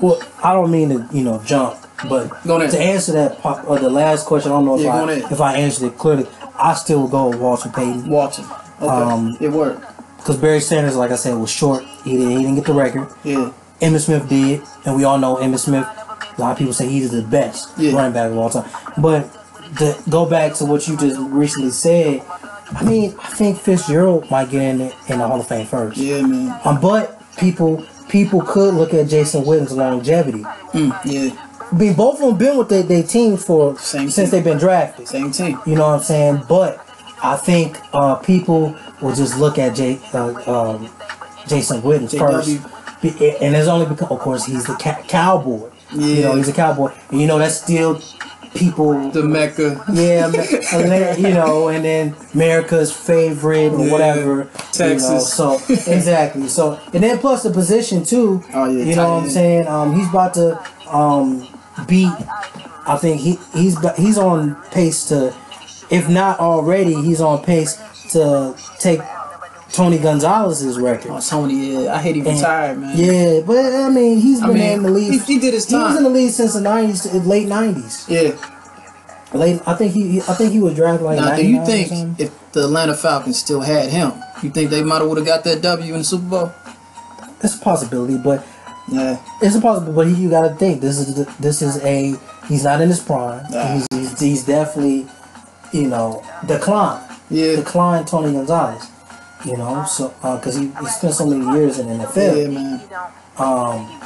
Well, 0.00 0.20
I 0.42 0.52
don't 0.52 0.70
mean 0.70 0.88
to, 0.90 1.08
you 1.16 1.24
know, 1.24 1.40
jump, 1.44 1.76
but 2.08 2.28
to 2.44 2.78
answer 2.80 3.12
that, 3.12 3.44
or 3.66 3.78
the 3.78 3.88
last 3.90 4.26
question, 4.26 4.50
I 4.52 4.56
don't 4.56 4.64
know 4.66 4.76
if 4.76 4.82
Yeah, 4.82 4.94
I 4.94 5.12
if 5.32 5.40
I 5.40 5.56
answered 5.56 5.86
it 5.86 5.98
clearly. 5.98 6.26
I 6.56 6.74
still 6.74 7.02
would 7.02 7.10
go 7.10 7.28
with 7.30 7.38
Walter 7.40 7.68
Payton 7.70 8.08
Walter. 8.08 8.42
Okay, 8.80 8.86
Um, 8.86 9.36
it 9.40 9.50
worked. 9.50 9.82
because 10.18 10.36
Barry 10.36 10.60
Sanders, 10.60 10.96
like 10.96 11.10
I 11.10 11.16
said, 11.16 11.34
was 11.36 11.50
short. 11.50 11.84
He 12.04 12.12
didn't, 12.16 12.30
he 12.30 12.36
didn't 12.38 12.54
get 12.56 12.64
the 12.66 12.74
record. 12.74 13.08
Yeah, 13.24 13.52
Emmitt 13.80 14.00
Smith 14.04 14.28
did, 14.28 14.62
and 14.84 14.96
we 14.96 15.04
all 15.04 15.18
know 15.18 15.36
Emmitt 15.36 15.58
Smith. 15.60 15.86
A 16.36 16.40
lot 16.40 16.52
of 16.52 16.58
people 16.58 16.72
say 16.74 16.88
he's 16.88 17.10
the 17.12 17.22
best 17.22 17.70
Yeah. 17.78 17.94
running 17.94 18.12
back 18.12 18.30
of 18.30 18.36
all 18.36 18.50
time. 18.50 18.68
But 18.98 19.28
to 19.78 19.96
go 20.08 20.26
back 20.26 20.54
to 20.54 20.64
what 20.64 20.86
you 20.88 20.96
just 20.96 21.18
recently 21.20 21.70
said, 21.70 22.22
I 22.72 22.82
mean, 22.84 23.14
I 23.22 23.28
think 23.28 23.58
Fitzgerald 23.58 24.30
might 24.30 24.50
get 24.50 24.62
in 24.62 24.78
the, 24.78 24.94
in 25.08 25.18
the 25.18 25.26
Hall 25.26 25.40
of 25.40 25.48
Fame 25.48 25.66
first. 25.66 25.96
yeah, 25.96 26.22
man. 26.22 26.58
Um, 26.64 26.80
but 26.80 27.20
people 27.36 27.84
people 28.08 28.40
could 28.42 28.74
look 28.74 28.94
at 28.94 29.08
Jason 29.08 29.44
Witten's 29.44 29.72
longevity. 29.72 30.42
Mm, 30.72 30.90
yeah, 31.04 31.66
I 31.72 31.74
mean, 31.74 31.94
both 31.94 32.20
of 32.20 32.28
them 32.28 32.36
been 32.38 32.56
with 32.58 32.68
their, 32.68 32.82
their 32.82 33.02
teams 33.02 33.44
for 33.44 33.76
Same 33.78 34.08
since 34.08 34.30
team. 34.30 34.30
they've 34.30 34.44
been 34.44 34.58
drafted. 34.58 35.08
same 35.08 35.30
team. 35.30 35.58
You 35.66 35.74
know 35.76 35.88
what 35.88 35.94
I'm 35.96 36.02
saying? 36.02 36.42
But 36.48 36.78
I 37.22 37.36
think 37.36 37.78
uh, 37.92 38.16
people 38.16 38.76
will 39.00 39.14
just 39.14 39.38
look 39.38 39.58
at 39.58 39.74
Jay, 39.74 39.98
uh, 40.12 40.32
um, 40.50 40.90
Jason 41.46 41.80
Witten 41.82 42.08
JW. 42.08 42.18
first, 42.18 43.20
and 43.42 43.54
it's 43.56 43.68
only 43.68 43.86
because, 43.86 44.10
of 44.10 44.18
course, 44.18 44.44
he's 44.46 44.64
the 44.64 44.74
ca- 44.74 45.02
cowboy. 45.08 45.70
You 45.92 46.22
know, 46.22 46.34
he's 46.36 46.48
a 46.48 46.52
cowboy, 46.52 46.92
and 47.10 47.20
you 47.20 47.26
know 47.26 47.38
that's 47.38 47.60
still 47.60 48.00
people. 48.54 49.10
The 49.10 49.22
Mecca. 49.22 49.82
yeah, 49.92 50.28
you 51.16 51.28
know, 51.34 51.68
and 51.68 51.84
then 51.84 52.14
America's 52.34 52.92
favorite 52.92 53.72
or 53.72 53.84
Yeah. 53.86 53.92
whatever. 53.92 54.44
Texas. 54.72 55.38
You 55.38 55.44
know, 55.44 55.58
so 55.58 55.60
exactly. 55.92 56.48
So 56.48 56.78
and 56.92 57.02
then 57.02 57.18
plus 57.18 57.42
the 57.42 57.50
position 57.50 58.04
too. 58.04 58.42
Oh, 58.54 58.66
yeah, 58.68 58.84
You 58.84 58.96
know 58.96 59.14
what 59.14 59.22
I'm 59.24 59.30
saying? 59.30 59.66
Um, 59.66 59.94
he's 59.94 60.08
about 60.08 60.34
to 60.34 60.58
um 60.88 61.46
beat. 61.86 62.12
I 62.86 62.96
think 62.98 63.20
he 63.20 63.38
he's 63.54 63.76
ba- 63.78 63.94
he's 63.96 64.18
on 64.18 64.56
pace 64.70 65.06
to, 65.08 65.34
if 65.90 66.08
not 66.08 66.38
already, 66.40 66.94
he's 66.94 67.20
on 67.20 67.42
pace 67.42 67.78
to 68.10 68.54
take 68.78 69.00
Tony 69.74 69.98
Gonzalez's 69.98 70.78
record. 70.78 71.10
Oh, 71.10 71.20
Tony, 71.20 71.82
yeah, 71.84 71.94
I 71.94 71.98
hate 72.00 72.14
he 72.16 72.22
retired, 72.22 72.78
man. 72.78 72.96
Yeah, 72.96 73.40
but 73.44 73.56
I 73.74 73.88
mean, 73.90 74.18
he's 74.20 74.40
I 74.42 74.46
been 74.46 74.54
mean, 74.56 74.72
in 74.72 74.82
the 74.84 74.90
league. 74.90 75.12
he- 75.12 75.34
he 75.34 75.38
did 75.40 75.52
his 75.54 75.66
time. 75.66 75.80
He 75.80 75.86
was 75.88 75.96
in 75.98 76.02
the 76.04 76.10
league 76.10 76.30
since 76.30 76.54
the 76.54 76.60
nineties, 76.60 77.12
late 77.12 77.48
nineties. 77.48 78.04
yeah. 78.08 78.32
Late, 79.32 79.60
I 79.66 79.74
think 79.74 79.92
he, 79.92 80.20
I 80.20 80.34
think 80.34 80.52
he 80.52 80.60
was 80.60 80.76
drafted 80.76 81.04
like. 81.04 81.18
Now, 81.18 81.34
do 81.34 81.44
you 81.44 81.64
think 81.66 82.20
if 82.20 82.30
the 82.52 82.64
Atlanta 82.66 82.94
Falcons 82.94 83.36
still 83.36 83.62
had 83.62 83.90
him, 83.90 84.12
you 84.44 84.50
think 84.50 84.70
they 84.70 84.82
might 84.84 84.98
have 85.00 85.08
would 85.08 85.18
have 85.18 85.26
got 85.26 85.42
that 85.42 85.60
W 85.60 85.92
in 85.92 85.98
the 85.98 86.04
Super 86.04 86.24
Bowl? 86.28 86.52
it's 87.42 87.56
a 87.56 87.58
possibility? 87.58 88.16
But 88.16 88.46
Yeah, 88.86 89.18
it's 89.42 89.56
a 89.56 89.60
possibility. 89.60 90.12
But 90.12 90.20
you 90.20 90.30
got 90.30 90.48
to 90.48 90.54
think 90.54 90.80
this 90.80 90.98
is 91.00 91.14
the- 91.16 91.32
this 91.40 91.62
is 91.62 91.82
a 91.82 92.14
he's 92.48 92.62
not 92.62 92.80
in 92.80 92.88
his 92.88 93.00
prime. 93.00 93.44
Nah. 93.50 93.74
He's, 93.74 93.86
he's 93.92 94.20
he's 94.20 94.44
definitely 94.46 95.08
you 95.72 95.88
know 95.88 96.22
decline 96.46 97.02
yeah, 97.28 97.56
decline 97.56 98.04
Tony 98.04 98.30
Gonzalez. 98.32 98.86
You 99.44 99.56
know, 99.58 99.84
so 99.84 100.08
because 100.22 100.56
he, 100.56 100.68
he 100.68 100.86
spent 100.86 101.14
so 101.14 101.26
many 101.26 101.44
years 101.58 101.78
in 101.78 101.86
the 101.86 101.94
yeah, 101.94 102.04
NFL. 102.06 102.52
man. 102.54 102.80
Um, 103.36 104.00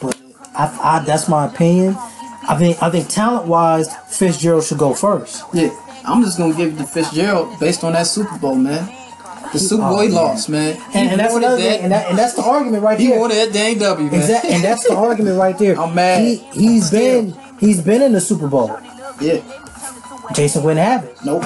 but 0.00 0.20
I, 0.54 0.78
I 0.82 1.04
that's 1.04 1.28
my 1.28 1.46
opinion. 1.46 1.94
I 2.48 2.56
think 2.58 2.82
I 2.82 2.90
think 2.90 3.08
talent 3.08 3.46
wise, 3.46 3.94
Fitzgerald 4.08 4.64
should 4.64 4.78
go 4.78 4.94
first. 4.94 5.42
Yeah, 5.52 5.70
I'm 6.04 6.22
just 6.22 6.38
gonna 6.38 6.54
give 6.54 6.74
it 6.74 6.78
to 6.78 6.86
Fitzgerald 6.86 7.58
based 7.60 7.84
on 7.84 7.92
that 7.92 8.06
Super 8.06 8.38
Bowl, 8.38 8.54
man. 8.54 8.86
The 9.52 9.58
Super 9.58 9.82
Bowl 9.82 10.00
he 10.00 10.08
Oh, 10.10 10.14
lost, 10.14 10.48
man. 10.48 10.74
He 10.74 10.98
And, 10.98 11.10
and 11.10 11.20
that's 11.20 11.32
wanted 11.32 11.46
another 11.46 11.62
that. 11.62 11.68
thing, 11.76 11.82
and, 11.84 11.92
that, 11.92 12.08
and 12.10 12.18
that's 12.18 12.34
the 12.34 12.42
argument 12.42 12.82
right 12.82 12.98
there. 12.98 13.12
he 13.14 13.18
wanted 13.18 13.36
that 13.36 13.52
dang 13.52 13.78
W, 13.78 14.10
man. 14.10 14.20
Exactly, 14.20 14.50
and 14.50 14.64
that's 14.64 14.88
the 14.88 14.94
argument 15.08 15.38
right 15.38 15.56
there. 15.58 15.78
I'm 15.78 15.94
mad. 15.94 16.22
He 16.22 16.36
he's 16.52 16.90
been 16.90 17.34
he's 17.60 17.80
been 17.82 18.02
in 18.02 18.12
the 18.12 18.20
Super 18.20 18.48
Bowl. 18.48 18.76
yeah, 19.20 19.40
Jason 20.34 20.62
wouldn't 20.64 20.84
have 20.84 21.04
it. 21.04 21.18
nope. 21.24 21.42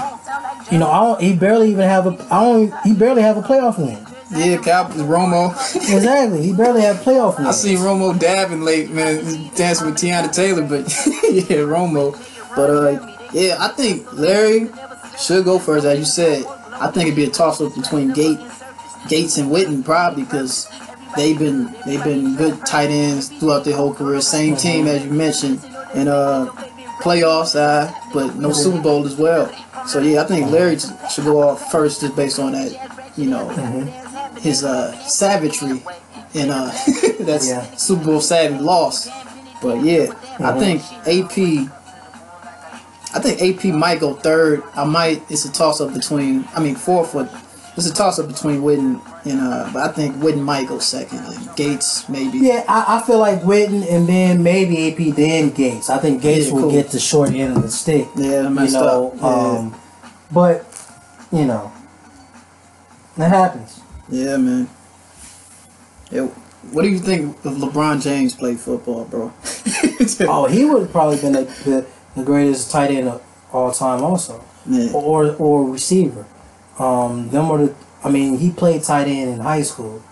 You 0.70 0.78
know, 0.78 0.90
I 0.90 1.00
don't, 1.00 1.20
he 1.20 1.34
barely 1.34 1.70
even 1.70 1.84
have 1.84 2.06
a 2.06 2.26
I 2.30 2.44
don't 2.44 2.74
he 2.84 2.94
barely 2.94 3.22
have 3.22 3.36
a 3.36 3.42
playoff 3.42 3.78
win. 3.78 4.04
Yeah, 4.30 4.58
Cowboys, 4.58 4.98
Romo. 4.98 5.54
Exactly, 5.76 6.42
he 6.42 6.52
barely 6.52 6.82
have 6.82 6.96
playoff 6.98 7.38
win. 7.38 7.46
I 7.46 7.52
see 7.52 7.76
Romo 7.76 8.18
dabbing 8.18 8.60
late, 8.60 8.90
man, 8.90 9.24
dancing 9.54 9.86
with 9.86 9.96
Teyana 9.96 10.30
Taylor, 10.32 10.62
but 10.62 10.80
yeah, 11.30 11.64
Romo. 11.64 12.12
But 12.54 12.70
uh, 12.70 13.16
yeah, 13.32 13.56
I 13.58 13.68
think 13.68 14.12
Larry 14.12 14.68
should 15.18 15.44
go 15.44 15.58
first, 15.58 15.86
as 15.86 15.98
you 15.98 16.04
said. 16.04 16.44
I 16.72 16.90
think 16.90 17.06
it'd 17.06 17.16
be 17.16 17.24
a 17.24 17.30
toss 17.30 17.60
up 17.60 17.74
between 17.74 18.12
Gate, 18.12 18.38
Gates 19.08 19.38
and 19.38 19.50
Witten, 19.50 19.84
probably 19.84 20.24
because 20.24 20.68
they've 21.16 21.38
been 21.38 21.74
they've 21.86 22.04
been 22.04 22.36
good 22.36 22.64
tight 22.66 22.90
ends 22.90 23.28
throughout 23.28 23.64
their 23.64 23.76
whole 23.76 23.94
career. 23.94 24.20
Same 24.20 24.56
team 24.56 24.86
as 24.86 25.04
you 25.04 25.10
mentioned, 25.10 25.60
and 25.94 26.08
uh, 26.08 26.50
playoffs, 27.00 27.56
uh, 27.56 27.92
but 28.12 28.36
no 28.36 28.52
Super 28.52 28.80
Bowl 28.82 29.06
as 29.06 29.16
well. 29.16 29.50
So 29.88 30.00
yeah, 30.00 30.22
I 30.22 30.26
think 30.26 30.50
Larry 30.50 30.78
should 30.78 31.24
go 31.24 31.48
off 31.48 31.70
first, 31.72 32.00
just 32.02 32.14
based 32.14 32.38
on 32.38 32.52
that, 32.52 33.12
you 33.16 33.26
know, 33.30 33.48
his 34.40 34.62
uh, 34.62 34.92
savagery 35.00 35.82
and 36.34 36.50
uh, 36.50 36.70
that's 37.20 37.48
Yeah. 37.48 37.62
Super 37.76 38.04
Bowl 38.04 38.20
savage 38.20 38.60
loss. 38.60 39.08
But 39.62 39.82
yeah, 39.82 40.12
I 40.38 40.52
Mhm. 40.52 40.58
think 40.58 40.82
AP. 41.06 41.70
I 43.14 43.20
think 43.20 43.40
AP 43.40 43.72
might 43.72 44.00
go 44.00 44.12
third. 44.14 44.62
I 44.74 44.84
might. 44.84 45.22
It's 45.30 45.44
a 45.46 45.50
toss 45.52 45.80
up 45.80 45.94
between. 45.94 46.46
I 46.54 46.60
mean, 46.60 46.74
fourth. 46.76 47.14
But 47.14 47.32
it's 47.78 47.86
a 47.86 47.94
toss 47.94 48.18
up 48.18 48.26
between 48.28 48.60
Witten 48.60 49.00
and. 49.24 49.40
Uh, 49.40 49.70
but 49.72 49.82
I 49.88 49.92
think 49.92 50.16
Witten 50.16 50.42
might 50.42 50.68
go 50.68 50.78
second. 50.78 51.18
And 51.20 51.56
Gates 51.56 52.08
maybe. 52.08 52.38
Yeah, 52.38 52.64
I, 52.68 52.98
I 52.98 53.06
feel 53.06 53.18
like 53.18 53.40
Witten 53.42 53.86
and 53.90 54.06
then 54.08 54.42
maybe 54.42 54.90
AP 54.92 55.14
then 55.14 55.50
Gates. 55.50 55.88
I 55.90 55.98
think 55.98 56.22
Gates 56.22 56.48
Yeah, 56.48 56.54
will 56.54 56.62
cool. 56.62 56.70
get 56.72 56.88
the 56.90 56.98
short 57.00 57.30
end 57.30 57.56
of 57.56 57.62
the 57.62 57.70
stick. 57.70 58.06
Yeah, 58.16 58.40
I 58.40 58.42
you 58.42 58.50
messed 58.50 58.74
know, 58.74 59.12
up. 59.12 59.16
Yeah. 59.16 59.58
um, 59.58 59.80
but 60.30 60.64
you 61.32 61.44
know, 61.44 61.72
that 63.16 63.28
happens. 63.30 63.80
yeah, 64.08 64.36
man. 64.36 64.68
Yeah, 66.10 66.22
what 66.72 66.82
do 66.82 66.88
you 66.88 66.98
think 66.98 67.36
if 67.44 67.52
LeBron 67.54 68.02
James 68.02 68.34
played 68.34 68.58
football, 68.58 69.04
bro? 69.04 69.32
Oh, 70.20 70.46
he 70.46 70.64
would 70.64 70.82
have 70.82 70.92
probably 70.92 71.20
been 71.20 71.32
the, 71.32 71.42
the, 71.64 71.86
the 72.16 72.24
greatest 72.24 72.70
tight 72.70 72.90
end 72.90 73.08
of 73.08 73.22
all 73.52 73.70
time, 73.72 74.02
also, 74.02 74.42
yeah. 74.66 74.90
or 74.92 75.34
or 75.36 75.70
receiver. 75.70 76.24
Um, 76.78 77.28
them 77.30 77.48
were 77.48 77.58
the. 77.66 77.74
I 78.04 78.10
mean, 78.10 78.38
he 78.38 78.50
played 78.50 78.82
tight 78.84 79.08
end 79.08 79.30
in 79.34 79.40
high 79.40 79.62
school. 79.62 80.02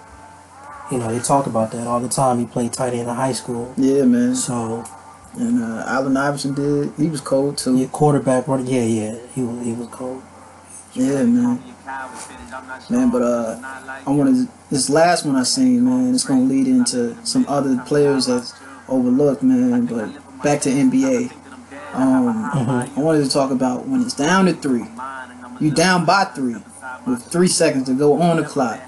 You 0.91 0.99
know, 0.99 1.13
they 1.13 1.21
talk 1.21 1.47
about 1.47 1.71
that 1.73 1.87
all 1.87 2.01
the 2.01 2.09
time. 2.09 2.39
He 2.39 2.47
played 2.47 2.73
tight 2.73 2.93
end 2.93 3.09
in 3.09 3.15
high 3.15 3.33
school. 3.33 3.73
Yeah, 3.77 4.05
man. 4.05 4.35
So 4.35 4.85
And 5.39 5.63
uh, 5.63 5.85
Allen 5.87 6.17
Iverson 6.17 6.55
did. 6.55 6.93
He 6.97 7.09
was 7.09 7.21
cold 7.21 7.59
too. 7.59 7.77
yeah, 7.77 7.87
quarterback, 7.89 8.49
running- 8.49 8.67
yeah, 8.67 8.83
yeah, 8.83 9.19
he 9.35 9.43
was 9.43 9.65
he 9.65 9.73
was 9.73 9.89
cold. 9.89 10.23
Yeah, 10.95 11.25
man. 11.25 11.63
Man, 12.91 13.11
but 13.11 13.23
uh, 13.23 13.59
I 14.07 14.11
wanted 14.11 14.49
this 14.71 14.89
last 14.91 15.25
one 15.27 15.37
I 15.37 15.43
seen, 15.45 15.85
man. 15.85 16.15
It's 16.15 16.25
gonna 16.25 16.43
lead 16.45 16.67
into 16.67 17.17
some 17.25 17.45
other 17.49 17.79
players 17.87 18.27
that's 18.27 18.55
overlooked, 18.89 19.43
man. 19.43 19.87
But 19.87 20.09
back 20.43 20.61
to 20.63 20.71
NBA. 20.71 21.33
Um, 21.93 22.45
I 22.45 22.91
wanted 22.97 23.25
to 23.25 23.31
talk 23.31 23.51
about 23.51 23.87
when 23.87 24.03
it's 24.03 24.15
down 24.15 24.47
to 24.47 24.53
three. 24.55 24.87
You 25.61 25.71
down 25.71 26.05
by 26.05 26.25
three 26.25 26.57
with 27.07 27.23
three 27.25 27.49
seconds 27.49 27.87
to 27.87 27.95
go 27.95 28.21
on 28.21 28.37
the 28.37 28.45
clock. 28.45 28.81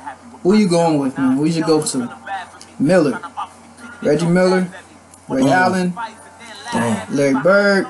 Who 0.43 0.55
you 0.55 0.69
going 0.69 0.99
with, 0.99 1.17
man? 1.19 1.37
Who 1.37 1.45
you 1.45 1.53
should 1.53 1.65
go 1.65 1.85
to? 1.85 2.17
Miller, 2.79 3.21
Reggie 4.03 4.27
Miller, 4.27 4.69
Ray 5.29 5.51
Allen, 5.51 5.95
Damn. 6.73 7.15
Larry 7.15 7.43
Bird, 7.43 7.87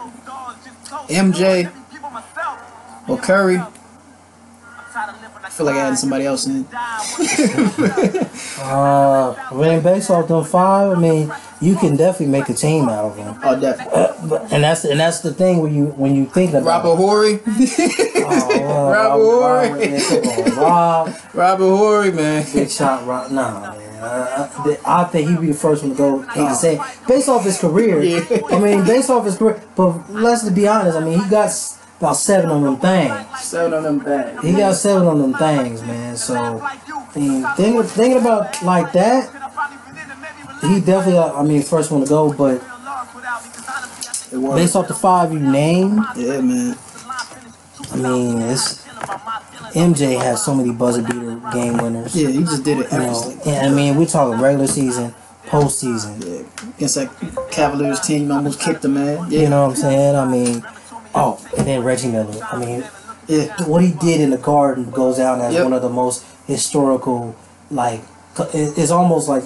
MJ, 1.09 1.71
or 3.09 3.19
Curry. 3.19 3.59
I 3.59 5.51
feel 5.51 5.67
like 5.67 5.77
adding 5.77 5.97
somebody 5.97 6.25
else 6.25 6.47
in. 6.47 6.65
Uh, 8.61 9.35
mean, 9.55 9.81
based 9.81 10.11
off 10.11 10.29
them 10.29 10.45
five, 10.45 10.97
I 10.97 11.01
mean, 11.01 11.33
you 11.61 11.77
can 11.77 11.97
definitely 11.97 12.27
make 12.39 12.49
a 12.49 12.55
team 12.55 12.89
out 12.89 13.05
of 13.07 13.17
them. 13.17 13.39
Oh, 13.43 13.59
definitely. 13.59 13.93
Uh, 13.93 14.27
but, 14.29 14.53
and 14.53 14.63
that's 14.65 14.85
and 14.85 15.01
that's 15.01 15.21
the 15.21 15.33
thing 15.33 15.59
when 15.61 15.75
you 15.75 15.87
when 15.87 16.15
you 16.15 16.27
think 16.27 16.51
about 16.51 16.65
Robert 16.65 16.97
Horry. 16.97 17.41
Oh, 17.47 18.91
Robert 18.93 19.25
Horry. 19.25 19.69
Rob- 19.71 19.81
yeah, 19.81 20.09
come 20.09 20.29
on, 20.29 20.57
Rob, 20.57 21.17
Robert 21.35 21.77
Horry, 21.77 22.13
man. 22.13 22.47
big 22.53 22.71
shot, 22.71 23.07
Rob. 23.07 23.31
Nah, 23.31 23.73
man. 23.75 23.85
Uh, 24.03 24.77
I, 24.87 25.03
I 25.03 25.05
think 25.05 25.29
he'd 25.29 25.41
be 25.41 25.49
the 25.49 25.55
first 25.55 25.83
one 25.83 25.93
to 25.93 25.97
go. 25.99 26.21
Hate 26.23 26.49
to 26.49 26.55
say, 26.55 26.81
based 27.09 27.29
off 27.29 27.45
his 27.45 27.59
career. 27.59 28.01
Yeah. 28.03 28.25
I 28.51 28.61
mean, 28.61 28.85
based 28.85 29.11
off 29.11 29.25
his 29.25 29.37
career. 29.37 29.61
But 29.75 30.09
let's 30.11 30.49
be 30.51 30.69
honest. 30.69 30.97
I 30.97 31.05
mean, 31.05 31.21
he 31.21 31.29
got 31.29 31.51
about 31.99 32.17
seven 32.17 32.51
of 32.51 32.63
them 32.63 32.77
things. 32.77 33.41
Seven 33.41 33.75
on 33.75 33.83
them 33.83 34.01
things. 34.01 34.43
He 34.43 34.53
got 34.53 34.75
seven 34.75 35.07
of 35.07 35.19
them 35.19 35.35
things, 35.35 35.83
man. 35.83 36.17
So, 36.17 36.35
I 36.37 37.19
mean, 37.19 37.83
thinking, 37.85 38.21
about 38.21 38.63
like 38.63 38.93
that, 38.93 39.31
he 40.63 40.81
definitely. 40.81 41.19
uh, 41.19 41.33
I 41.35 41.43
mean, 41.43 41.63
first 41.63 41.91
one 41.91 42.03
to 42.03 42.09
go. 42.09 42.33
But 42.33 42.61
based 44.55 44.77
off 44.77 44.87
the 44.89 44.95
five 44.95 45.33
you 45.33 45.41
named, 45.41 46.05
Yeah, 46.17 46.41
man. 46.41 46.77
I 47.91 47.97
mean, 47.97 48.43
it's 48.43 48.87
MJ 49.75 50.21
has 50.21 50.45
so 50.45 50.55
many 50.55 50.71
buzzer 50.73 51.03
beater 51.03 51.41
game 51.53 51.79
winners. 51.79 52.15
Yeah, 52.15 52.29
he 52.29 52.41
just 52.41 52.65
did 52.65 52.79
it 52.79 52.93
You 52.93 52.99
know, 52.99 53.41
and 53.47 53.67
I 53.67 53.75
mean, 53.75 53.97
we're 53.97 54.07
talking 54.07 54.41
regular 54.41 54.67
season, 54.67 55.15
postseason. 55.47 56.25
Yeah. 56.25 56.69
Against 56.77 56.95
that 56.95 57.49
Cavaliers 57.51 58.01
team, 58.01 58.31
almost 58.31 58.61
kicked 58.61 58.85
him, 58.85 58.95
man. 58.95 59.31
Yeah. 59.31 59.43
You 59.43 59.49
know 59.49 59.63
what 59.63 59.71
I'm 59.71 59.77
saying? 59.77 60.17
I 60.17 60.25
mean, 60.27 60.63
oh, 61.19 61.39
and 61.57 61.67
then 61.67 61.83
Reggie 61.83 62.09
Miller. 62.09 62.35
I 62.53 62.57
mean, 62.59 62.85
Yeah. 63.27 63.47
what 63.67 63.83
he 63.83 63.93
did 63.93 64.21
in 64.21 64.31
the 64.31 64.39
Garden 64.39 64.91
goes 64.91 65.17
down 65.19 65.41
as 65.41 65.53
Yep. 65.55 65.65
one 65.65 65.73
of 65.75 65.83
the 65.83 65.89
most 65.91 66.25
historical. 66.47 67.35
Like, 67.71 68.01
it's 68.55 68.91
almost 68.91 69.29
like 69.29 69.45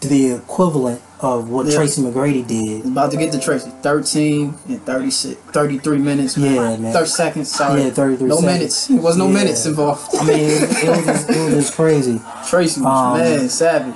the 0.00 0.32
equivalent 0.32 1.00
of 1.20 1.48
what 1.48 1.66
Yeah. 1.66 1.76
Tracy 1.76 2.02
McGrady 2.02 2.44
did. 2.44 2.84
About 2.86 3.10
to 3.12 3.16
get 3.16 3.30
to 3.32 3.38
Tracy. 3.38 3.70
13 3.82 4.54
and 4.68 4.84
36, 4.84 5.36
33 5.52 5.98
minutes. 5.98 6.36
Man. 6.36 6.54
Yeah, 6.54 6.76
man. 6.78 6.92
30 6.92 7.08
seconds, 7.08 7.50
sorry. 7.52 7.84
Yeah, 7.84 7.90
33 7.90 8.26
No 8.28 8.36
seconds. 8.40 8.52
minutes. 8.52 8.86
There 8.88 9.00
was 9.00 9.16
no 9.16 9.26
Yeah. 9.28 9.32
minutes 9.34 9.66
involved. 9.66 10.16
I 10.18 10.24
mean, 10.24 10.38
it, 10.40 10.62
it 10.62 10.88
was 10.88 11.06
just, 11.06 11.30
it 11.30 11.44
was 11.44 11.54
just 11.54 11.74
crazy. 11.76 12.20
Tracy 12.48 12.80
was, 12.80 12.88
Um, 12.90 13.18
man, 13.18 13.48
savage. 13.48 13.94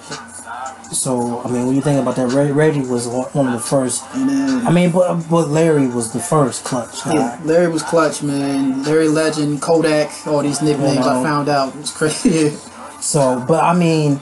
So, 0.97 1.41
I 1.43 1.49
mean, 1.51 1.67
when 1.67 1.77
you 1.77 1.83
think 1.83 2.01
about 2.01 2.17
that, 2.17 2.29
Reg- 2.33 2.55
Reggie 2.55 2.81
was 2.81 3.07
one 3.07 3.47
of 3.47 3.53
the 3.53 3.59
first. 3.61 4.03
Then, 4.15 4.67
I 4.67 4.71
mean, 4.71 4.91
but 4.91 5.23
but 5.29 5.49
Larry 5.49 5.87
was 5.87 6.13
the 6.13 6.21
first 6.21 6.65
clutch. 6.65 7.05
guy. 7.05 7.15
yeah, 7.15 7.41
Larry 7.45 7.69
was 7.69 7.83
clutch, 7.83 8.23
man. 8.23 8.83
Larry 8.85 9.09
Legend, 9.09 9.61
Kodak, 9.63 10.11
all 10.27 10.43
these 10.43 10.63
nicknames 10.63 10.95
You 10.97 11.01
know. 11.01 11.21
I 11.21 11.23
found 11.23 11.49
out. 11.49 11.75
It 11.75 11.81
was 11.81 11.91
crazy. 11.93 12.57
So, 12.99 13.45
but 13.47 13.63
I 13.63 13.73
mean, 13.75 14.21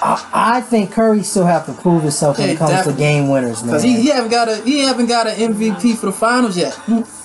I, 0.00 0.30
I 0.32 0.60
think 0.62 0.92
Curry 0.92 1.22
still 1.22 1.44
have 1.44 1.66
to 1.66 1.72
prove 1.72 2.02
himself 2.02 2.38
when 2.38 2.46
Yeah, 2.48 2.54
it 2.54 2.58
comes 2.58 2.70
definitely. 2.70 2.92
to 2.94 2.98
game 2.98 3.28
winners, 3.28 3.62
man. 3.62 3.66
Because 3.72 3.82
he, 3.82 4.00
he 4.00 4.08
haven't 4.08 4.30
got 4.30 4.48
a 4.48 4.56
he 4.62 4.78
haven't 4.78 5.06
got 5.06 5.26
an 5.26 5.34
MVP 5.34 5.96
for 5.98 6.06
the 6.06 6.12
finals 6.12 6.56
yet. 6.56 6.74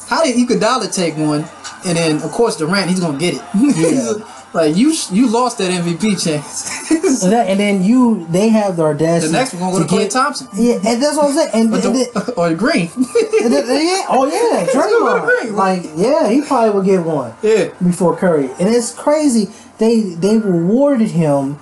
How 0.07 0.23
did 0.23 0.35
Iguodala 0.35 0.93
take 0.93 1.15
one, 1.17 1.45
and 1.85 1.95
then 1.97 2.15
of 2.23 2.31
course 2.31 2.57
Durant 2.57 2.89
he's 2.89 2.99
gonna 2.99 3.17
get 3.19 3.35
it. 3.35 3.41
Yeah. 3.53 4.13
Like 4.53 4.75
you 4.75 4.93
you 5.11 5.27
lost 5.27 5.57
that 5.59 5.71
MVP 5.71 6.23
chance. 6.23 6.89
And, 7.21 7.33
that- 7.33 7.47
and 7.49 7.59
then 7.59 7.83
you, 7.83 8.25
they 8.29 8.47
have 8.49 8.77
the 8.77 8.93
the 8.93 9.29
next 9.31 9.53
one 9.53 9.71
gonna 9.73 9.73
go 9.73 9.79
to 9.83 9.87
Clay 9.89 10.03
get- 10.03 10.11
Thompson. 10.11 10.47
Yeah, 10.53 10.75
and 10.75 11.01
that's 11.03 11.17
what 11.17 11.25
I'm 11.25 11.33
saying. 11.33 11.49
And, 11.53 11.69
Or, 11.73 11.75
and 11.75 11.83
then- 11.83 12.07
the, 12.13 12.33
or 12.37 12.53
Green. 12.53 12.89
and 12.95 13.53
then- 13.53 13.67
yeah, 13.67 14.05
oh 14.09 14.25
yeah, 14.25 14.65
Draymond. 14.67 15.25
Green. 15.41 15.55
Like, 15.55 15.83
yeah, 15.95 16.29
he 16.29 16.41
probably 16.43 16.71
would 16.75 16.85
get 16.85 17.03
one 17.05 17.33
yeah. 17.41 17.69
before 17.83 18.15
Curry. 18.15 18.49
And 18.59 18.69
it's 18.69 18.93
crazy. 18.93 19.49
They 19.79 20.01
they 20.01 20.37
rewarded 20.37 21.09
him 21.11 21.57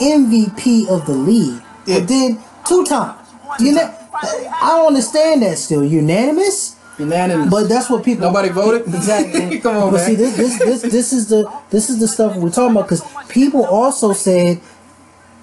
MVP 0.00 0.88
of 0.88 1.06
the 1.06 1.12
league, 1.14 1.62
Yeah. 1.86 2.00
but 2.00 2.08
then 2.08 2.38
two 2.66 2.84
times. 2.84 3.28
You 3.60 3.72
know, 3.72 3.94
I 4.14 4.68
don't 4.76 4.88
understand 4.88 5.42
that 5.42 5.58
still. 5.58 5.84
Unanimous. 5.84 6.75
Unanimous. 6.98 7.50
But 7.50 7.68
that's 7.68 7.90
what 7.90 8.04
people. 8.04 8.26
Nobody 8.26 8.48
voted? 8.48 8.82
Exactly. 8.94 9.58
Come 9.60 9.76
on, 9.76 9.90
but 9.90 9.98
man. 9.98 10.06
see, 10.06 10.14
this, 10.14 10.36
this 10.36 10.58
this 10.58 10.82
this 10.82 11.12
is 11.12 11.28
the 11.28 11.50
this 11.70 11.90
is 11.90 12.00
the 12.00 12.08
stuff 12.08 12.36
we're 12.36 12.50
talking 12.50 12.72
about 12.72 12.88
because 12.88 13.04
people 13.28 13.64
also 13.64 14.12
said 14.12 14.60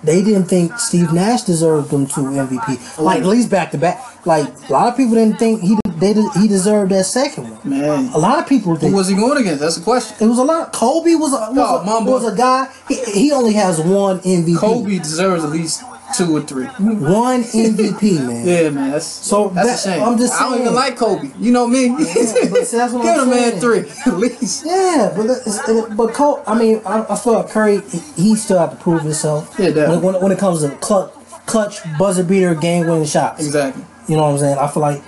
they 0.04 0.24
didn't 0.24 0.46
think 0.46 0.78
Steve 0.80 1.14
Nash 1.14 1.44
deserved 1.44 1.92
them 1.92 2.08
two 2.08 2.22
MVP, 2.22 3.00
like 3.00 3.22
at 3.22 3.26
least 3.26 3.50
back 3.50 3.72
to 3.72 3.78
back. 3.78 4.26
Like 4.26 4.48
a 4.70 4.74
lot 4.74 4.88
of 4.88 4.98
people 4.98 5.16
didn't 5.16 5.38
think 5.38 5.62
he 5.62 5.78
they 6.04 6.14
he 6.40 6.48
deserved 6.48 6.92
that 6.92 7.06
second 7.06 7.50
one. 7.50 7.70
Man. 7.70 8.12
A 8.14 8.18
lot 8.18 8.40
of 8.40 8.48
people 8.48 8.76
Who 8.76 8.94
was 8.94 9.08
he 9.08 9.16
going 9.16 9.38
against? 9.40 9.62
That's 9.62 9.78
the 9.78 9.84
question. 9.84 10.18
It 10.20 10.28
was 10.28 10.38
a 10.38 10.44
lot. 10.44 10.74
Kobe 10.74 11.16
was 11.16 11.32
a, 11.34 11.52
was, 11.52 11.58
Oh, 11.58 11.98
a, 11.98 12.04
was 12.04 12.34
a 12.34 12.36
guy. 12.36 12.68
He, 12.88 12.96
he 13.06 13.32
only 13.32 13.54
has 13.54 13.80
one 13.80 14.20
MVP. 14.20 14.58
Kobe 14.58 14.98
deserves 14.98 15.44
at 15.44 15.52
least 15.52 15.84
two 16.14 16.36
or 16.38 16.42
three. 16.42 16.66
One 16.66 17.44
MVP, 17.44 18.26
man. 18.28 18.46
Yeah, 18.48 18.70
man. 18.70 18.92
That's 18.92 19.06
So 19.06 19.50
that's 19.50 19.84
that- 19.84 19.92
a 19.92 19.96
shame. 19.98 20.04
I'm 20.08 20.18
just 20.18 20.34
I 20.40 20.50
don't 20.50 20.62
even 20.62 20.74
like 20.74 20.98
Kobe. 20.98 21.32
You 21.40 21.52
know 21.52 21.68
me. 21.68 21.90
but 21.90 22.06
see, 22.06 22.78
that's 22.78 22.94
what 22.94 23.04
Give 23.04 23.16
I'm 23.22 23.28
a 23.28 23.32
man 23.32 23.60
three 23.60 23.80
at 24.06 24.18
least. 24.18 24.66
Yeah, 24.66 25.14
but 25.16 25.96
but 25.98 26.14
Cole, 26.14 26.44
I 26.48 26.58
mean, 26.58 26.82
I, 26.86 27.06
I 27.10 27.16
feel 27.18 27.34
like 27.34 27.50
Curry, 27.50 27.82
he 28.16 28.36
still 28.36 28.60
have 28.60 28.72
to 28.72 28.76
prove 28.78 29.02
himself. 29.02 29.56
Yeah, 29.60 29.68
definitely. 29.72 29.98
when, 29.98 30.14
when, 30.14 30.24
when 30.24 30.32
it 30.32 30.40
comes 30.40 30.62
to 30.62 30.70
clutch, 30.78 31.12
clutch 31.46 31.80
buzzer 31.98 32.24
beater, 32.24 32.56
game 32.56 32.88
winning 32.88 33.06
shots. 33.06 33.44
Exactly. 33.46 33.84
You 34.08 34.18
know 34.18 34.24
what 34.24 34.32
I'm 34.34 34.38
saying? 34.40 34.58
I 34.58 34.68
feel 34.68 34.82
like, 34.82 35.02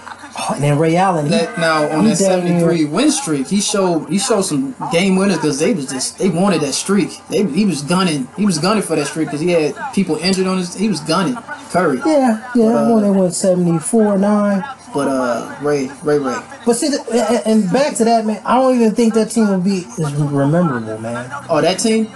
and 0.54 0.64
then 0.64 0.78
Ray 0.78 0.96
Allen. 0.98 1.26
he- 1.26 1.32
That 1.32 1.58
now 1.58 1.90
on 1.92 2.06
that 2.06 2.18
seventy 2.18 2.60
three 2.60 2.86
win 2.86 3.12
streak, 3.12 3.48
he 3.48 3.62
showed 3.62 4.10
he 4.10 4.18
showed 4.20 4.42
some 4.44 4.76
game 4.92 5.16
winners 5.16 5.38
because 5.38 5.60
they 5.60 5.74
was 5.74 5.86
just 5.88 6.18
they 6.18 6.30
wanted 6.30 6.62
that 6.62 6.74
streak. 6.74 7.20
They 7.30 7.44
he 7.44 7.66
was 7.66 7.82
gunning 7.82 8.28
he 8.38 8.46
was 8.46 8.58
gunning 8.60 8.84
for 8.84 8.96
that 8.96 9.08
streak 9.08 9.28
because 9.28 9.42
he 9.42 9.50
had 9.52 9.76
people 9.94 10.18
injured 10.18 10.48
on 10.48 10.58
his. 10.58 10.76
He 10.76 10.88
was 10.90 11.00
gunning 11.02 11.36
Curry. 11.72 12.00
Yeah, 12.06 12.50
yeah, 12.56 12.70
that 12.70 12.86
uh, 12.88 12.92
one 12.92 13.04
they 13.04 13.10
went 13.12 13.34
74 13.34 14.18
9. 14.18 14.64
But 14.96 15.08
uh, 15.10 15.58
Ray 15.62 15.90
Ray 16.04 16.18
Ray. 16.20 16.40
But 16.66 16.74
see, 16.76 16.88
the, 16.90 17.04
and, 17.46 17.64
and 17.64 17.74
back 17.74 17.96
to 17.98 18.06
that, 18.06 18.26
man, 18.26 18.42
I 18.46 18.56
don't 18.56 18.76
even 18.76 18.96
think 18.96 19.14
that 19.16 19.30
team 19.30 19.48
will 19.50 19.60
be 19.62 19.86
as 19.86 20.14
rememberable, 20.16 20.98
man. 21.00 21.30
Oh, 21.50 21.62
that 21.62 21.80
team. 21.80 22.08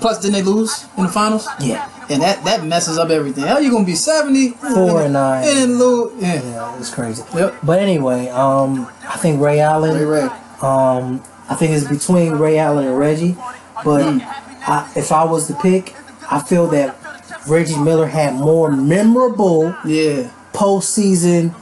Plus, 0.00 0.20
didn't 0.20 0.34
they 0.34 0.42
lose 0.42 0.86
in 0.96 1.04
the 1.04 1.08
finals? 1.08 1.48
Yeah. 1.60 1.90
And 2.10 2.22
that 2.22 2.44
that 2.44 2.64
messes 2.64 2.98
up 2.98 3.10
everything. 3.10 3.44
How 3.44 3.58
you 3.58 3.70
gonna 3.70 3.84
be 3.84 3.94
seventy 3.94 4.50
Four 4.50 5.02
and 5.02 5.14
nine. 5.14 5.42
and 5.44 5.78
lose? 5.78 6.12
Yeah. 6.22 6.42
Yeah, 6.42 6.78
it's 6.78 6.94
crazy. 6.94 7.22
Yep. 7.34 7.56
But 7.62 7.78
anyway, 7.80 8.28
um, 8.28 8.86
I 9.08 9.16
think 9.16 9.40
Ray 9.40 9.60
Allen. 9.60 9.94
Ray 9.96 10.04
Ray. 10.04 10.28
Um, 10.62 11.22
I 11.48 11.54
think 11.56 11.72
it's 11.72 11.86
between 11.88 12.34
Ray 12.34 12.58
Allen 12.58 12.86
and 12.86 12.98
Reggie. 12.98 13.36
But 13.84 14.02
Mm. 14.04 14.20
I, 14.66 14.90
if 14.96 15.12
I 15.12 15.24
was 15.24 15.46
to 15.48 15.54
pick, 15.54 15.94
I 16.30 16.40
feel 16.40 16.66
that 16.68 16.96
Reggie 17.48 17.76
Miller 17.78 18.06
had 18.06 18.34
more 18.34 18.70
memorable 18.70 19.74
Yeah. 19.84 20.30
postseason 20.52 21.54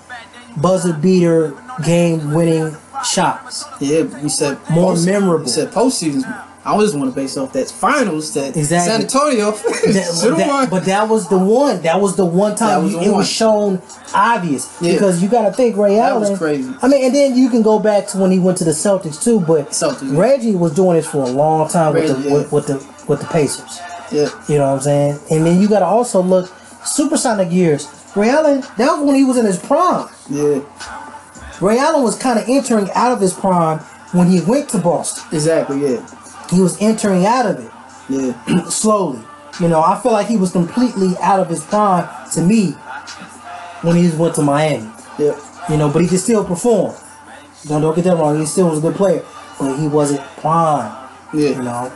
buzzer 0.56 0.92
beater 0.92 1.54
game 1.84 2.32
winning 2.32 2.76
shots. 3.04 3.64
Yeah. 3.80 4.04
You 4.20 4.28
said 4.28 4.58
More 4.70 4.92
post- 4.92 5.06
memorable. 5.06 5.44
You 5.46 5.50
said 5.52 5.70
postseason. 5.72 6.24
I 6.64 6.78
just 6.78 6.94
want 6.94 7.10
to 7.10 7.14
base 7.20 7.36
off 7.36 7.52
that 7.54 7.68
finals 7.68 8.32
that 8.34 8.56
Exactly. 8.56 8.92
San 8.92 9.00
Antonio 9.00 9.50
That- 9.50 10.34
that- 10.38 10.68
but 10.70 10.84
that 10.84 11.08
was 11.08 11.28
the 11.28 11.36
one. 11.38 11.82
That 11.82 12.00
was 12.00 12.14
the 12.14 12.24
one 12.24 12.54
time 12.54 12.84
was 12.84 12.92
you- 12.92 13.00
the 13.00 13.04
it 13.06 13.08
one. 13.08 13.18
was 13.18 13.28
shown 13.28 13.82
obvious 14.14 14.72
Yeah. 14.80 14.92
because 14.92 15.20
you 15.20 15.28
got 15.28 15.42
to 15.48 15.52
think 15.52 15.76
Ray 15.76 15.96
That 15.96 16.12
Allen. 16.12 16.30
was 16.30 16.38
crazy. 16.38 16.72
I 16.80 16.86
mean, 16.86 17.04
and 17.04 17.12
then 17.14 17.36
you 17.36 17.48
can 17.50 17.62
go 17.62 17.80
back 17.80 18.06
to 18.08 18.18
when 18.18 18.30
he 18.30 18.38
went 18.38 18.58
to 18.58 18.64
the 18.64 18.70
Celtics 18.70 19.20
too. 19.22 19.40
But 19.40 19.70
Celtics. 19.70 20.16
Reggie 20.16 20.54
was 20.54 20.72
doing 20.72 20.96
this 20.96 21.06
for 21.08 21.24
a 21.24 21.28
long 21.30 21.68
time 21.68 21.94
with 21.94 22.22
the 22.22 22.28
yeah. 22.28 22.34
with, 22.34 22.52
with 22.52 22.66
the 22.68 22.74
with 23.08 23.20
the 23.20 23.26
Pacers. 23.26 23.80
yeah. 24.12 24.28
You 24.48 24.58
know 24.58 24.68
what 24.68 24.74
I'm 24.76 24.80
saying? 24.82 25.18
And 25.32 25.44
then 25.44 25.60
you 25.60 25.66
got 25.68 25.80
to 25.80 25.86
also 25.86 26.22
look 26.22 26.48
supersonic 26.84 27.50
years. 27.50 27.88
Ray 28.14 28.28
Allen, 28.28 28.60
that 28.76 28.92
was 28.98 29.00
when 29.04 29.16
he 29.16 29.24
was 29.24 29.36
in 29.36 29.46
his 29.46 29.58
prime. 29.58 30.08
Yeah. 30.32 30.60
Ray 31.60 31.78
Allen 31.78 32.02
was 32.02 32.16
kind 32.18 32.38
of 32.38 32.48
entering 32.48 32.90
out 32.94 33.12
of 33.12 33.20
his 33.20 33.32
prime 33.34 33.78
when 34.12 34.28
he 34.30 34.40
went 34.40 34.68
to 34.70 34.78
Boston. 34.78 35.24
Exactly. 35.32 35.80
Yeah. 35.82 36.06
He 36.50 36.60
was 36.60 36.80
entering 36.80 37.24
out 37.24 37.46
of 37.46 37.58
it 37.60 37.70
Yeah. 38.08 38.64
slowly. 38.68 39.20
You 39.60 39.68
know, 39.68 39.82
I 39.82 40.00
feel 40.00 40.12
like 40.12 40.26
he 40.26 40.36
was 40.36 40.50
completely 40.52 41.14
out 41.20 41.38
of 41.40 41.48
his 41.48 41.62
prime 41.64 42.08
to 42.32 42.40
me 42.40 42.72
when 43.82 43.96
he 43.96 44.10
went 44.16 44.34
to 44.36 44.42
Miami. 44.42 44.90
Yeah. 45.18 45.38
You 45.68 45.76
know, 45.76 45.88
but 45.90 46.02
he 46.02 46.08
could 46.08 46.20
still 46.20 46.44
perform. 46.44 46.94
Don't, 47.66 47.80
don't 47.82 47.94
get 47.94 48.04
that 48.04 48.16
wrong. 48.16 48.40
He 48.40 48.46
still 48.46 48.68
was 48.70 48.78
a 48.78 48.82
good 48.82 48.96
player, 48.96 49.22
but 49.60 49.76
he 49.78 49.86
wasn't 49.86 50.20
prime. 50.38 50.90
Yeah. 51.34 51.50
You 51.50 51.62
know, 51.62 51.92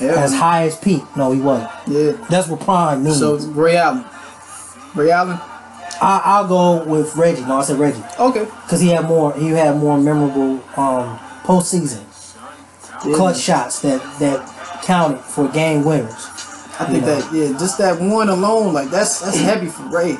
Yeah. 0.00 0.22
as 0.24 0.34
high 0.34 0.64
as 0.66 0.76
peak. 0.76 1.02
No, 1.16 1.30
he 1.32 1.40
wasn't. 1.40 1.70
Yeah. 1.86 2.12
That's 2.28 2.48
what 2.48 2.60
prime 2.60 3.04
means. 3.04 3.18
So 3.18 3.36
Ray 3.36 3.76
Allen. 3.76 4.04
Ray 4.94 5.10
Allen. 5.10 5.38
I, 6.00 6.20
I'll 6.24 6.48
go 6.48 6.84
with 6.84 7.14
Reggie. 7.16 7.42
No, 7.42 7.58
I 7.58 7.62
said 7.64 7.78
Reggie 7.78 8.02
Okay. 8.18 8.44
because 8.44 8.80
he 8.80 8.88
had 8.88 9.04
more. 9.06 9.32
He 9.34 9.48
had 9.48 9.76
more 9.76 9.98
memorable 9.98 10.62
um, 10.76 11.18
postseason 11.44 12.02
Yeah. 13.06 13.14
clutch 13.16 13.38
shots 13.38 13.80
that 13.82 14.00
that 14.18 14.82
counted 14.84 15.20
for 15.20 15.48
game 15.48 15.84
winners. 15.84 16.12
I 16.80 16.86
think 16.86 17.04
know. 17.04 17.20
that 17.20 17.32
yeah, 17.32 17.56
just 17.58 17.78
that 17.78 18.00
one 18.00 18.28
alone, 18.28 18.72
like 18.72 18.90
that's 18.90 19.20
that's 19.20 19.38
heavy 19.38 19.66
for 19.68 19.82
Ray. 19.84 20.16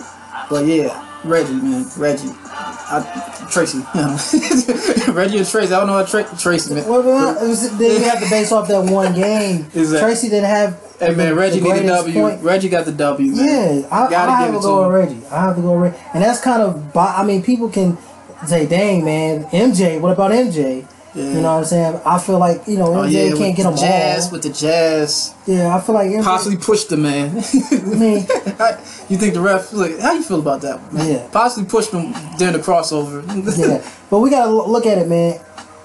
But 0.49 0.67
yeah, 0.67 0.91
Reggie, 1.25 1.53
man, 1.55 1.87
Reggie, 1.97 2.29
I, 2.45 3.47
Tracy, 3.51 3.79
Reggie 5.13 5.39
and 5.39 5.47
Tracy. 5.47 5.73
I 5.73 5.79
don't 5.79 5.87
know 5.87 5.95
how 5.95 6.05
Tra- 6.05 6.29
Tracy, 6.39 6.75
man. 6.75 6.87
Well, 6.89 7.03
well, 7.03 7.49
was- 7.49 7.77
then 7.79 7.91
you 8.03 8.09
have 8.09 8.23
to 8.23 8.29
base 8.29 8.53
off 8.53 8.69
that 8.69 8.85
one 8.85 9.15
game. 9.15 9.65
Exactly. 9.75 9.99
Tracy 10.01 10.29
didn't 10.29 10.51
have. 10.51 10.81
Hey 11.01 11.15
man, 11.15 11.35
Reggie 11.35 11.61
the 11.61 11.73
need 11.73 11.85
a 11.85 11.87
W. 11.87 12.15
point. 12.15 12.43
Reggie 12.43 12.69
got 12.69 12.85
the 12.85 12.93
W. 12.93 13.33
Man. 13.33 13.81
Yeah, 13.81 13.89
I, 13.91 14.07
I 14.07 14.43
have 14.43 14.55
to 14.55 14.61
go 14.61 14.83
with 14.89 14.95
Reggie. 14.95 15.27
I 15.27 15.41
have 15.43 15.57
to 15.57 15.63
go 15.63 15.73
with 15.81 15.93
Reggie, 15.93 16.05
and 16.15 16.23
that's 16.23 16.41
kind 16.41 16.63
of. 16.63 16.97
I 16.97 17.25
mean, 17.25 17.43
people 17.43 17.69
can 17.69 17.99
say, 18.47 18.67
"Dang, 18.67 19.05
man, 19.05 19.45
MJ. 19.47 20.01
What 20.01 20.13
about 20.13 20.31
MJ?" 20.31 20.87
Yeah. 21.15 21.25
You 21.25 21.35
know 21.35 21.43
what 21.43 21.59
I'm 21.59 21.65
saying? 21.65 22.01
I 22.05 22.19
feel 22.19 22.39
like 22.41 22.67
you 22.67 22.77
know 22.77 22.87
Oh 22.93 23.07
MJ 23.07 23.31
yeah, 23.31 23.37
can't 23.37 23.57
get 23.57 23.63
the 23.63 23.71
them 23.71 23.79
jazz, 23.79 24.27
all. 24.27 24.33
with 24.33 24.43
the 24.43 24.49
jazz, 24.51 25.33
Yeah, 25.47 25.75
I 25.77 25.81
feel 25.81 25.95
like 25.95 26.09
MJ. 26.11 26.25
possibly 26.25 26.59
pushed 26.59 26.89
the 26.89 26.97
man. 26.97 27.37
I 27.71 27.77
mean, 27.95 28.15
you 29.09 29.17
think 29.17 29.35
the 29.35 29.41
ref? 29.41 29.73
Like, 29.73 29.99
how 30.01 30.13
you 30.13 30.23
feel 30.23 30.41
about 30.41 30.63
that 30.63 30.81
one? 30.93 31.09
Yeah. 31.09 31.29
Possibly 31.31 31.69
pushed 31.71 31.93
him 31.93 32.13
during 32.37 32.55
the 32.55 32.59
crossover. 32.61 33.23
yeah, 33.59 33.89
but 34.11 34.19
we 34.21 34.31
gotta 34.31 34.51
look 34.51 34.87
at 34.87 34.99
it, 34.99 35.07
man. 35.09 35.41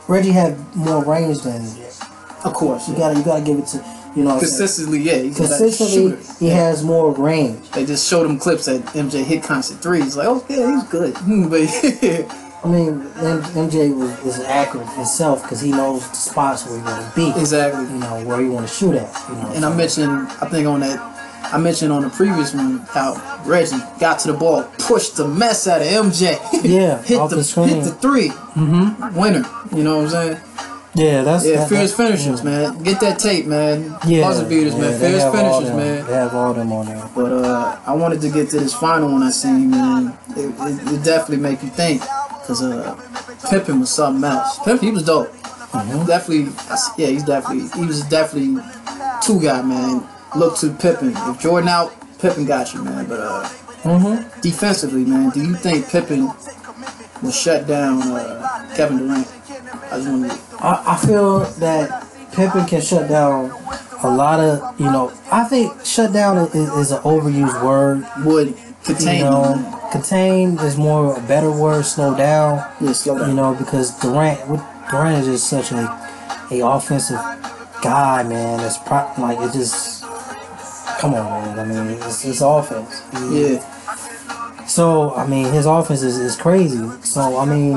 Reggie 0.08 0.32
had 0.32 0.58
more 0.76 1.04
range 1.06 1.42
than 1.42 1.62
MJ. 1.62 2.46
of 2.46 2.54
course. 2.54 2.88
You 2.88 2.94
Yeah. 2.96 3.00
gotta, 3.00 3.20
you 3.20 3.24
gotta 3.26 3.44
give 3.44 3.60
it 3.60 3.68
to 3.68 3.78
you 4.16 4.24
know. 4.24 4.34
what 4.34 4.42
I'm 4.42 4.50
saying? 4.50 4.58
Consistently, 4.58 5.00
yeah, 5.02 5.18
he's 5.20 5.38
Consistently, 5.38 6.18
he 6.40 6.52
has 6.52 6.84
more 6.84 7.12
range. 7.14 7.70
They 7.70 7.86
just 7.86 8.10
showed 8.10 8.26
him 8.26 8.40
clips 8.40 8.66
that 8.66 8.82
MJ 8.96 9.24
hit 9.24 9.44
constant 9.44 9.84
threes. 9.84 10.18
Like, 10.18 10.28
oh 10.28 10.44
yeah, 10.50 10.72
he's 10.74 10.84
good. 10.90 11.14
but 11.52 12.49
I 12.64 12.68
mean, 12.68 13.02
MJ 13.16 13.96
was, 13.96 14.12
is 14.26 14.40
accurate 14.42 14.90
himself 14.90 15.44
because 15.44 15.62
he 15.62 15.72
knows 15.72 16.08
the 16.10 16.16
spots 16.16 16.66
where 16.66 16.78
he 16.78 16.84
want 16.84 17.06
to 17.06 17.16
be. 17.16 17.40
exactly. 17.40 17.84
You 17.84 18.00
know 18.00 18.26
where 18.26 18.42
he 18.42 18.50
want 18.50 18.68
to 18.68 18.74
shoot 18.74 18.96
at. 18.96 19.30
You 19.30 19.36
know. 19.36 19.52
And 19.56 19.66
I 19.66 19.74
mentioned, 19.76 20.10
I 20.42 20.50
think 20.50 20.68
on 20.68 20.82
that, 20.82 21.00
I 21.54 21.58
mentioned 21.58 21.92
on 21.92 22.04
the 22.04 22.10
previous 22.10 22.54
one 22.54 22.80
how 22.90 23.42
Reggie 23.46 23.78
got 24.00 24.20
to 24.20 24.32
the 24.34 24.38
ball, 24.38 24.64
pushed 24.78 25.16
the 25.16 25.28
mess 25.28 25.68
out 25.68 25.82
of 25.82 25.88
MJ. 25.88 26.38
Yeah, 26.64 27.02
hit 27.02 27.18
the, 27.30 27.38
the 27.38 27.66
hit 27.66 27.84
the 27.84 27.92
3 27.92 28.28
mm-hmm. 28.30 29.20
winner. 29.20 29.46
You 29.76 29.84
know 29.84 29.98
what 30.04 30.14
I'm 30.14 30.34
saying? 30.36 30.42
Yeah, 30.96 31.22
that's 31.22 31.46
Yeah, 31.46 31.58
that- 31.58 31.70
fierce 31.70 31.96
that- 31.96 31.98
finishers, 32.08 32.44
man. 32.44 32.84
Get 32.84 33.00
that 33.00 33.20
tape, 33.20 33.46
man. 33.46 33.96
Yeah, 34.06 34.22
Buzzer 34.28 34.46
beaters, 34.48 34.74
yeah, 34.74 34.82
man. 34.82 35.00
they 35.00 35.10
Fierce 35.12 35.24
have 35.24 35.36
all 35.36 35.62
finishers, 35.62 35.70
them. 35.70 35.78
man. 35.78 36.06
They 36.08 36.14
have 36.14 36.36
all 36.36 36.54
them 36.54 36.72
on 36.72 36.86
there. 36.88 37.10
But 37.16 37.32
uh, 37.32 37.80
I 37.86 37.94
wanted 37.94 38.22
to 38.22 38.30
get 38.30 38.50
to 38.50 38.60
this 38.60 38.74
final 38.74 39.12
one 39.12 39.24
I 39.24 39.30
seen, 39.30 39.70
man. 39.72 40.18
It, 40.36 40.50
it, 40.60 40.94
it 40.94 41.04
definitely 41.04 41.38
make 41.38 41.64
you 41.64 41.70
think, 41.70 42.02
cause 42.50 42.64
uh, 42.64 42.96
Pippen 43.50 43.80
was 43.80 43.92
something 43.92 44.24
else. 44.24 44.58
Pippen, 44.60 44.80
he 44.80 44.92
was 44.92 45.04
dope. 45.04 45.30
Mm-hmm. 45.30 46.06
Definitely, 46.08 46.52
yeah, 46.98 47.12
he's 47.12 47.24
definitely, 47.24 47.70
he 47.80 47.86
was 47.86 48.02
definitely 48.10 48.62
two 49.22 49.40
guy, 49.40 49.62
man. 49.62 50.08
Look 50.36 50.58
to 50.58 50.72
Pippen. 50.74 51.14
If 51.16 51.40
Jordan 51.40 51.70
out, 51.70 51.94
Pippen 52.20 52.46
got 52.46 52.74
you, 52.74 52.84
man. 52.84 53.06
But 53.06 53.20
uh, 53.20 53.50
Mm-hmm. 53.84 54.42
defensively, 54.42 55.06
man, 55.06 55.30
do 55.30 55.40
you 55.42 55.54
think 55.56 55.88
Pippen 55.88 56.30
will 57.22 57.32
shut 57.32 57.66
down 57.66 58.02
uh, 58.02 58.74
Kevin 58.76 58.98
Durant? 58.98 59.26
I 59.90 60.02
to. 60.02 60.40
I, 60.60 60.84
I 60.86 60.98
feel 60.98 61.40
that 61.64 62.06
Pippen 62.34 62.66
can 62.66 62.82
shut 62.82 63.08
down 63.08 63.52
a 64.04 64.10
lot 64.14 64.42
of 64.42 64.78
you 64.82 64.88
know. 64.92 65.14
I 65.32 65.46
think 65.46 65.86
shut 65.86 66.12
down 66.12 66.38
is, 66.40 66.56
is 66.56 66.92
an 66.92 67.00
overused 67.04 67.64
word. 67.64 68.06
Would 68.26 68.58
contain 68.84 69.20
You 69.20 69.24
know, 69.26 69.80
contain 69.92 70.58
is 70.60 70.78
more 70.78 71.16
a 71.18 71.22
better 71.22 71.52
word. 71.52 71.86
Slow 71.86 72.16
down. 72.16 72.66
Yeah, 72.82 72.94
slow 72.94 73.18
down. 73.20 73.30
You 73.30 73.36
know, 73.36 73.54
because 73.56 73.98
Durant, 74.00 74.40
Durant 74.90 75.28
is 75.28 75.42
just 75.42 75.50
such 75.50 75.72
a 75.72 75.84
a 76.52 76.62
offensive 76.66 77.20
guy, 77.84 78.24
man. 78.24 78.58
That's 78.58 78.78
pro- 78.80 79.12
like 79.20 79.38
it 79.40 79.54
just 79.54 80.04
come 81.00 81.14
on, 81.14 81.56
man. 81.56 81.60
I 81.60 81.64
mean, 81.84 81.98
it's, 82.02 82.26
it's 82.26 82.42
offense. 82.42 83.04
He- 83.30 83.54
Yeah. 83.54 84.66
So 84.68 85.14
I 85.16 85.26
mean, 85.28 85.52
his 85.52 85.66
offense 85.66 86.02
is, 86.04 86.18
is 86.18 86.36
crazy. 86.36 86.88
So 87.02 87.38
I 87.38 87.46
mean, 87.46 87.76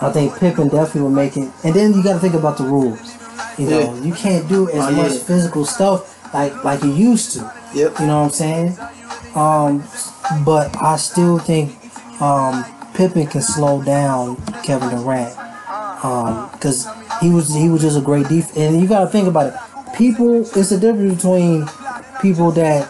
I 0.00 0.10
think 0.12 0.38
Pippen 0.38 0.68
definitely 0.68 1.02
will 1.02 1.10
make 1.10 1.36
it. 1.36 1.50
And 1.64 1.74
then 1.74 1.92
you 1.94 2.02
got 2.02 2.14
to 2.14 2.18
think 2.20 2.34
about 2.34 2.56
the 2.58 2.64
rules. 2.64 3.14
You 3.58 3.68
know, 3.70 3.80
Yeah. 3.94 4.02
you 4.02 4.12
can't 4.12 4.48
do 4.48 4.68
as 4.70 4.86
Oh, 4.86 4.90
much 4.92 5.12
yeah. 5.12 5.18
physical 5.18 5.64
stuff 5.64 6.32
like 6.34 6.64
like 6.64 6.82
you 6.82 6.90
used 6.92 7.32
to. 7.34 7.52
Yep. 7.74 8.00
You 8.00 8.06
know 8.06 8.18
what 8.20 8.24
I'm 8.26 8.30
saying? 8.30 8.76
Um, 9.34 9.84
but 10.44 10.76
I 10.82 10.96
still 10.96 11.38
think 11.38 11.72
um, 12.20 12.64
Pippen 12.94 13.26
can 13.26 13.42
slow 13.42 13.82
down 13.82 14.36
Kevin 14.64 14.88
Durant 14.90 15.34
because 16.52 16.88
he 17.20 17.30
was 17.30 17.54
he 17.54 17.68
was 17.68 17.82
just 17.82 17.98
a 17.98 18.00
great 18.00 18.28
def. 18.28 18.56
And 18.56 18.80
you 18.80 18.88
got 18.88 19.00
to 19.00 19.06
think 19.08 19.28
about 19.28 19.52
it. 19.52 19.96
People, 19.96 20.40
it's 20.40 20.70
the 20.70 20.78
difference 20.78 21.16
between 21.16 21.66
people 22.20 22.52
that 22.52 22.88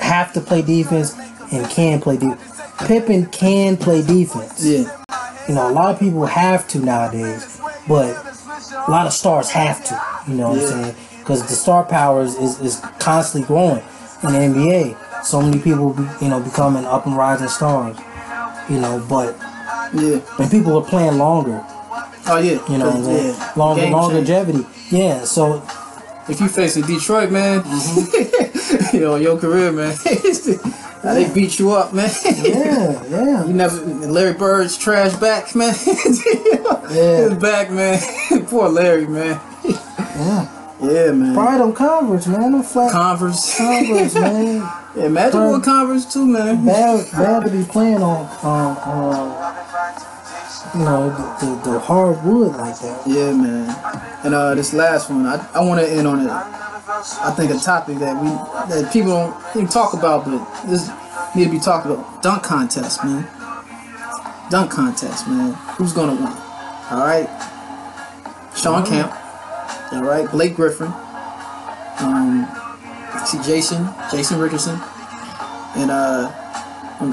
have 0.00 0.32
to 0.34 0.40
play 0.40 0.62
defense 0.62 1.14
and 1.52 1.68
can 1.70 2.00
play 2.00 2.16
defense. 2.16 2.60
Pippen 2.86 3.26
can 3.26 3.76
play 3.76 4.02
defense. 4.02 4.64
Yeah. 4.64 5.02
You 5.48 5.54
know, 5.54 5.70
a 5.70 5.72
lot 5.72 5.94
of 5.94 6.00
people 6.00 6.26
have 6.26 6.66
to 6.68 6.78
nowadays, 6.78 7.60
but 7.88 8.16
a 8.86 8.90
lot 8.90 9.06
of 9.06 9.12
stars 9.12 9.50
have 9.50 9.84
to. 9.84 10.30
You 10.30 10.36
know 10.36 10.50
what 10.50 10.58
Yeah. 10.60 10.66
I'm 10.66 10.82
saying? 10.84 10.96
Because 11.18 11.42
the 11.42 11.54
star 11.54 11.84
power 11.84 12.22
is, 12.22 12.36
is, 12.36 12.60
is 12.60 12.80
constantly 12.98 13.46
growing 13.46 13.82
in 14.24 14.32
the 14.32 14.38
NBA. 14.38 14.96
So 15.24 15.40
many 15.40 15.58
people, 15.60 15.92
be, 15.92 16.02
you 16.20 16.28
know, 16.28 16.40
becoming 16.40 16.84
up 16.84 17.06
and 17.06 17.16
rising 17.16 17.48
stars. 17.48 17.96
You 18.68 18.78
know, 18.80 19.04
but 19.08 19.36
Yeah. 19.94 20.20
and 20.38 20.50
people 20.50 20.76
are 20.78 20.84
playing 20.84 21.18
longer. 21.18 21.64
Oh 22.26 22.38
yeah. 22.38 22.58
You 22.68 22.78
know, 22.78 22.92
yeah. 23.10 23.52
longer 23.56 23.82
Game 23.82 23.92
change. 23.92 24.28
longevity. 24.28 24.66
Yeah. 24.90 25.24
So 25.24 25.62
If 26.28 26.40
you 26.40 26.48
facing 26.48 26.84
Detroit, 26.86 27.30
man, 27.32 27.62
Mm-hmm. 27.62 28.96
you 28.96 29.00
know 29.02 29.16
your 29.16 29.38
career, 29.38 29.72
man. 29.72 29.96
They 31.02 31.28
beat 31.34 31.58
you 31.58 31.72
up, 31.72 31.92
man. 31.92 32.08
yeah, 32.24 33.02
yeah, 33.10 33.44
You 33.44 33.52
never 33.52 33.76
Larry 34.06 34.34
Bird's 34.34 34.78
trash 34.78 35.12
back, 35.16 35.54
man. 35.56 35.74
Yeah. 36.92 37.28
His 37.28 37.34
back, 37.38 37.70
man. 37.72 37.98
Poor 38.46 38.68
Larry, 38.68 39.06
man. 39.06 39.40
yeah. 39.64 40.48
Yeah, 40.80 41.10
man. 41.12 41.34
Pride 41.34 41.60
on 41.60 41.72
Converse, 41.72 42.26
man. 42.28 42.52
No 42.52 42.62
flat 42.62 42.92
Converse. 42.92 43.56
Converse, 43.56 44.14
man. 44.14 44.60
Yeah, 44.94 45.08
Magic 45.08 45.34
wore 45.34 45.60
Converse 45.60 46.12
too, 46.12 46.26
man. 46.26 46.66
bad, 46.66 47.10
bad 47.12 47.44
to 47.44 47.50
be 47.50 47.64
playing 47.64 48.02
on, 48.02 48.26
on, 48.44 48.76
on 48.78 49.52
you 50.74 50.84
know, 50.84 51.08
the, 51.10 51.46
the, 51.46 51.70
the 51.70 51.78
hard 51.78 52.22
wood 52.24 52.52
like 52.56 52.78
that. 52.80 53.02
Yeah, 53.06 53.32
man. 53.32 53.74
And 54.24 54.34
uh, 54.34 54.54
this 54.54 54.74
last 54.74 55.10
one, 55.10 55.26
I, 55.26 55.46
I 55.54 55.60
want 55.60 55.80
to 55.80 55.88
end 55.90 56.06
on 56.06 56.20
it. 56.20 56.28
I 56.30 57.32
think 57.36 57.50
a 57.50 57.58
topic 57.58 57.98
that 57.98 58.20
we 58.20 58.28
that 58.72 58.92
people 58.92 59.10
don't 59.10 59.56
even 59.56 59.68
talk 59.68 59.94
about, 59.94 60.24
but 60.24 60.44
this 60.66 60.88
need 61.34 61.44
to 61.44 61.50
be 61.50 61.58
talked 61.58 61.86
about. 61.86 62.22
Dunk 62.22 62.42
contest, 62.42 63.02
man. 63.02 63.26
Dunk 64.50 64.70
contest, 64.70 65.26
man. 65.26 65.54
Who's 65.76 65.92
gonna 65.92 66.14
win? 66.14 66.26
All 66.90 67.00
right. 67.00 67.28
Sean 68.54 68.84
Kemp. 68.84 69.10
All 69.92 70.04
right. 70.04 70.30
Blake 70.30 70.54
Griffin. 70.54 70.92
Um, 71.98 72.61
Jason, 73.44 73.88
Jason 74.10 74.38
Richardson, 74.38 74.78
and 75.76 75.90
uh, 75.90 76.30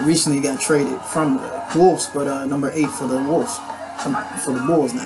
recently 0.06 0.40
got 0.42 0.60
traded 0.60 1.00
from 1.02 1.38
the 1.38 1.66
Wolves, 1.76 2.10
but 2.14 2.28
uh, 2.28 2.46
number 2.46 2.72
eight 2.74 2.90
for 2.90 3.08
the 3.08 3.18
Wolves, 3.24 3.58
um, 4.06 4.16
for 4.44 4.54
the 4.54 4.62
Bulls 4.62 4.94
now. 4.94 5.06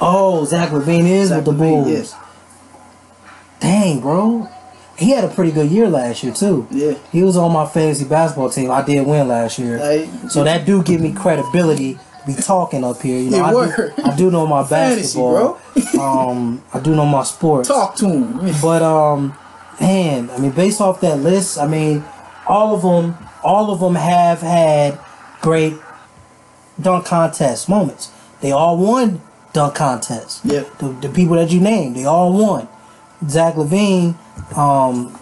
Oh, 0.00 0.44
Zach 0.46 0.70
LaVine 0.70 1.06
is 1.06 1.28
Zach 1.30 1.38
with 1.38 1.44
the 1.46 1.52
LaVine, 1.52 1.84
Bulls. 1.84 1.88
yes. 1.88 2.14
Dang, 3.60 4.00
bro. 4.00 4.48
He 4.98 5.10
had 5.10 5.24
a 5.24 5.28
pretty 5.28 5.50
good 5.52 5.70
year 5.70 5.88
last 5.88 6.22
year 6.22 6.32
too. 6.32 6.66
Yeah. 6.70 6.94
He 7.12 7.22
was 7.22 7.36
on 7.36 7.52
my 7.52 7.66
fantasy 7.66 8.04
basketball 8.06 8.48
team. 8.50 8.70
I 8.70 8.82
did 8.82 9.06
win 9.06 9.28
last 9.28 9.58
year. 9.58 9.78
Hey, 9.78 10.08
So 10.28 10.44
that 10.44 10.64
do 10.66 10.82
give 10.82 11.00
me 11.00 11.12
credibility 11.12 11.94
to 11.94 12.00
be 12.26 12.34
talking 12.34 12.82
up 12.84 13.02
here. 13.02 13.18
You 13.20 13.30
know, 13.30 13.44
I, 13.44 13.76
do. 13.76 13.92
I 14.04 14.16
do 14.16 14.30
know 14.30 14.46
my 14.46 14.64
Fantasy, 14.64 15.18
basketball. 15.18 15.58
um, 16.30 16.62
I 16.72 16.80
do 16.80 16.94
know 16.94 17.04
my 17.06 17.24
sports. 17.24 17.68
talk 17.68 17.94
to 17.96 18.06
him. 18.08 18.54
But 18.62 18.82
um, 18.82 19.36
man, 19.80 20.30
I 20.30 20.38
mean, 20.38 20.52
based 20.52 20.80
off 20.80 21.00
that 21.00 21.18
list, 21.18 21.58
I 21.58 21.66
mean, 21.66 22.04
all 22.46 22.74
of 22.74 22.82
them, 22.82 23.16
all 23.42 23.70
of 23.72 23.80
them 23.80 23.94
have 23.94 24.40
had 24.40 24.98
great 25.40 25.74
dunk 26.80 27.06
contest 27.06 27.68
moments. 27.68 28.10
They 28.40 28.52
all 28.52 28.76
won 28.78 29.20
dunk 29.52 29.74
contests. 29.74 30.44
Yep. 30.44 30.78
The, 30.78 30.88
the 30.88 31.08
people 31.08 31.36
that 31.36 31.50
you 31.50 31.60
named, 31.60 31.96
they 31.96 32.04
all 32.04 32.32
won. 32.32 32.68
Zach 33.28 33.54
LaVine 33.54 34.14
um, 34.56 35.18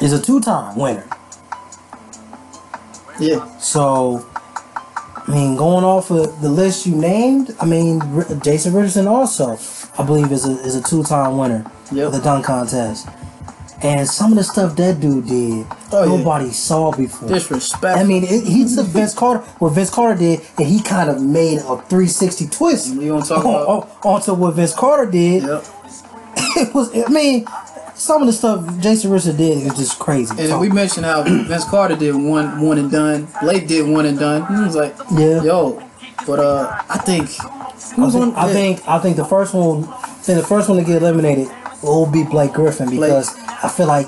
is 0.00 0.12
a 0.12 0.22
two-time 0.22 0.76
winner. 0.76 1.06
Yeah. 3.18 3.58
So, 3.58 4.26
I 4.34 5.30
mean, 5.30 5.56
going 5.56 5.84
off 5.84 6.10
of 6.10 6.40
the 6.40 6.48
list 6.48 6.86
you 6.86 6.94
named, 6.94 7.54
I 7.60 7.66
mean, 7.66 8.00
Jason 8.42 8.72
Richardson 8.72 9.06
also, 9.06 9.58
I 9.98 10.06
believe, 10.06 10.32
is 10.32 10.46
a 10.46 10.52
is 10.60 10.74
a 10.76 10.82
two 10.82 11.02
time 11.02 11.36
winner 11.36 11.70
Yep. 11.92 12.06
of 12.06 12.12
the 12.12 12.20
dunk 12.20 12.46
contest. 12.46 13.08
And 13.82 14.06
some 14.06 14.32
of 14.32 14.36
the 14.38 14.44
stuff 14.44 14.76
that 14.76 15.00
dude 15.00 15.26
did, 15.26 15.66
Oh, 15.92 16.02
yeah. 16.04 16.16
nobody 16.18 16.50
saw 16.50 16.92
before. 16.92 17.28
Disrespect. 17.28 17.96
I 17.98 18.04
mean, 18.04 18.24
it, 18.24 18.44
he 18.44 18.64
took 18.74 18.86
Vince 18.86 19.14
Carter, 19.14 19.40
what 19.58 19.70
Vince 19.70 19.88
Carter 19.90 20.18
did, 20.18 20.40
and 20.58 20.66
he 20.66 20.82
kind 20.82 21.08
of 21.08 21.22
made 21.22 21.58
a 21.58 21.76
360 21.88 22.46
twist 22.48 22.94
We 22.96 23.10
on- 23.10 23.22
about- 23.22 23.44
on- 23.44 23.88
onto 24.04 24.34
what 24.34 24.54
Vince 24.54 24.74
Carter 24.74 25.10
did. 25.10 25.44
Yep. 25.44 25.64
It 26.56 26.74
was, 26.74 26.90
I 26.94 27.08
mean, 27.08 27.46
some 27.94 28.22
of 28.22 28.26
the 28.26 28.32
stuff 28.32 28.78
Jason 28.80 29.10
Richardson 29.10 29.36
did 29.36 29.66
is 29.66 29.74
just 29.76 29.98
crazy. 29.98 30.34
And 30.38 30.60
we 30.60 30.68
mentioned 30.68 31.06
how 31.06 31.22
Vince 31.24 31.64
Carter 31.64 31.96
did 31.96 32.14
one 32.14 32.60
one 32.60 32.76
and 32.78 32.90
done. 32.90 33.28
Blake 33.40 33.66
did 33.66 33.88
one 33.88 34.04
and 34.06 34.18
done. 34.18 34.46
He 34.54 34.60
was 34.62 34.76
like, 34.76 34.94
Yeah. 35.12 35.42
yo. 35.42 35.82
But 36.26 36.38
uh, 36.40 36.82
I 36.88 36.98
think 36.98 37.30
I 37.40 37.70
think, 38.10 38.14
on? 38.14 38.34
I 38.34 38.52
think 38.52 38.86
I 38.88 38.98
think 38.98 39.16
the 39.16 39.24
first 39.24 39.54
one, 39.54 39.84
I 39.84 39.96
think 40.22 40.40
the 40.40 40.46
first 40.46 40.68
one 40.68 40.78
to 40.78 40.84
get 40.84 41.02
eliminated 41.02 41.48
will 41.82 42.10
be 42.10 42.24
Blake 42.24 42.52
Griffin 42.52 42.90
because 42.90 43.36
I 43.38 43.68
feel 43.68 43.86
like 43.86 44.06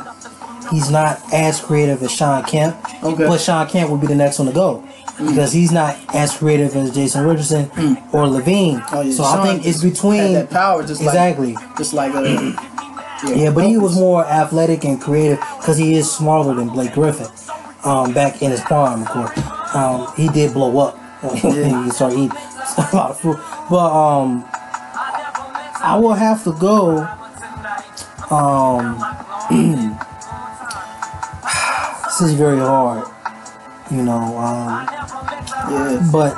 he's 0.70 0.90
not 0.90 1.20
as 1.32 1.60
creative 1.60 2.02
as 2.02 2.12
Sean 2.12 2.42
Kemp. 2.44 2.76
Okay. 3.02 3.26
But 3.26 3.40
Sean 3.40 3.66
Kemp 3.68 3.90
would 3.90 4.00
be 4.00 4.06
the 4.06 4.14
next 4.14 4.38
one 4.38 4.48
to 4.48 4.54
go 4.54 4.84
because 5.18 5.52
he's 5.52 5.72
not 5.72 5.98
as 6.14 6.36
creative 6.36 6.74
as 6.74 6.94
Jason 6.94 7.24
Richardson 7.24 7.66
or 8.12 8.26
LaVine. 8.26 8.84
Oh, 8.92 9.02
yeah. 9.02 9.12
So 9.12 9.22
Sean 9.22 9.40
I 9.40 9.52
think 9.52 9.66
it's 9.66 9.82
between 9.82 10.20
had 10.20 10.34
that 10.34 10.50
power, 10.50 10.82
just 10.82 11.02
exactly. 11.02 11.54
like 11.54 11.76
just 11.76 11.92
like 11.92 12.14
uh, 12.14 12.22
Yeah, 13.24 13.52
but 13.52 13.64
he 13.64 13.78
was 13.78 13.94
more 13.94 14.26
athletic 14.26 14.84
and 14.84 15.00
creative 15.00 15.38
because 15.58 15.78
he 15.78 15.94
is 15.94 16.10
smaller 16.10 16.54
than 16.54 16.68
Blake 16.70 16.92
Griffin. 16.92 17.28
Um, 17.84 18.12
back 18.12 18.42
in 18.42 18.50
his 18.50 18.60
prime, 18.60 19.02
of 19.02 19.08
course. 19.08 19.74
Um, 19.74 20.12
he 20.16 20.28
did 20.28 20.52
blow 20.52 20.76
up 20.78 20.96
when 21.42 21.84
he 21.84 21.90
started 21.90 22.18
eating 22.18 22.30
a 22.78 22.90
lot 22.92 23.10
of 23.10 23.20
food. 23.20 23.36
But 23.70 23.92
um, 23.92 24.44
I 24.50 25.98
will 26.00 26.14
have 26.14 26.42
to 26.44 26.52
go. 26.52 27.08
Um, 28.30 28.98
this 32.06 32.20
is 32.20 32.34
very 32.34 32.58
hard, 32.58 33.06
you 33.90 34.02
know. 34.02 34.36
Um, 34.38 34.86
yeah. 35.70 36.08
but 36.12 36.34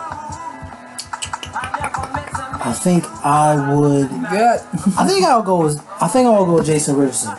I 2.66 2.72
think 2.72 3.04
I 3.24 3.74
would. 3.74 4.08
Got 4.08 4.60
I 4.98 5.06
think 5.06 5.24
I'll 5.26 5.42
go 5.42 5.62
with. 5.64 5.78
I 6.00 6.08
think 6.08 6.26
I'll 6.26 6.46
go 6.46 6.54
with 6.56 6.66
Jason 6.66 6.96
Richardson. 6.96 7.36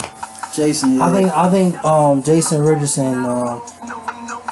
Jason. 0.55 0.95
Yeah. 0.97 1.05
I 1.05 1.11
think 1.11 1.31
I 1.31 1.49
think 1.49 1.83
um, 1.83 2.23
Jason 2.23 2.61
Richardson 2.61 3.25
uh, 3.25 3.59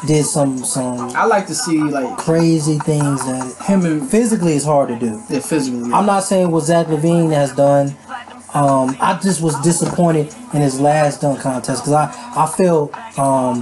did 0.08 0.26
some 0.26 0.58
some 0.60 1.12
I 1.16 1.26
like 1.26 1.48
to 1.48 1.56
see 1.56 1.80
like 1.80 2.18
crazy 2.18 2.78
things 2.80 3.26
that 3.26 3.56
him 3.66 3.86
and 3.86 4.10
physically 4.10 4.54
is 4.54 4.66
hard 4.66 4.90
to 4.90 5.00
do. 5.00 5.22
yeah, 5.30 5.40
physically. 5.40 5.92
I'm 5.94 6.06
not 6.06 6.24
saying 6.24 6.52
what 6.52 6.64
Zach 6.64 6.88
LaVine 6.88 7.32
has 7.34 7.54
done. 7.56 7.96
Um, 8.54 8.96
I 9.00 9.20
just 9.22 9.42
was 9.42 9.60
disappointed 9.62 10.34
in 10.54 10.62
his 10.62 10.80
last 10.80 11.22
dunk 11.22 11.40
contest 11.40 11.82
because 11.84 11.94
I 11.94 12.06
I 12.36 12.46
felt 12.48 12.94
um, 13.18 13.62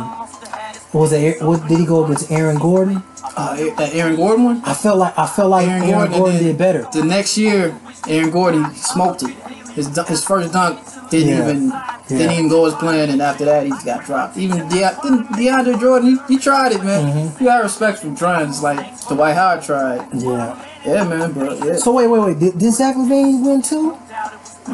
what 0.91 1.01
was 1.01 1.13
it? 1.13 1.41
What 1.41 1.65
did 1.67 1.79
he 1.79 1.85
go 1.85 2.03
against 2.05 2.31
Aaron 2.31 2.57
Gordon? 2.59 3.01
uh, 3.37 3.55
that 3.77 3.93
Aaron 3.93 4.15
Gordon 4.17 4.43
one. 4.45 4.61
I 4.65 4.73
felt 4.73 4.97
like 4.97 5.17
I 5.17 5.25
felt 5.27 5.49
like 5.49 5.67
Aaron, 5.67 5.89
Gordon, 5.89 6.13
and 6.13 6.25
then 6.25 6.43
did 6.43 6.57
better. 6.57 6.85
The 6.91 7.03
next 7.05 7.37
year, 7.37 7.77
Aaron 8.07 8.29
Gordon 8.31 8.73
smoked 8.75 9.23
it. 9.23 9.35
His 9.73 9.87
his 10.07 10.25
first 10.25 10.51
dunk 10.51 10.79
didn't 11.09 11.29
Yeah. 11.29 11.43
even 11.49 11.73
didn't 12.09 12.31
even 12.33 12.49
go 12.49 12.65
as 12.65 12.73
planned, 12.73 13.11
and 13.11 13.21
after 13.21 13.45
that, 13.45 13.63
he 13.65 13.69
got 13.85 14.03
dropped. 14.03 14.35
Even 14.37 14.67
De- 14.67 14.97
DeAndre 15.39 15.79
Jordan, 15.79 16.19
he, 16.27 16.33
he 16.35 16.37
tried 16.37 16.73
it, 16.73 16.83
man. 16.83 17.05
Mm-hmm. 17.29 17.43
You 17.43 17.49
got 17.49 17.63
respect 17.63 17.99
for 17.99 18.13
trying, 18.13 18.47
just 18.47 18.61
like 18.63 18.79
Dwight 19.07 19.35
Howard 19.35 19.63
tried. 19.63 20.05
Yeah. 20.13 20.67
Yeah, 20.85 21.03
man, 21.03 21.31
but 21.31 21.63
yeah, 21.63 21.75
So 21.75 21.93
wait, 21.93 22.07
wait, 22.07 22.19
wait. 22.19 22.39
Did, 22.39 22.57
did 22.57 22.73
Zach 22.73 22.95
LaVine 22.95 23.45
win 23.45 23.61
too? 23.61 23.95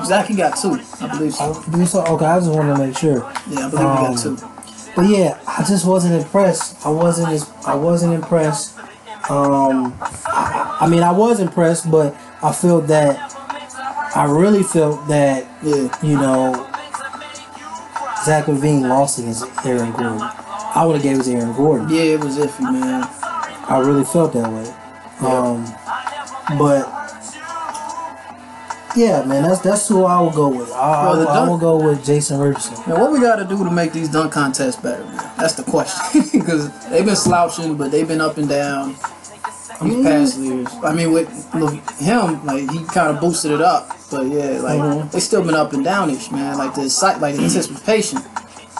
Zach 0.06 0.28
he 0.28 0.36
got 0.36 0.58
two, 0.58 0.80
I 1.02 1.08
believe 1.18 1.34
so. 1.34 1.54
I 1.54 1.70
believe 1.70 1.90
so? 1.90 2.04
Okay, 2.06 2.26
I 2.26 2.40
just 2.40 2.52
wanted 2.52 2.76
to 2.76 2.86
make 2.88 2.98
sure. 2.98 3.18
Yeah, 3.50 3.68
I 3.68 3.70
believe 3.70 3.86
Um, 3.86 3.98
he 3.98 4.14
got 4.14 4.20
two. 4.24 4.38
But 4.96 5.10
yeah, 5.10 5.40
I 5.48 5.64
just 5.64 5.86
wasn't 5.86 6.16
impressed. 6.16 6.86
I 6.86 6.90
wasn't 6.90 7.30
as 7.30 7.50
I 7.66 7.76
wasn't 7.76 8.14
impressed. 8.14 8.78
Um, 9.30 9.94
I, 10.02 10.78
I 10.82 10.88
mean, 10.88 11.04
I 11.04 11.12
was 11.12 11.40
impressed, 11.40 11.92
but 11.92 12.16
I 12.42 12.52
felt 12.52 12.88
that 12.88 13.34
I 14.16 14.24
really 14.26 14.64
felt 14.64 15.08
that 15.10 15.46
Yeah, 15.62 15.90
you 16.02 16.16
know 16.18 16.66
Zach 18.26 18.46
LaVine 18.46 18.88
lost 18.88 19.20
against 19.20 19.46
Aaron 19.66 19.92
Gordon. 19.92 20.22
I 20.22 20.84
would 20.86 20.96
have 20.96 21.04
gave 21.04 21.20
it 21.20 21.24
to 21.24 21.32
Aaron 21.34 21.54
Gordon. 21.54 21.90
Yeah, 21.90 22.02
it 22.16 22.20
was 22.24 22.38
iffy, 22.38 22.62
man. 22.64 23.08
I 23.70 23.80
really 23.80 24.04
felt 24.06 24.34
that 24.34 24.50
way. 24.52 24.74
Um, 25.28 25.66
but 26.58 26.86
yeah, 28.98 29.24
man, 29.24 29.44
that's 29.44 29.62
that's 29.62 29.88
who 29.88 30.04
I 30.06 30.20
will 30.20 30.32
go 30.32 30.50
with. 30.50 30.72
I, 30.72 31.04
Well, 31.06 31.28
I, 31.28 31.40
I 31.46 31.48
will 31.48 31.58
go 31.58 31.78
with 31.90 32.04
Jason 32.06 32.40
Richardson. 32.40 32.76
Now, 32.88 33.00
what 33.02 33.12
we 33.12 33.20
got 33.20 33.38
to 33.38 33.46
do 33.46 33.64
to 33.64 33.72
make 33.72 33.94
these 33.94 34.10
dunk 34.10 34.32
contests 34.32 34.76
better, 34.78 35.04
man? 35.06 35.32
That's 35.38 35.54
the 35.54 35.64
question. 35.64 36.24
Because 36.32 36.70
they've 36.90 37.06
been 37.06 37.16
slouching, 37.16 37.78
but 37.78 37.92
they've 37.92 38.08
been 38.08 38.22
up 38.22 38.38
and 38.38 38.50
down 38.50 38.90
these 39.82 40.04
past 40.06 40.38
years. 40.40 40.68
I 40.84 40.94
mean, 40.94 41.12
with 41.12 41.30
him, 42.00 42.46
like 42.46 42.70
he 42.72 42.84
kind 42.86 43.10
of 43.16 43.20
boosted 43.22 43.52
it 43.52 43.62
up, 43.62 43.90
but 44.12 44.26
yeah, 44.28 44.60
like 44.62 44.80
Mhm. 44.80 45.12
they 45.12 45.20
still 45.20 45.44
been 45.44 45.56
up 45.56 45.74
and 45.74 45.86
downish, 45.86 46.32
man. 46.32 46.58
Like 46.58 46.74
the 46.76 46.90
site, 46.90 47.20
like 47.22 47.36
the 47.36 47.44
anticipation. 47.44 48.20
You 48.20 48.24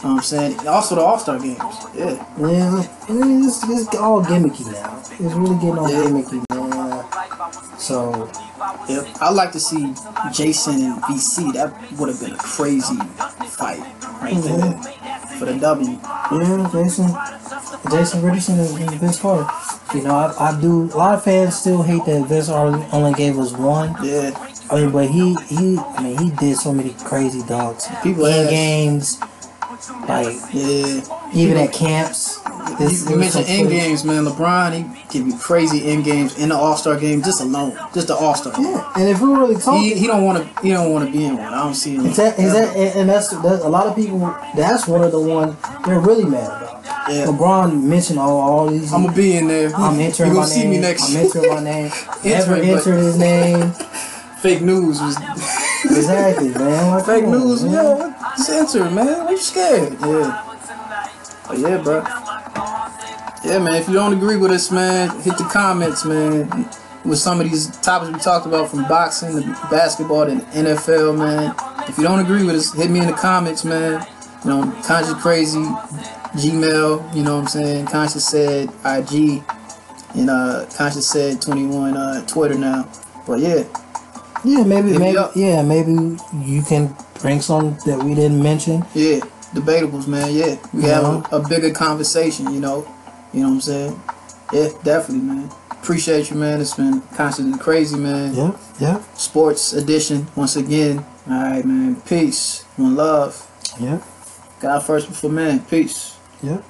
know 0.08 0.14
what 0.14 0.16
I'm 0.18 0.22
saying? 0.22 0.68
Also 0.68 0.94
the 0.94 1.00
All 1.00 1.18
Star 1.18 1.38
games. 1.38 1.58
Yeah. 1.94 2.14
Yeah, 2.38 2.84
it's, 3.08 3.62
it's 3.68 3.96
all 3.96 4.22
gimmicky 4.24 4.70
now. 4.72 4.96
It's 5.00 5.34
really 5.34 5.54
getting 5.56 5.78
all 5.78 5.90
Yeah. 5.90 6.04
gimmicky, 6.04 6.44
man. 6.50 7.04
So 7.78 8.30
Yep. 8.88 9.06
I'd 9.20 9.34
like 9.34 9.52
to 9.52 9.60
see 9.60 9.94
Jason 10.32 10.74
and 10.82 11.02
VC. 11.02 11.52
That 11.54 11.72
would 11.98 12.08
have 12.08 12.20
been 12.20 12.32
a 12.32 12.36
crazy 12.36 12.96
fight 13.56 13.80
right 14.20 14.34
mm-hmm. 14.34 14.82
there 14.82 15.38
for 15.38 15.44
the 15.44 15.58
W. 15.58 15.90
yeah, 15.90 16.70
Jason, 16.72 17.08
Jason 17.90 18.22
Richardson 18.22 18.58
is, 18.58 18.76
is 18.78 18.94
Vince 18.94 19.20
Carter. 19.20 19.48
You 19.94 20.04
know, 20.04 20.14
I, 20.14 20.50
I 20.50 20.60
do. 20.60 20.84
A 20.92 20.96
lot 20.96 21.14
of 21.14 21.24
fans 21.24 21.56
still 21.56 21.82
hate 21.82 22.04
that 22.06 22.26
Vince 22.28 22.48
only 22.48 22.86
only 22.92 23.14
gave 23.14 23.38
us 23.38 23.52
one. 23.52 23.94
Yeah. 24.02 24.32
I 24.70 24.80
mean, 24.82 24.90
but 24.90 25.08
he 25.08 25.34
he 25.46 25.78
I 25.78 26.02
mean 26.02 26.18
he 26.18 26.30
did 26.30 26.56
so 26.56 26.72
many 26.72 26.94
crazy 27.04 27.42
dogs. 27.46 27.88
People 28.02 28.26
in 28.26 28.48
games, 28.50 29.20
like 30.06 30.36
Yeah. 30.52 31.30
even 31.32 31.56
at 31.56 31.72
camps. 31.72 32.40
You, 32.80 33.16
mentioned 33.16 33.46
so 33.46 33.52
end 33.52 33.68
games, 33.70 34.04
man. 34.04 34.24
LeBron, 34.24 34.72
he 34.72 35.04
give 35.18 35.26
you 35.26 35.36
crazy 35.38 35.90
end 35.90 36.04
games 36.04 36.38
in 36.38 36.50
the 36.50 36.54
All 36.54 36.76
Star 36.76 36.98
game 36.98 37.22
just 37.22 37.40
alone, 37.40 37.76
just 37.92 38.06
the 38.08 38.14
All 38.14 38.34
Star. 38.34 38.52
Yeah, 38.60 38.92
and 38.96 39.08
if 39.08 39.20
we're 39.20 39.36
really 39.38 39.60
talking, 39.60 39.82
He, 39.82 39.94
he 39.94 40.06
don't 40.06 40.24
want 40.24 40.38
to. 40.38 40.62
He 40.62 40.70
don't 40.70 40.92
want 40.92 41.06
to 41.06 41.12
be 41.12 41.24
in 41.24 41.36
one. 41.36 41.52
I 41.52 41.64
don't 41.64 41.74
see 41.74 41.96
him. 41.96 42.06
Is 42.06 42.16
that, 42.18 42.38
is 42.38 42.52
that, 42.52 42.76
and 42.96 43.08
that's, 43.08 43.30
that's 43.42 43.64
a 43.64 43.68
lot 43.68 43.86
of 43.86 43.96
people. 43.96 44.18
That's 44.54 44.86
one 44.86 45.02
of 45.02 45.10
the 45.12 45.20
ones 45.20 45.56
they're 45.84 45.98
really 45.98 46.24
mad 46.24 46.46
about. 46.46 46.84
Yeah. 47.08 47.26
LeBron 47.26 47.82
mentioned 47.82 48.18
all, 48.18 48.38
all 48.38 48.66
these. 48.68 48.92
I'm 48.92 49.02
gonna 49.04 49.16
be 49.16 49.36
in 49.36 49.48
there. 49.48 49.74
I'm 49.74 49.98
entering 49.98 50.30
you 50.30 50.36
my 50.36 50.42
gonna 50.42 50.52
see 50.52 50.60
name. 50.60 50.70
me 50.70 50.78
next 50.78 51.10
I'm 51.10 51.16
entering 51.16 51.54
my 51.54 51.62
name. 51.62 51.90
Never 52.24 52.54
entered 52.56 52.96
his 52.98 53.18
name. 53.18 53.72
Fake 54.40 54.62
news 54.62 55.00
was 55.00 55.16
Exactly, 55.84 56.50
man. 56.50 56.94
Like, 56.94 57.06
fake 57.06 57.24
come 57.24 57.34
on, 57.34 57.40
news. 57.40 57.64
man. 57.64 57.72
Yeah, 57.72 58.32
just 58.36 58.50
enter, 58.50 58.90
man. 58.90 59.24
Why 59.24 59.30
you 59.32 59.38
scared? 59.38 59.92
Yeah. 60.00 60.44
But 61.48 61.58
yeah, 61.58 61.78
bro. 61.82 62.04
Yeah, 63.44 63.58
man. 63.60 63.76
If 63.76 63.88
you 63.88 63.94
don't 63.94 64.12
agree 64.12 64.36
with 64.36 64.50
us, 64.50 64.70
man, 64.70 65.10
hit 65.20 65.38
the 65.38 65.44
comments, 65.44 66.04
man. 66.04 66.48
With 67.04 67.18
some 67.18 67.40
of 67.40 67.48
these 67.48 67.68
topics 67.78 68.12
we 68.12 68.18
talked 68.18 68.46
about, 68.46 68.68
from 68.68 68.86
boxing 68.88 69.40
to 69.40 69.48
basketball 69.70 70.26
to 70.26 70.32
NFL, 70.32 71.16
man. 71.16 71.54
If 71.88 71.96
you 71.96 72.04
don't 72.04 72.18
agree 72.18 72.44
with 72.44 72.56
us, 72.56 72.72
hit 72.74 72.90
me 72.90 73.00
in 73.00 73.06
the 73.06 73.12
comments, 73.12 73.64
man. 73.64 74.06
You 74.44 74.50
know, 74.50 74.72
Conscious 74.84 75.14
Crazy, 75.14 75.62
Gmail. 76.34 77.14
You 77.14 77.22
know 77.22 77.36
what 77.36 77.42
I'm 77.42 77.46
saying? 77.48 77.86
Conscious 77.86 78.26
said 78.26 78.68
IG, 78.84 79.42
and 80.14 80.30
uh, 80.30 80.66
Conscious 80.76 81.06
said 81.08 81.40
21 81.40 81.96
uh, 81.96 82.26
Twitter 82.26 82.58
now. 82.58 82.88
But 83.26 83.38
yeah, 83.40 83.64
Yeah, 84.44 84.64
maybe, 84.64 84.90
Hit 84.90 85.00
maybe, 85.00 85.18
yeah, 85.36 85.62
maybe 85.62 86.16
you 86.44 86.62
can 86.62 86.94
bring 87.20 87.40
some 87.40 87.76
that 87.86 88.02
we 88.02 88.14
didn't 88.14 88.42
mention. 88.42 88.84
Yeah, 88.94 89.20
debatables, 89.54 90.08
man. 90.08 90.34
Yeah, 90.34 90.56
we 90.74 90.82
have 90.84 91.04
a, 91.04 91.36
a 91.36 91.48
bigger 91.48 91.70
conversation. 91.70 92.52
You 92.52 92.60
know, 92.60 92.94
you 93.32 93.40
know 93.40 93.48
what 93.48 93.54
I'm 93.54 93.60
saying? 93.60 94.00
Yeah, 94.52 94.68
definitely, 94.82 95.26
man. 95.26 95.50
Appreciate 95.70 96.30
you, 96.30 96.36
man. 96.36 96.60
It's 96.60 96.74
been 96.74 97.00
constantly 97.14 97.58
crazy, 97.58 97.96
man. 97.96 98.34
Yeah, 98.34 98.56
yeah. 98.80 99.02
Sports 99.14 99.72
edition 99.72 100.26
once 100.34 100.56
again. 100.56 101.04
All 101.28 101.42
right, 101.42 101.64
man. 101.64 102.00
Peace, 102.02 102.62
one 102.76 102.96
love. 102.96 103.44
Yeah. 103.80 104.00
God 104.60 104.80
first 104.80 105.08
before 105.08 105.30
man. 105.30 105.60
Peace. 105.60 106.16
yep. 106.42 106.64